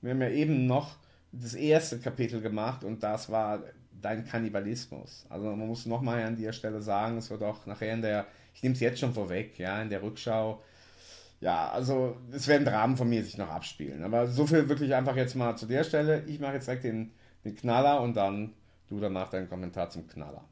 [0.00, 0.96] wir haben ja eben noch
[1.32, 3.62] das erste Kapitel gemacht und das war
[4.00, 5.26] dein Kannibalismus.
[5.28, 8.62] Also man muss nochmal an der Stelle sagen, es wird auch nachher in der, ich
[8.62, 10.62] nehme es jetzt schon vorweg, ja, in der Rückschau,
[11.40, 14.02] ja, also es werden Dramen von mir sich noch abspielen.
[14.02, 16.24] Aber so viel wirklich einfach jetzt mal zu der Stelle.
[16.26, 17.12] Ich mache jetzt direkt den,
[17.44, 18.54] den Knaller und dann
[18.88, 20.44] du danach deinen Kommentar zum Knaller.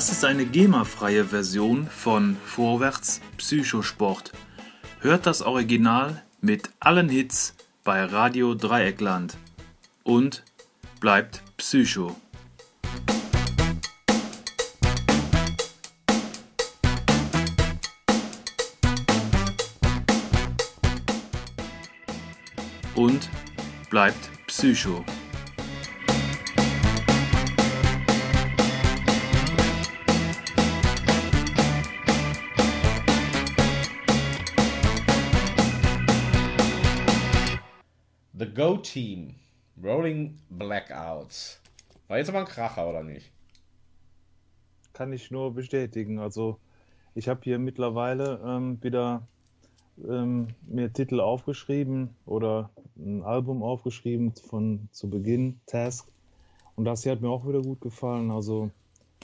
[0.00, 4.32] Das ist eine GEMA-freie Version von Vorwärts Psychosport.
[5.00, 7.54] Hört das Original mit allen Hits
[7.84, 9.36] bei Radio Dreieckland
[10.02, 10.42] und
[11.00, 12.16] bleibt Psycho.
[22.94, 23.28] Und
[23.90, 25.04] bleibt Psycho.
[38.50, 39.36] The Go Team.
[39.80, 41.60] Rolling Blackouts.
[42.08, 43.30] War jetzt aber ein Kracher, oder nicht?
[44.92, 46.18] Kann ich nur bestätigen.
[46.18, 46.58] Also
[47.14, 49.22] ich habe hier mittlerweile ähm, wieder
[50.04, 56.08] ähm, mir Titel aufgeschrieben oder ein Album aufgeschrieben von zu Beginn, Task.
[56.74, 58.32] Und das hier hat mir auch wieder gut gefallen.
[58.32, 58.70] Also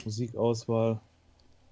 [0.05, 1.01] Musikauswahl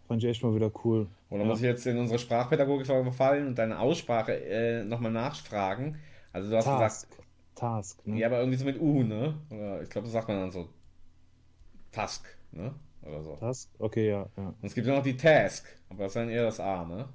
[0.10, 1.08] fand ich echt mal wieder cool.
[1.30, 1.46] Und dann Ja.
[1.54, 5.98] muss ich jetzt in unsere Sprachpädagogik verfallen und deine Aussprache äh, nochmal nachfragen.
[6.34, 7.10] Also du hast Task.
[7.10, 7.25] gesagt,
[7.56, 8.20] Task, ne?
[8.20, 9.36] ja, aber irgendwie so mit U, ne?
[9.50, 10.70] Oder ich glaube, das sagt man dann so
[11.92, 12.74] Task, ne?
[13.02, 13.36] Oder so.
[13.36, 13.70] Task?
[13.80, 14.48] Okay, ja, ja.
[14.48, 17.08] Und es gibt ja noch die Task, aber das ist dann eher das A, ne?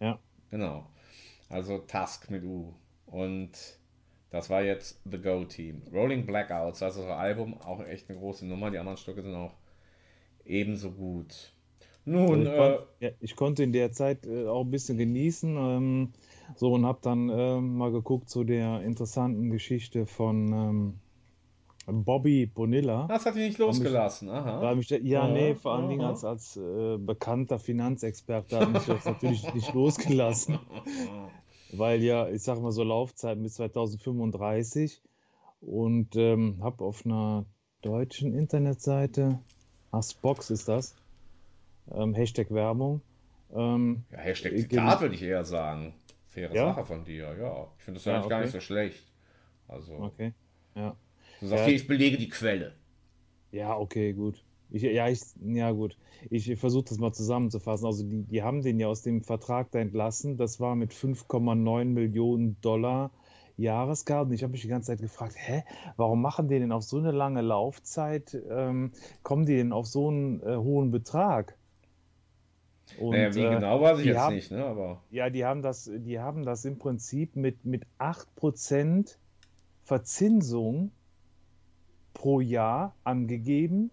[0.00, 0.18] Ja.
[0.50, 0.90] Genau.
[1.48, 2.74] Also Task mit U.
[3.06, 3.52] Und
[4.30, 5.82] das war jetzt The Go Team.
[5.92, 8.70] Rolling Blackouts, also das Album, auch echt eine große Nummer.
[8.70, 9.54] Die anderen Stücke sind auch
[10.44, 11.52] ebenso gut.
[12.04, 14.98] Nun, Also ich, äh, kon ja, ich konnte in der Zeit äh, auch ein bisschen
[14.98, 15.56] genießen.
[15.56, 16.12] Ähm,
[16.54, 20.94] so und habe dann ähm, mal geguckt zu der interessanten Geschichte von ähm,
[22.04, 23.06] Bobby Bonilla.
[23.08, 24.28] das hat dich nicht losgelassen.
[24.28, 24.60] Aha.
[24.60, 26.10] Weil mich, ja, Aha, nee, vor allen Dingen aha.
[26.10, 30.58] als, als äh, bekannter Finanzexperte hat mich das natürlich nicht losgelassen.
[31.72, 35.00] Weil ja, ich sag mal so Laufzeit bis 2035
[35.60, 37.44] und ähm, habe auf einer
[37.82, 39.38] deutschen Internetseite,
[39.92, 40.94] ach, Spox ist das,
[41.92, 43.00] ähm, Hashtag Werbung.
[43.54, 45.94] Ähm, Ja, Hashtag äh, Zitat würde ich eher sagen.
[46.36, 46.74] Faire Ja?
[46.74, 47.66] Sache von dir, ja.
[47.78, 48.44] Ich finde das Ja, eigentlich gar okay.
[48.46, 49.12] nicht so schlecht.
[49.68, 50.32] Also, Okay,
[50.74, 50.94] ja.
[51.40, 51.66] du sagst Ja.
[51.68, 52.74] hier, ich belege die Quelle.
[53.52, 54.44] Ja, okay, gut.
[54.70, 55.96] Ich, ja, ich, ja, gut.
[56.30, 57.86] Ich versuche das mal zusammenzufassen.
[57.86, 60.36] Also, die, die haben den ja aus dem Vertrag da entlassen.
[60.36, 63.10] Das war mit 5,9 Millionen Dollar
[63.56, 64.26] Jahresgehalt.
[64.28, 65.62] Und ich habe mich die ganze Zeit gefragt, hä,
[65.96, 68.92] warum machen die denn auf so eine lange Laufzeit, ähm,
[69.22, 71.56] kommen die denn auf so einen äh, hohen Betrag?
[72.98, 74.64] Und, naja, wie äh, genau weiß ich jetzt haben, nicht, ne?
[74.64, 79.16] Aber Ja, die haben das, die haben das im Prinzip mit, mit 8%
[79.84, 80.92] Verzinsung
[82.14, 83.90] pro Jahr angegeben.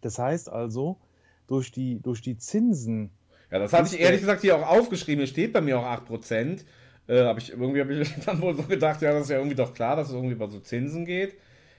[0.00, 0.98] Das heißt also,
[1.46, 3.10] durch die, durch die Zinsen.
[3.50, 5.20] ja, das hatte ich ehrlich gesagt hier auch aufgeschrieben.
[5.20, 6.64] Hier steht bei mir auch 8%.
[7.06, 9.56] Äh, hab ich, irgendwie habe ich dann wohl so gedacht, ja, das ist ja irgendwie
[9.56, 11.36] doch klar, dass es irgendwie über so Zinsen geht.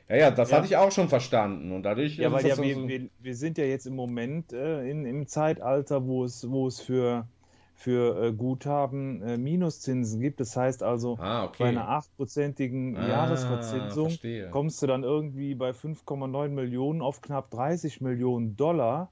[0.08, 0.58] Ja, ja, das Ja.
[0.58, 1.72] hatte ich auch schon verstanden.
[1.72, 4.54] Und dadurch Ja, ist weil ja, wir, so, wir, wir sind ja jetzt im Moment
[4.54, 7.28] äh, in, im Zeitalter, wo es, wo es für,
[7.74, 10.40] für äh, Guthaben äh, Minuszinsen gibt.
[10.40, 11.64] Das heißt also, Ah, okay.
[11.64, 14.50] bei einer achtprozentigen Ah, Jahresverzinsung verstehe.
[14.52, 19.10] kommst du dann irgendwie bei 5,9 Millionen auf knapp 30 Millionen Dollar.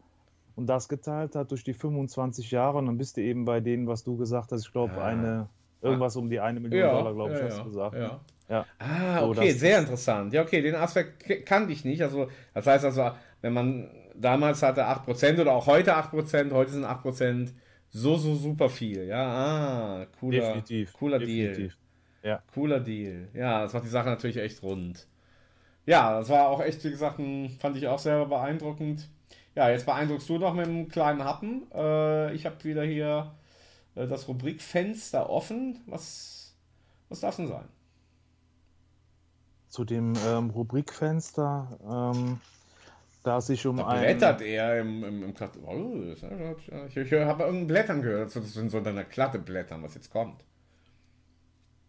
[0.55, 2.77] Und das geteilt hat durch die 25 Jahre.
[2.77, 4.65] Und dann bist du eben bei denen, was du gesagt hast.
[4.65, 5.05] Ich glaube, Ah.
[5.07, 5.49] eine,
[5.81, 7.97] irgendwas um die eine Million Ja, Dollar, glaube ich, ja, hast du gesagt.
[7.97, 8.19] ja.
[8.49, 8.65] Ja.
[8.79, 10.33] Ah, So, okay, das- sehr interessant.
[10.33, 12.01] Ja, okay, den Aspekt kannte ich nicht.
[12.01, 13.11] Also, das heißt also,
[13.41, 17.53] wenn man damals hatte 8% oder auch heute 8%, heute sind 8%
[17.89, 19.05] so, so super viel.
[19.05, 19.23] Ja,
[20.01, 20.93] ah, cooler, Definitiv.
[20.93, 21.77] cooler definitiv.
[22.21, 22.31] Deal.
[22.31, 22.43] Ja.
[22.53, 23.27] Cooler Deal.
[23.33, 25.07] Ja, das macht die Sache natürlich echt rund.
[25.85, 29.09] Ja, das war auch echt, wie gesagt, ein, fand ich auch sehr beeindruckend.
[29.55, 31.63] Ja, jetzt beeindruckst du noch mit einem kleinen Happen.
[31.73, 33.35] Äh, ich habe wieder hier
[33.95, 35.81] äh, das Rubrikfenster offen.
[35.85, 36.55] Was,
[37.09, 37.65] was darf denn sein?
[39.73, 42.39] Zu dem ähm, Rubrikfenster, ähm,
[43.23, 44.01] da sich um Da ein.
[44.01, 48.35] blättert er im, im, im Kat oh, ja, Ich, ich habe irgendein Blättern gehört.
[48.35, 50.43] Das sind so deine glatte Blättern, was jetzt kommt.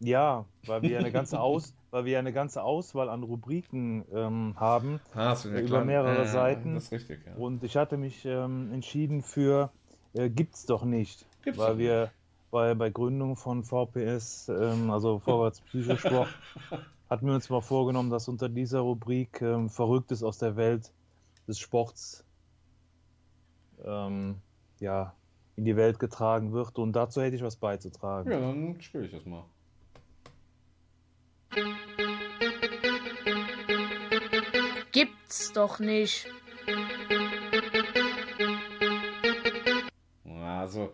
[0.01, 4.99] Ja, weil wir eine ganze Aus, weil wir eine ganze Auswahl an Rubriken ähm, haben
[5.15, 6.75] Ah, über kleine- mehrere Ah, Seiten.
[6.77, 7.35] Das ist richtig, ja.
[7.37, 9.69] Und ich hatte mich ähm, entschieden für
[10.15, 12.11] äh, gibt's doch nicht, Gibt's weil doch wir
[12.51, 16.29] bei, bei Gründung von VPS, ähm, also Vorwärts Psychosport,
[17.15, 20.93] hatten wir uns mal vorgenommen, dass unter dieser Rubrik ähm, Verrücktes aus der Welt
[21.47, 22.25] des Sports
[23.85, 24.41] ähm,
[24.81, 25.15] ja,
[25.55, 26.77] in die Welt getragen wird.
[26.77, 28.33] Und dazu hätte ich was beizutragen.
[28.33, 29.45] Ja, dann spüre ich das mal.
[34.91, 36.27] Gibt's doch nicht.
[40.25, 40.93] Also,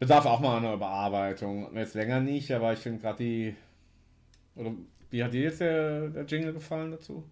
[0.00, 1.76] bedarf auch mal einer Überarbeitung.
[1.76, 3.56] Jetzt länger nicht, aber ich finde gerade die.
[4.56, 4.72] Oder
[5.12, 7.28] wie hat dir jetzt der, der Jingle gefallen dazu?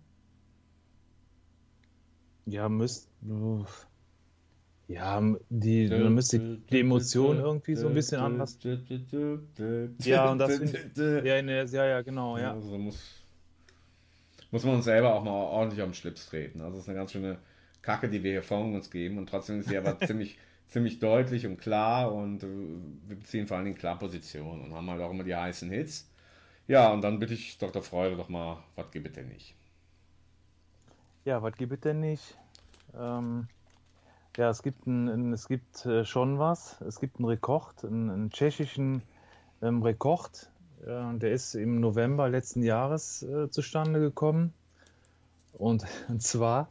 [2.46, 3.08] Ja, müsst.
[4.86, 8.58] Ja, die, man müsste die Emotion irgendwie so ein bisschen anders.
[10.04, 10.58] Ja, und das
[10.96, 12.52] Ja, ne, ja, ja, genau, ja.
[12.52, 13.24] Also muss,
[14.50, 16.60] muss man uns selber auch mal ordentlich am Schlips treten.
[16.60, 17.38] Also es ist eine ganz schöne
[17.82, 19.18] Kacke, die wir hier vor uns geben.
[19.18, 20.38] Und trotzdem ist sie aber ziemlich,
[20.68, 22.12] ziemlich deutlich und klar.
[22.12, 22.48] Und äh,
[23.06, 26.09] wir beziehen vor allen Dingen klar Position und haben halt auch immer die heißen Hits.
[26.70, 27.82] Ja, und dann bitte ich Dr.
[27.82, 29.56] Freude doch mal, was gibt es denn nicht?
[31.24, 32.38] Ja, was gibt es denn nicht?
[32.96, 33.48] Ähm,
[34.36, 36.80] ja, es gibt, ein, ein, es gibt äh, schon was.
[36.82, 39.02] Es gibt einen Rekord, einen, einen tschechischen
[39.60, 40.48] ähm, Rekord.
[40.86, 44.54] Äh, der ist im November letzten Jahres äh, zustande gekommen.
[45.54, 46.68] Und, und zwar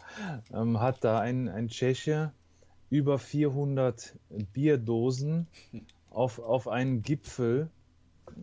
[0.53, 2.31] ähm, hat da ein, ein Tscheche
[2.89, 4.15] über 400
[4.53, 5.47] Bierdosen
[6.09, 7.69] auf, auf einen Gipfel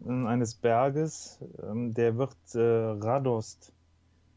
[0.04, 3.72] eines Berges, ähm, der wird äh, Radost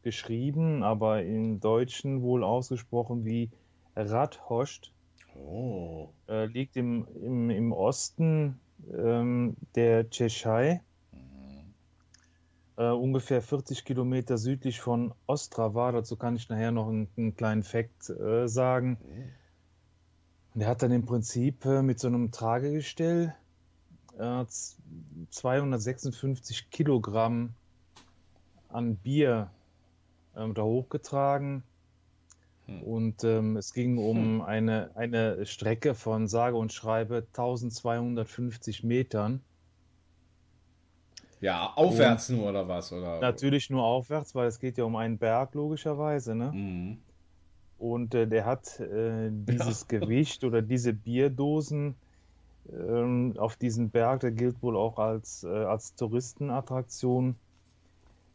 [0.04, 3.50] geschrieben, aber im Deutschen wohl ausgesprochen wie
[3.96, 4.92] Radhost.
[5.36, 6.10] Oh.
[6.28, 8.60] Äh, liegt im, im, im Osten
[8.94, 10.82] ähm, der Tschechei,
[12.78, 15.92] äh, ungefähr 40 Kilometer südlich von Ostrava.
[15.92, 18.12] Dazu kann ich nachher noch einen, einen kleinen Fakt
[18.46, 18.98] sagen.
[20.56, 23.36] Und er hat dann im Prinzip mit so einem Tragegestell
[24.20, 24.78] äh, z-
[25.32, 27.54] 256 Kilogramm
[28.70, 29.50] an Bier
[30.36, 31.64] ähm, da hochgetragen.
[32.84, 39.42] Und ähm, es ging um eine, eine Strecke von sage und schreibe 1250 Metern.
[41.42, 42.92] Ja, aufwärts nur oder was?
[42.92, 43.20] Oder?
[43.22, 46.36] Natürlich nur aufwärts, weil es geht ja um einen Berg logischerweise.
[46.36, 46.52] Ne?
[46.52, 46.98] Mhm.
[47.80, 51.96] Und äh, der hat äh, dieses Gewicht oder diese Bierdosen
[52.72, 57.36] ähm, auf diesen Berg, der gilt wohl auch als, äh, als Touristenattraktion,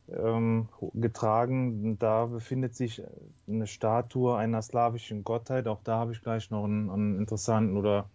[0.09, 1.99] ähm, getragen.
[1.99, 3.03] Da befindet sich
[3.49, 5.67] eine Statue einer slawischen Gottheit.
[5.67, 8.09] Auch da habe ich gleich noch einen, einen interessanten oder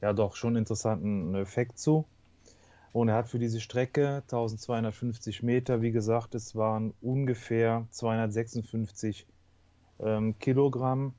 [0.00, 2.06] ja doch schon interessanten Effekt zu.
[2.92, 9.26] Und er hat für diese Strecke 1250 Meter, wie gesagt, es waren ungefähr 256
[10.00, 11.14] ähm, Kilogramm.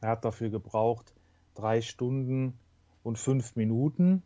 [0.00, 1.12] Er hat dafür gebraucht
[1.54, 2.58] drei Stunden
[3.06, 4.22] und fünf Minuten.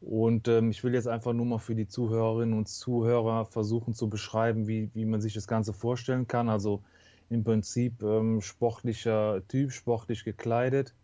[0.00, 4.08] Und ähm, ich will jetzt einfach nur mal für die Zuhörerinnen und Zuhörer versuchen zu
[4.08, 6.48] beschreiben, wie, wie man sich das Ganze vorstellen kann.
[6.48, 6.80] Also
[7.28, 10.94] im Prinzip ähm, sportlicher Typ, sportlich gekleidet.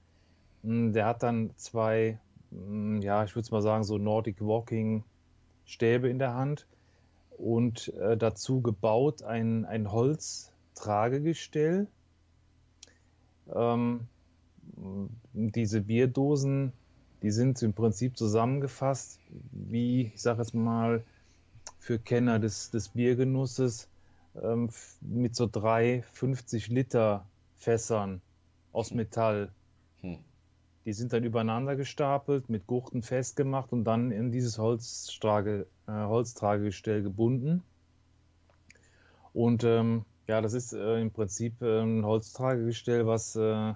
[0.63, 2.21] Mm, Der hat dann zwei,
[2.53, 5.03] mm, ja, ich würde es mal sagen, so Nordic Walking
[5.65, 6.69] Stäbe in der Hand
[7.37, 11.89] und äh, dazu gebaut ein, ein Holztragegestell.
[13.53, 14.07] Ähm,
[15.33, 16.73] diese Bierdosen,
[17.23, 19.19] die sind im Prinzip zusammengefasst,
[19.53, 21.03] wie, ich sage jetzt mal,
[21.79, 23.89] für Kenner des, des Biergenusses,
[24.43, 24.71] ähm,
[25.01, 27.27] mit so drei 50 Liter
[27.57, 28.21] Fässern
[28.73, 29.51] aus Metall.
[30.01, 30.19] Hm.
[30.85, 37.03] Die sind dann übereinander gestapelt, mit Gurten festgemacht und dann in dieses Holztrage, äh, Holztragegestell
[37.03, 37.63] gebunden.
[39.33, 43.73] Und ähm, ja, das ist äh, im Prinzip äh, ein Holztragegestell, was äh,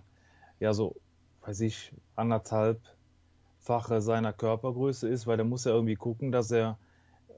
[0.60, 0.96] ja so,
[1.42, 6.78] weiß ich, anderthalbfache seiner Körpergröße ist, weil der muss ja irgendwie gucken, dass er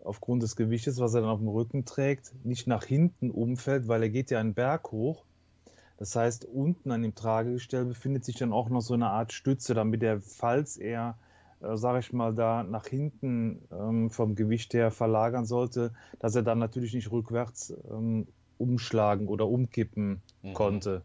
[0.05, 4.03] aufgrund des Gewichtes, was er dann auf dem Rücken trägt, nicht nach hinten umfällt, weil
[4.03, 5.25] er geht ja einen Berg hoch.
[5.99, 9.75] Das heißt, unten an dem Tragegestell befindet sich dann auch noch so eine Art Stütze,
[9.75, 11.19] damit er, falls er,
[11.61, 16.43] äh, sage ich mal, da nach hinten ähm, vom Gewicht her verlagern sollte, dass er
[16.43, 18.27] dann natürlich nicht rückwärts ähm,
[18.57, 20.23] umschlagen oder umkippen
[20.55, 21.03] konnte.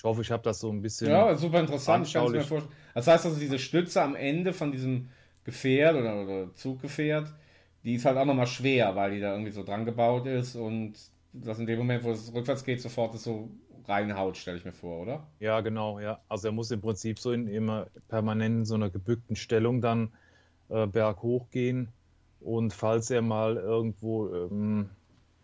[0.00, 1.10] Ich hoffe, ich habe das so ein bisschen.
[1.10, 2.06] Ja, super interessant.
[2.06, 2.72] Ich mir vorstellen.
[2.94, 5.10] Das heißt also, diese Stütze am Ende von diesem
[5.44, 7.30] Gefährt oder, oder Zuggefährt,
[7.84, 10.94] die ist halt auch nochmal schwer, weil die da irgendwie so dran gebaut ist und
[11.34, 13.50] das in dem Moment, wo es rückwärts geht, sofort das so
[13.86, 15.26] reinhaut, stelle ich mir vor, oder?
[15.38, 16.18] Ja, genau, ja.
[16.30, 20.14] Also er muss im Prinzip so in immer permanent in so einer gebückten Stellung dann
[20.70, 21.88] äh, berghoch gehen.
[22.40, 24.88] Und falls er mal irgendwo ähm,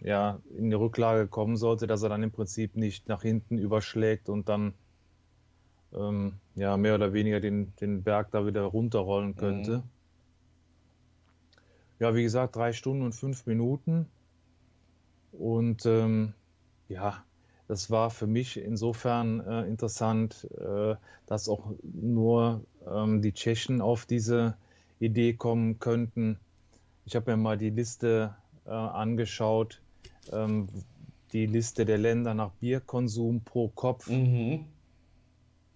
[0.06, 4.28] ja, in die Rücklage kommen sollte, dass er dann im Prinzip nicht nach hinten überschlägt
[4.28, 4.72] und dann
[5.92, 9.82] ähm, ja, mehr oder weniger den, den Berg da wieder runterrollen könnte.
[11.98, 14.06] Ja, wie gesagt, drei Stunden und fünf Minuten.
[15.32, 16.34] Und ähm,
[16.88, 17.24] ja,
[17.66, 20.94] das war für mich insofern äh, interessant, äh,
[21.26, 24.56] dass auch nur ähm, die Tschechen auf diese
[25.00, 26.38] Idee kommen könnten.
[27.06, 29.80] Ich habe mir mal die Liste äh, angeschaut,
[30.32, 30.68] ähm,
[31.32, 34.08] die Liste der Länder nach Bierkonsum pro Kopf.
[34.08, 34.64] Mhm.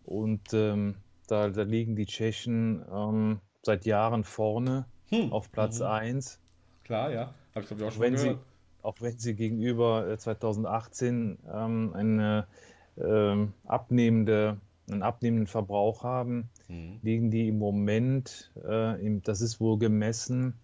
[0.04, 0.96] Und ähm,
[1.28, 5.32] da, da liegen die Tschechen ähm, seit Jahren vorne Hm.
[5.32, 5.86] auf Platz Mhm.
[5.86, 6.38] 1.
[6.84, 7.34] Klar, ja.
[7.54, 8.36] Habe ich glaube ich auch schon wenn sie,
[8.82, 12.46] auch wenn sie gegenüber äh, 2018 ähm, eine
[12.96, 14.58] ähm, abnehmende,
[14.88, 16.48] einen abnehmenden Verbrauch haben,
[17.02, 20.54] liegen die im Moment, äh, im, das ist wohl gemessen,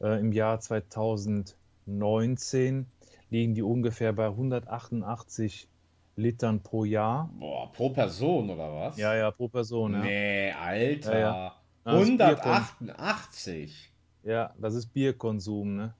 [0.00, 2.84] äh, im Jahr 2019
[3.30, 5.68] liegen die ungefähr bei 188
[6.16, 7.30] Litern pro Jahr.
[7.38, 8.96] Boah, pro Person oder was?
[8.96, 9.92] Ja, ja, pro Person.
[9.92, 10.00] Ja.
[10.00, 11.12] Nee, Alter.
[11.12, 11.54] Ja, ja.
[11.84, 13.92] Das ist 188.
[14.24, 15.94] Ja, das ist Bierkonsum, ne?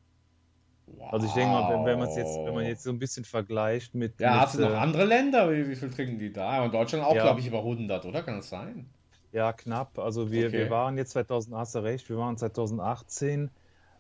[1.11, 3.25] Also ich denke mal, wenn, wenn man es jetzt, wenn man jetzt so ein bisschen
[3.25, 4.19] vergleicht mit.
[4.21, 5.51] Ja, mit, hast du noch äh, andere Länder?
[5.51, 6.65] Wie, wie viel trinken die da?
[6.65, 8.23] In Deutschland auch, glaube ich, über 100, oder?
[8.23, 8.89] Kann das sein?
[9.33, 9.99] Ja, knapp.
[9.99, 10.59] Also wir, Okay.
[10.59, 13.51] wir waren jetzt 2000, hast du recht, wir waren 2018,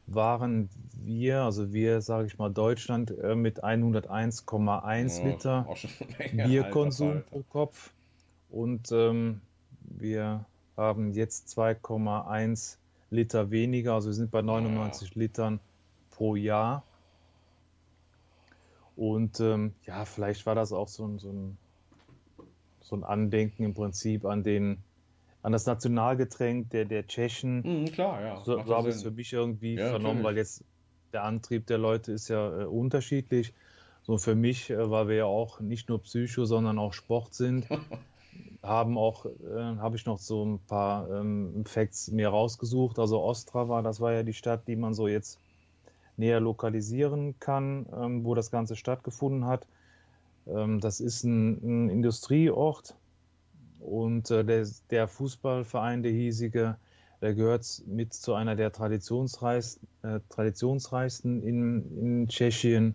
[0.08, 0.68] waren
[1.00, 5.66] wir, also wir, sage ich mal, Deutschland äh, mit 101,1 Ja, Liter
[6.18, 7.92] Menge, Bierkonsum alter pro Kopf.
[8.50, 9.40] Und ähm,
[9.82, 10.44] wir
[10.76, 12.76] haben jetzt 2,1
[13.10, 15.60] Liter weniger, also wir sind bei 99 Litern
[16.10, 16.82] pro Jahr.
[18.96, 21.58] Und ähm, ja, vielleicht war das auch so ein, so ein,
[22.80, 24.82] so ein Andenken im Prinzip an den,
[25.42, 27.62] an das Nationalgetränk der, der Tschechen.
[27.62, 28.44] Mhm, klar, ja.
[28.44, 30.24] So, so habe ich es für mich irgendwie Ja, vernommen, natürlich.
[30.24, 30.64] weil jetzt
[31.12, 33.54] der Antrieb der Leute ist ja äh, unterschiedlich.
[34.02, 37.68] So für mich, äh, weil wir ja auch nicht nur Psycho, sondern auch Sport sind,
[38.62, 42.98] haben auch, äh, habe ich noch so ein paar ähm, Facts mir rausgesucht.
[42.98, 45.38] Also Ostrava, das war ja die Stadt, die man so jetzt
[46.16, 49.66] näher lokalisieren kann, ähm, wo das Ganze stattgefunden hat.
[50.46, 52.96] Ähm, das ist ein, ein Industrieort
[53.80, 56.76] und äh, der, der Fußballverein, der hiesige,
[57.20, 62.94] der gehört mit zu einer der traditionsreichsten, äh, traditionsreichsten in, in Tschechien.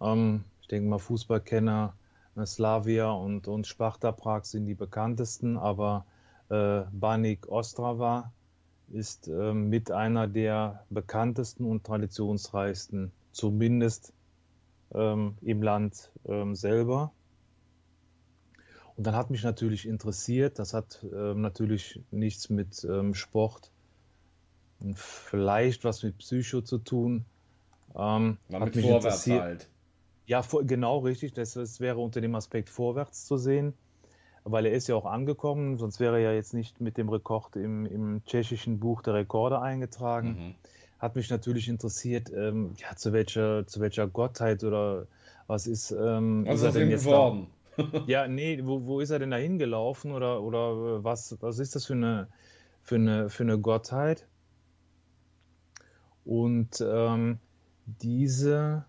[0.00, 1.94] Ähm, ich denke mal, Fußballkenner,
[2.36, 6.04] äh, Slavia und, und Sparta Prag sind die bekanntesten, aber
[6.50, 8.32] äh, Banik Ostrava
[8.90, 14.12] ist ähm, mit einer der bekanntesten und traditionsreichsten, zumindest
[14.94, 17.12] ähm, im Land ähm, selber.
[18.98, 23.70] Und dann hat mich natürlich interessiert, das hat ähm, natürlich nichts mit ähm, Sport
[24.80, 27.24] und vielleicht was mit Psycho zu tun.
[27.94, 29.40] Ähm, War hat mit mich vorwärts interessiert.
[29.40, 29.68] halt.
[30.26, 31.32] Ja, vor, genau richtig.
[31.32, 33.72] Das, das wäre unter dem Aspekt vorwärts zu sehen,
[34.42, 37.54] weil er ist ja auch angekommen, sonst wäre er ja jetzt nicht mit dem Rekord
[37.54, 40.28] im, im tschechischen Buch der Rekorde eingetragen.
[40.28, 40.54] Mhm.
[40.98, 45.06] Hat mich natürlich interessiert, ähm, ja, zu welcher, zu welcher Gottheit oder
[45.46, 47.36] was ist, ähm, Was ist er denn jetzt da?
[48.06, 51.74] Ja, nee, wo, wo ist er denn da hingelaufen oder, oder äh, was, was ist
[51.74, 52.28] das für eine,
[52.82, 54.26] für eine, für eine Gottheit?
[56.24, 57.38] Und ähm,
[57.86, 58.84] diese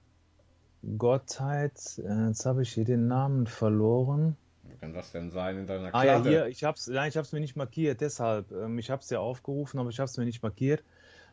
[0.97, 4.35] Gottheit, äh, jetzt habe ich hier den Namen verloren.
[4.63, 7.31] Wie kann das denn sein in deiner Ah ja, hier, ich hab's, nein, ich hab's
[7.31, 8.51] mir nicht markiert, deshalb.
[8.51, 10.83] Ähm, ich hab's ja aufgerufen, aber ich hab's mir nicht markiert.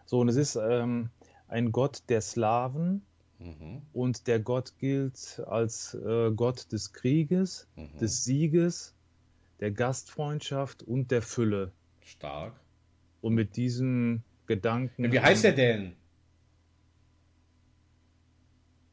[0.05, 1.11] So, und es ist ähm,
[1.49, 3.03] ein Gott der Slawen
[3.39, 3.83] Mhm.
[3.93, 7.99] und der Gott gilt als äh, Gott des Krieges, Mhm.
[7.99, 8.95] des Sieges,
[9.61, 11.73] der Gastfreundschaft und der Fülle.
[12.01, 12.55] Stark.
[13.21, 15.05] Und mit diesem Gedanken.
[15.05, 15.93] Ja, wie heißt der denn?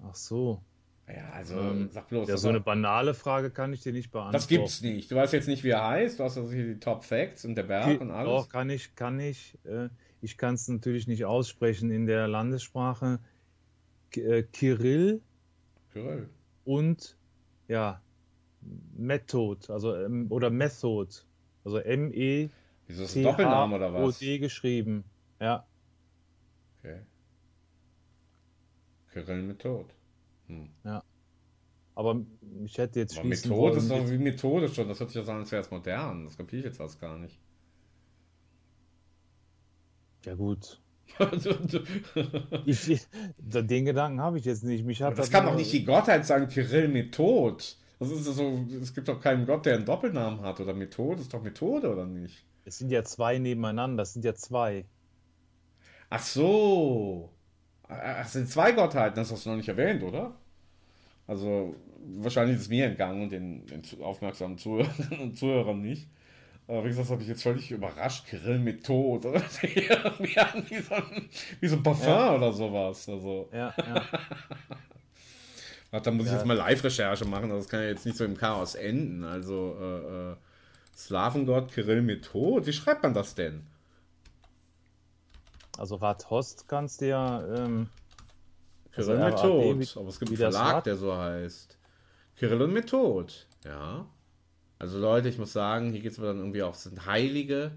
[0.05, 0.61] Ach so.
[1.07, 2.27] Ja, also Ähm, sag bloß.
[2.29, 4.33] Ja, so eine war- banale Frage kann ich dir nicht beantworten.
[4.33, 5.11] das gibt's nicht.
[5.11, 6.19] Du weißt jetzt nicht, wie er heißt.
[6.19, 8.29] Du hast also hier die Top Facts und der Berg Ki- und alles.
[8.29, 9.57] Doch, kann ich, kann ich.
[9.65, 9.89] Äh,
[10.21, 13.19] ich kann es natürlich nicht aussprechen in der Landessprache.
[14.15, 15.21] Äh, Kirill
[15.91, 16.29] Kyrill.
[16.65, 17.17] und
[17.67, 18.01] ja,
[18.95, 21.07] Method, also ähm, oder Method,
[21.63, 22.49] also M-E
[22.87, 24.17] Wieso ist das ein Doppelname oder was?
[24.17, 25.03] O-D geschrieben.
[25.39, 25.65] Ja,
[26.83, 26.99] Okay.
[29.11, 29.85] Kyrill mit Tod.
[30.47, 30.69] Hm.
[31.95, 32.25] aber
[32.65, 34.89] ich hätte jetzt Aber schließen Methode ist wollen, doch wie Methode schon.
[34.89, 36.25] Das hört sich ja an, als wäre es modern.
[36.25, 37.39] Das kapiere ich jetzt fast gar nicht.
[40.25, 40.81] Ja gut.
[42.65, 43.07] Ich,
[43.37, 44.85] den Gedanken habe ich jetzt nicht.
[44.85, 47.57] Mich hat das das kann doch nicht die Gottheit sagen, Kyrill Method.
[47.99, 50.59] Das ist so, es gibt doch keinen Gott, der einen Doppelnamen hat.
[50.59, 52.43] Oder Methode ist doch Methode, oder nicht?
[52.65, 54.85] Es sind ja zwei nebeneinander, das sind ja zwei.
[56.09, 57.29] Ach so.
[57.87, 60.35] Ach, es sind zwei Gottheiten, das hast du noch nicht erwähnt, oder?
[61.27, 61.75] Also,
[62.17, 66.07] wahrscheinlich ist es mir entgangen und den, den aufmerksamen Zuhörern und Zuhörern nicht.
[66.67, 68.25] Aber wie gesagt, das habe ich jetzt völlig überrascht.
[68.29, 69.25] Grill mit Tod.
[69.25, 71.29] Irgendwie an wie so ein,
[71.59, 72.35] wie so ein Parfum Ja.
[72.35, 73.07] oder sowas.
[73.09, 74.01] Also, Ja, ja.
[75.91, 76.37] Warte, da muss ich Ja.
[76.37, 77.49] jetzt mal Live-Recherche machen.
[77.49, 79.23] Das kann ja jetzt nicht so im Chaos enden.
[79.23, 80.35] Also, äh, äh,
[80.95, 82.65] Slawengott Kirill mit Tod.
[82.65, 83.65] Wie schreibt man das denn?
[85.77, 87.43] Also Radhost kannst du ja.
[87.55, 87.89] Ähm,
[88.93, 89.97] Kirill also Tod.
[89.97, 91.77] Aber es gibt einen Verlag, der so heißt.
[92.37, 93.25] Kirill und Method.
[93.65, 94.05] Ja.
[94.83, 97.71] Also Leute, ich muss sagen, hier geht es aber dann irgendwie auch, sind Heilige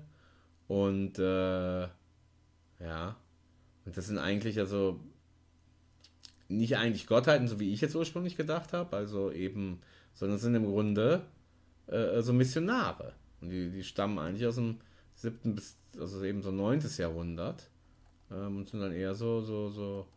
[0.67, 3.17] und äh, ja.
[3.85, 4.99] Und das sind eigentlich also
[6.49, 8.97] nicht eigentlich Gottheiten, so wie ich jetzt ursprünglich gedacht habe.
[8.97, 9.83] Also eben
[10.15, 11.23] sondern sind im Grunde
[11.87, 13.13] äh, so Missionare.
[13.41, 14.81] Und die, die stammen eigentlich aus dem
[15.15, 15.55] 7.
[15.55, 16.83] bis, also eben so 9.
[16.99, 17.71] Jahrhundert
[18.33, 20.09] ähm, und sind dann eher so, so, so,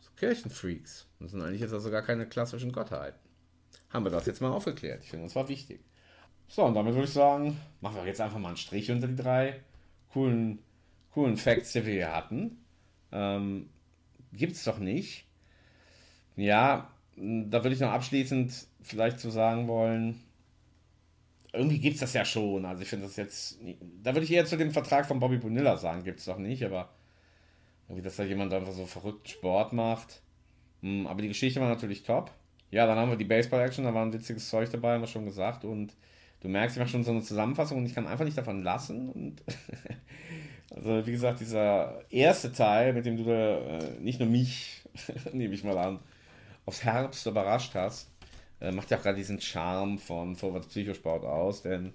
[0.00, 1.06] so Kirchenfreaks.
[1.20, 3.20] Und sind eigentlich jetzt also gar keine klassischen Gottheiten.
[3.90, 5.02] Haben wir das jetzt mal aufgeklärt.
[5.04, 5.84] Ich finde, das war wichtig.
[6.54, 9.16] So, und damit würde ich sagen, machen wir jetzt einfach mal einen Strich unter die
[9.16, 9.62] drei
[10.12, 10.58] coolen,
[11.14, 12.58] coolen Facts, die wir hier hatten.
[13.10, 13.70] Ähm,
[14.34, 15.24] Gibt es doch nicht.
[16.36, 18.52] Ja, da würde ich noch abschließend
[18.82, 20.20] vielleicht zu sagen wollen,
[21.54, 22.66] irgendwie gibt es das ja schon.
[22.66, 23.58] Also ich finde das jetzt,
[24.02, 26.62] da würde ich eher zu dem Vertrag von Bobby Bonilla sagen, gibt es doch nicht,
[26.66, 26.90] aber
[27.88, 30.20] irgendwie, dass da jemand einfach so verrückten Sport macht.
[30.82, 32.30] Hm, aber die Geschichte war natürlich top.
[32.70, 35.24] Ja, dann haben wir die Baseball-Action, da war ein witziges Zeug dabei, haben wir schon
[35.24, 35.64] gesagt.
[35.64, 35.96] Und
[36.42, 39.08] du merkst, ich mache schon so eine Zusammenfassung und ich kann einfach nicht davon lassen.
[39.10, 39.42] Und
[40.74, 44.82] also, wie gesagt, dieser erste Teil, mit dem du da, äh, nicht nur mich,
[45.32, 46.00] nehme ich mal an,
[46.66, 48.10] aufs Herbst überrascht hast,
[48.60, 51.92] äh, macht ja auch gerade diesen Charme von Vorwärts Psychosport aus, denn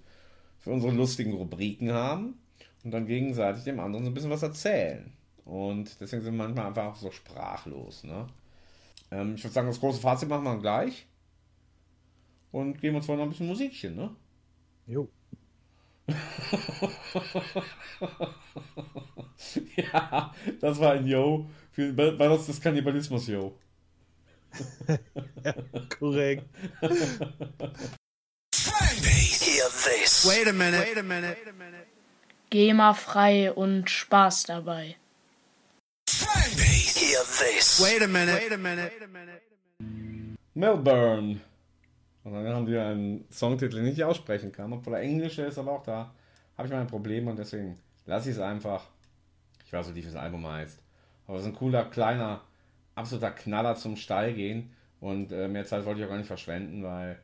[0.64, 2.36] wir unsere lustigen Rubriken haben
[2.84, 5.12] und dann gegenseitig dem anderen so ein bisschen was erzählen.
[5.46, 8.04] Und deswegen sind wir manchmal einfach auch so sprachlos.
[8.04, 8.28] Ne?
[9.12, 11.06] Ähm, ich würde sagen, das große Fazit machen wir gleich.
[12.52, 14.10] Und geben uns vorher noch ein bisschen Musikchen, ne?
[14.88, 15.10] Jo.
[19.76, 21.50] ja, das war ein Yo.
[21.72, 23.54] Für, war das das Kannibalismus-Yo?
[25.44, 25.54] ja,
[26.00, 26.46] korrekt.
[30.26, 30.80] Wait a minute.
[30.80, 31.38] Wait a minute.
[32.50, 34.96] GEMA-frei und Spaß dabei.
[36.08, 37.82] Hear this.
[37.82, 38.42] Wait a minute.
[38.42, 38.92] Wait a minute.
[40.56, 41.42] Melbourne.
[42.28, 45.58] Und dann haben die einen Songtitel, den ich nicht aussprechen kann, obwohl er Englisch ist,
[45.58, 46.14] aber auch da
[46.58, 48.84] habe ich meine Probleme und deswegen lasse ich es einfach.
[49.66, 50.78] Ich weiß nicht, wie das Album heißt.
[51.26, 52.42] Aber es ist ein cooler, kleiner,
[52.96, 54.72] absoluter Knaller zum Stall gehen.
[55.00, 57.18] Und äh, mehr Zeit wollte ich auch gar nicht verschwenden, weil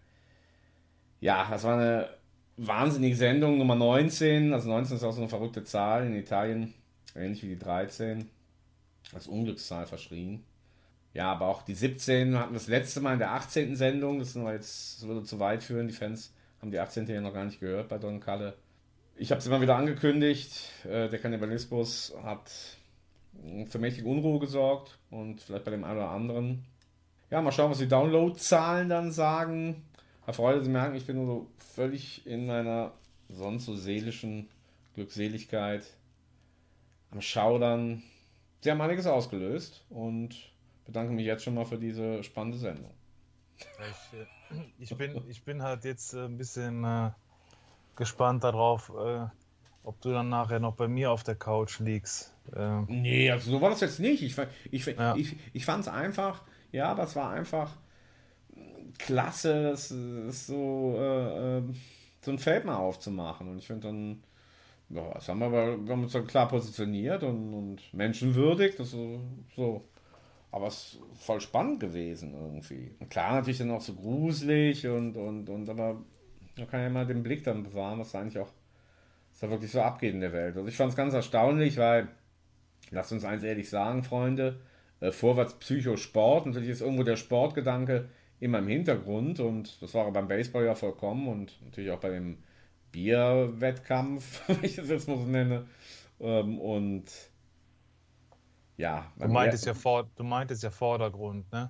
[1.20, 2.10] ja, das war eine
[2.56, 4.54] wahnsinnige Sendung, Nummer 19.
[4.54, 6.74] Also 19 ist auch so eine verrückte Zahl in Italien,
[7.14, 8.30] ähnlich wie die 13.
[9.14, 10.46] Als Unglückszahl verschrien.
[11.14, 13.76] Ja, aber auch die 17 hatten das letzte Mal in der 18.
[13.76, 14.19] Sendung.
[14.19, 15.88] Das, sind jetzt, das würde zu weit führen.
[15.88, 17.07] Die Fans haben die 18.
[17.07, 18.56] ja noch gar nicht gehört bei Don Kalle.
[19.15, 20.72] Ich habe es immer wieder angekündigt.
[20.85, 22.52] Äh, der Kannibalismus hat
[23.68, 26.65] für mächtige Unruhe gesorgt und vielleicht bei dem einen oder anderen.
[27.30, 29.84] Ja, mal schauen, was die Download-Zahlen dann sagen.
[30.26, 32.91] Herr Freude, Sie merken, ich bin nur so völlig in meiner
[33.30, 34.49] sonst so seelischen
[34.95, 35.85] Glückseligkeit
[37.11, 38.03] am Schaudern.
[38.61, 40.53] Sie haben einiges ausgelöst und
[40.86, 42.92] bedanke mich jetzt schon mal für diese spannende Sendung.
[43.58, 44.26] Ich, äh,
[44.80, 47.12] ich bin, ich bin halt jetzt äh, ein bisschen äh,
[47.96, 49.26] gespannt darauf, äh,
[49.84, 52.34] ob du dann nachher noch bei mir auf der Couch liegst.
[52.56, 54.24] Äh, Nee, also so war das jetzt nicht.
[54.24, 54.36] Ich,
[54.72, 55.16] ich, ja.
[55.16, 57.78] ich, ich fand es einfach, ja, das war einfach
[58.98, 61.76] klasse, das, das so, äh, ähm,
[62.22, 63.50] so ein Feld mal aufzumachen.
[63.50, 64.24] Und ich finde dann,
[64.90, 68.92] ja, das haben wir aber wir haben uns dann klar positioniert und, und menschenwürdig, das
[68.92, 69.22] so,
[69.56, 69.84] so.
[70.54, 72.92] Aber es ist voll spannend gewesen irgendwie.
[73.00, 76.00] Und klar, natürlich dann auch so gruselig und, und, und aber
[76.56, 78.52] man kann ja immer den Blick dann bewahren, was da eigentlich auch
[79.32, 80.56] was da wirklich so abgeht in der Welt.
[80.56, 82.08] Also ich fand es ganz erstaunlich, weil,
[82.92, 84.60] lasst uns eins ehrlich sagen, Freunde,
[85.00, 88.10] äh, vorwärts Psychosport, natürlich ist irgendwo der Sportgedanke
[88.40, 92.38] immer im Hintergrund und das war beim Baseball ja vollkommen und natürlich auch bei dem
[92.92, 95.66] Bierwettkampf, wenn ich das jetzt mal so nenne.
[96.20, 97.06] Ähm, und
[98.78, 99.12] ja.
[99.18, 101.70] Du meintest, ja vor, du meintest ja Vordergrund, ne?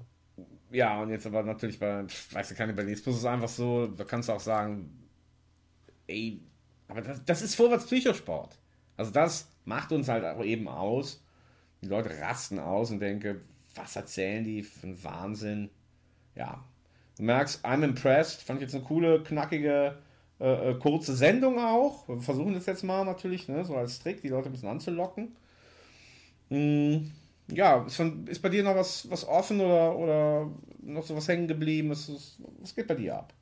[0.71, 4.33] Ja, und jetzt aber natürlich bei, weißt du, Kannibalismus ist einfach so, da kannst du
[4.33, 5.07] auch sagen,
[6.07, 6.41] ey,
[6.87, 8.57] aber das, das ist vorwärts Psychosport.
[8.97, 11.23] Also das macht uns halt auch eben aus.
[11.81, 13.41] Die Leute rasten aus und denken,
[13.75, 15.69] was erzählen die für einen Wahnsinn.
[16.35, 16.63] Ja,
[17.17, 18.41] du merkst, I'm impressed.
[18.41, 19.97] Fand ich jetzt eine coole, knackige,
[20.39, 22.07] äh, äh kurze Sendung auch.
[22.07, 25.35] Wir versuchen das jetzt mal natürlich, ne, so als Trick, die Leute ein bisschen anzulocken.
[26.53, 27.09] Mm,
[27.47, 30.51] ja, ist, von, ist, bei dir noch was, was offen oder, oder
[30.83, 31.89] noch so was hängen geblieben?
[31.89, 33.33] Was, was geht bei dir ab?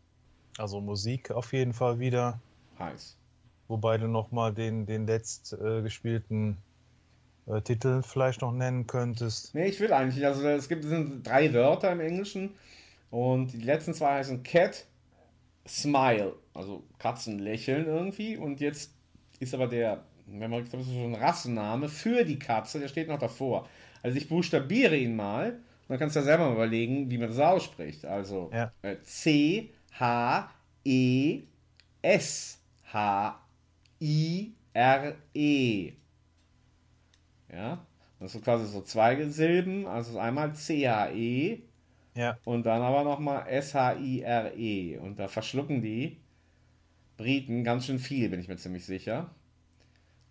[0.57, 2.39] Also Musik auf jeden Fall wieder.
[2.79, 3.17] Heiß.
[3.67, 6.57] Wobei du nochmal den, den letzt äh, gespielten
[7.47, 9.53] äh, Titel vielleicht noch nennen könntest.
[9.55, 10.25] Nee, ich will eigentlich.
[10.25, 12.51] Also es gibt es sind drei Wörter im Englischen
[13.09, 14.85] und die letzten zwei heißen Cat,
[15.67, 18.91] Smile, also Katzen lächeln irgendwie und jetzt
[19.39, 20.03] ist aber der,
[20.39, 23.67] wenn man das ist so ein Rassenname für die Katze, der steht noch davor.
[24.03, 27.27] Also ich buchstabiere ihn mal und dann kannst du ja selber mal überlegen, wie man
[27.27, 28.05] das ausspricht.
[28.05, 28.71] Also ja.
[28.81, 30.49] äh, C H
[30.83, 31.43] E
[32.01, 32.59] S
[32.91, 33.39] H
[34.01, 35.93] I R E.
[37.51, 37.85] Ja,
[38.19, 41.59] das sind quasi so zwei Silben, also einmal C-H-E
[42.15, 42.37] Ja.
[42.45, 44.97] Und dann aber nochmal S-H-I-R-E.
[44.97, 46.17] Und da verschlucken die
[47.17, 49.33] Briten ganz schön viel, bin ich mir ziemlich sicher.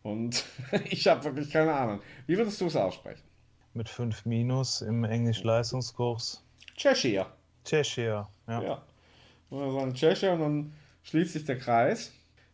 [0.02, 0.44] Und
[0.90, 2.01] ich habe wirklich keine Ahnung.
[2.27, 3.22] Wie würdest du es aussprechen?
[3.74, 6.44] Mit 5 Minus im Englisch-Leistungskurs.
[6.77, 7.27] Cheshire.
[7.64, 8.62] Cheshire, ja.
[8.62, 8.82] Ja.
[9.51, 10.72] Und dann sagen Cheshire und dann
[11.02, 12.12] schließt sich der Kreis.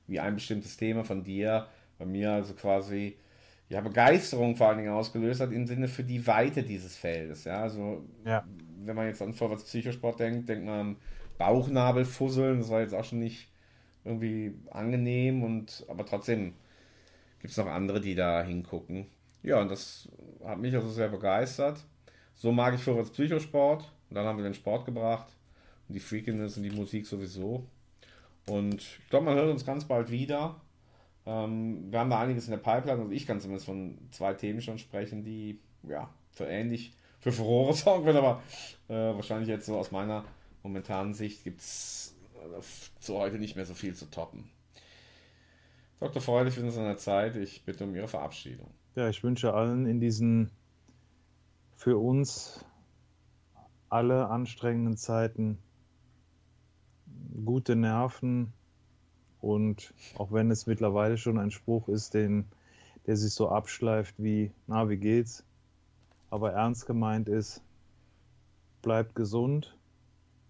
[0.09, 1.67] Wie ein bestimmtes Thema von dir,
[1.99, 3.17] bei mir also quasi
[3.69, 7.45] ja, Begeisterung vor allen Dingen ausgelöst hat im Sinne für die Weite dieses Feldes.
[7.45, 8.45] Ja, also Ja.
[8.85, 10.97] wenn man jetzt an Vorwärts Psychosport denkt, denkt man an
[11.39, 12.61] Bauchnabelfusseln.
[12.61, 13.49] Das war jetzt auch schon nicht
[14.05, 16.55] irgendwie angenehm und aber trotzdem
[17.41, 19.07] gibt es noch andere, die da hingucken.
[19.43, 20.09] Ja, und das
[20.45, 21.79] hat mich also sehr begeistert.
[22.35, 23.91] So mag ich Vorwärts Psychosport.
[24.09, 25.27] Und dann haben wir den Sport gebracht
[25.89, 27.67] und die Freakiness und die Musik sowieso.
[28.49, 30.61] Und ich glaube, man hört uns ganz bald wieder.
[31.27, 33.01] Ähm, wir haben da einiges in der Pipeline.
[33.01, 37.75] Also ich kann zumindest von zwei Themen schon sprechen, die ja für ähnlich für Furore
[37.75, 38.43] sorgen können, aber
[38.89, 40.25] äh, wahrscheinlich jetzt so aus meiner
[40.63, 42.15] momentanen Sicht gibt es
[43.01, 44.49] so heute nicht mehr so viel zu toppen.
[45.99, 46.21] Dr.
[46.21, 47.37] Freudig, wir sind in einer Zeit.
[47.37, 48.71] Ich bitte um Ihre Verabschiedung.
[48.95, 50.51] Ja, ich wünsche allen in diesen
[51.77, 52.65] für uns
[53.89, 55.59] alle anstrengenden Zeiten
[57.45, 58.53] gute Nerven
[59.41, 62.47] und auch wenn es mittlerweile schon ein Spruch ist, den,
[63.07, 65.45] der sich so abschleift wie, na, wie geht's?
[66.31, 67.63] Aber ernst gemeint ist,
[68.83, 69.77] bleibt gesund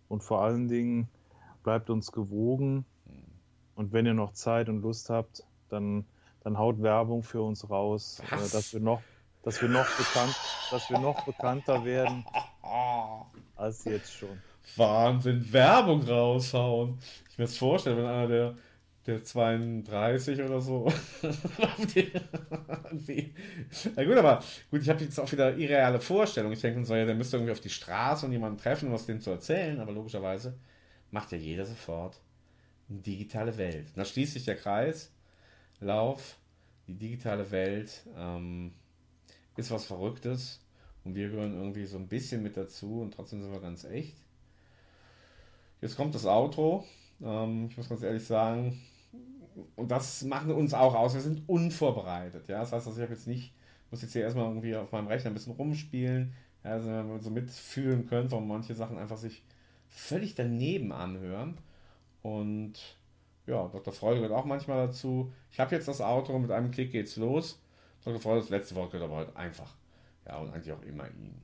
[0.09, 1.09] und vor allen Dingen
[1.63, 2.85] bleibt uns gewogen.
[3.77, 6.07] Und wenn ihr noch Zeit und Lust habt, dann,
[6.43, 9.03] dann haut Werbung für uns raus, äh, dass wir noch,
[9.43, 10.35] dass wir noch bekannt,
[10.71, 12.25] dass wir noch bekannter werden
[13.55, 14.41] als jetzt schon.
[14.77, 16.99] Wahnsinn, Werbung raushauen.
[17.31, 18.57] Ich mir das vorstellen, wenn einer der,
[19.07, 20.91] der 32 oder so.
[23.95, 26.55] Na gut, aber gut, ich habe jetzt auch wieder irreale Vorstellungen.
[26.55, 29.07] Ich denke, so, ja, der müsste irgendwie auf die Straße und jemanden treffen, um was
[29.07, 30.59] dem zu erzählen, aber logischerweise
[31.11, 32.19] macht ja jeder sofort
[32.89, 33.89] digitale Welt.
[33.95, 35.13] Da schließt sich der Kreis.
[35.81, 36.39] Lauf,
[36.87, 38.73] die digitale Welt ähm,
[39.57, 40.61] ist was Verrücktes
[41.05, 44.17] und wir gehören irgendwie so ein bisschen mit dazu und trotzdem sind wir ganz echt.
[45.81, 46.85] Jetzt kommt das Outro.
[47.23, 48.81] Ähm, ich muss ganz ehrlich sagen,
[49.75, 51.15] und das macht uns auch aus.
[51.15, 52.49] Wir sind unvorbereitet.
[52.49, 52.61] Ja?
[52.61, 53.53] Das heißt, also ich habe jetzt nicht,
[53.91, 56.33] muss jetzt hier erstmal irgendwie auf meinem Rechner ein bisschen rumspielen.
[56.65, 59.43] Ja, also wenn wir so mitfühlen können, warum manche Sachen einfach sich
[59.89, 61.59] völlig daneben anhören.
[62.27, 62.75] Und
[63.47, 63.93] ja, Dr.
[63.93, 65.33] Freude gehört auch manchmal dazu.
[65.53, 67.61] Ich habe jetzt das Outro, mit einem Klick geht's los.
[68.05, 68.21] Dr.
[68.21, 69.77] Freude, das letzte Wort gehört aber heute einfach.
[70.27, 71.35] Ja, und eigentlich auch immer ihm.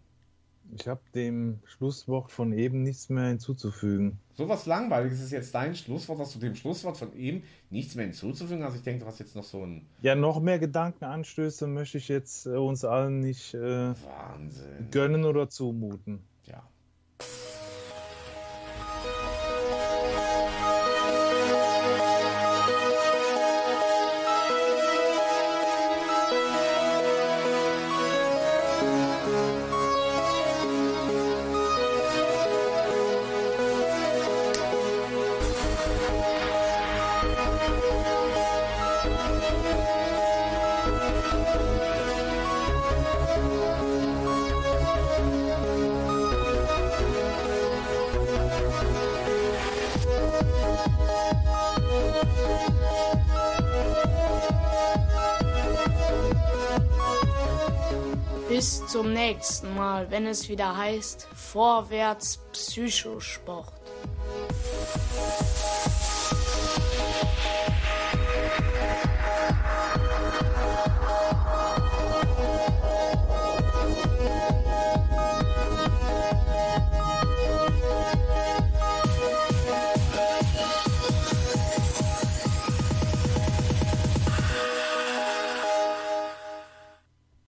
[0.76, 4.18] Ich habe dem Schlusswort von eben nichts mehr hinzuzufügen.
[4.34, 8.06] So was Langweiliges ist jetzt dein Schlusswort, dass du dem Schlusswort von eben nichts mehr
[8.06, 8.74] hinzuzufügen hast.
[8.76, 12.46] Ich denke, du hast jetzt noch so ein Ja, noch mehr Gedankenanstöße möchte ich jetzt
[12.46, 13.60] äh, uns allen nicht äh,
[13.94, 14.88] Wahnsinn.
[14.90, 16.24] gönnen oder zumuten.
[58.92, 63.81] Zum nächsten Mal, wenn es wieder heißt Vorwärts Psychosport.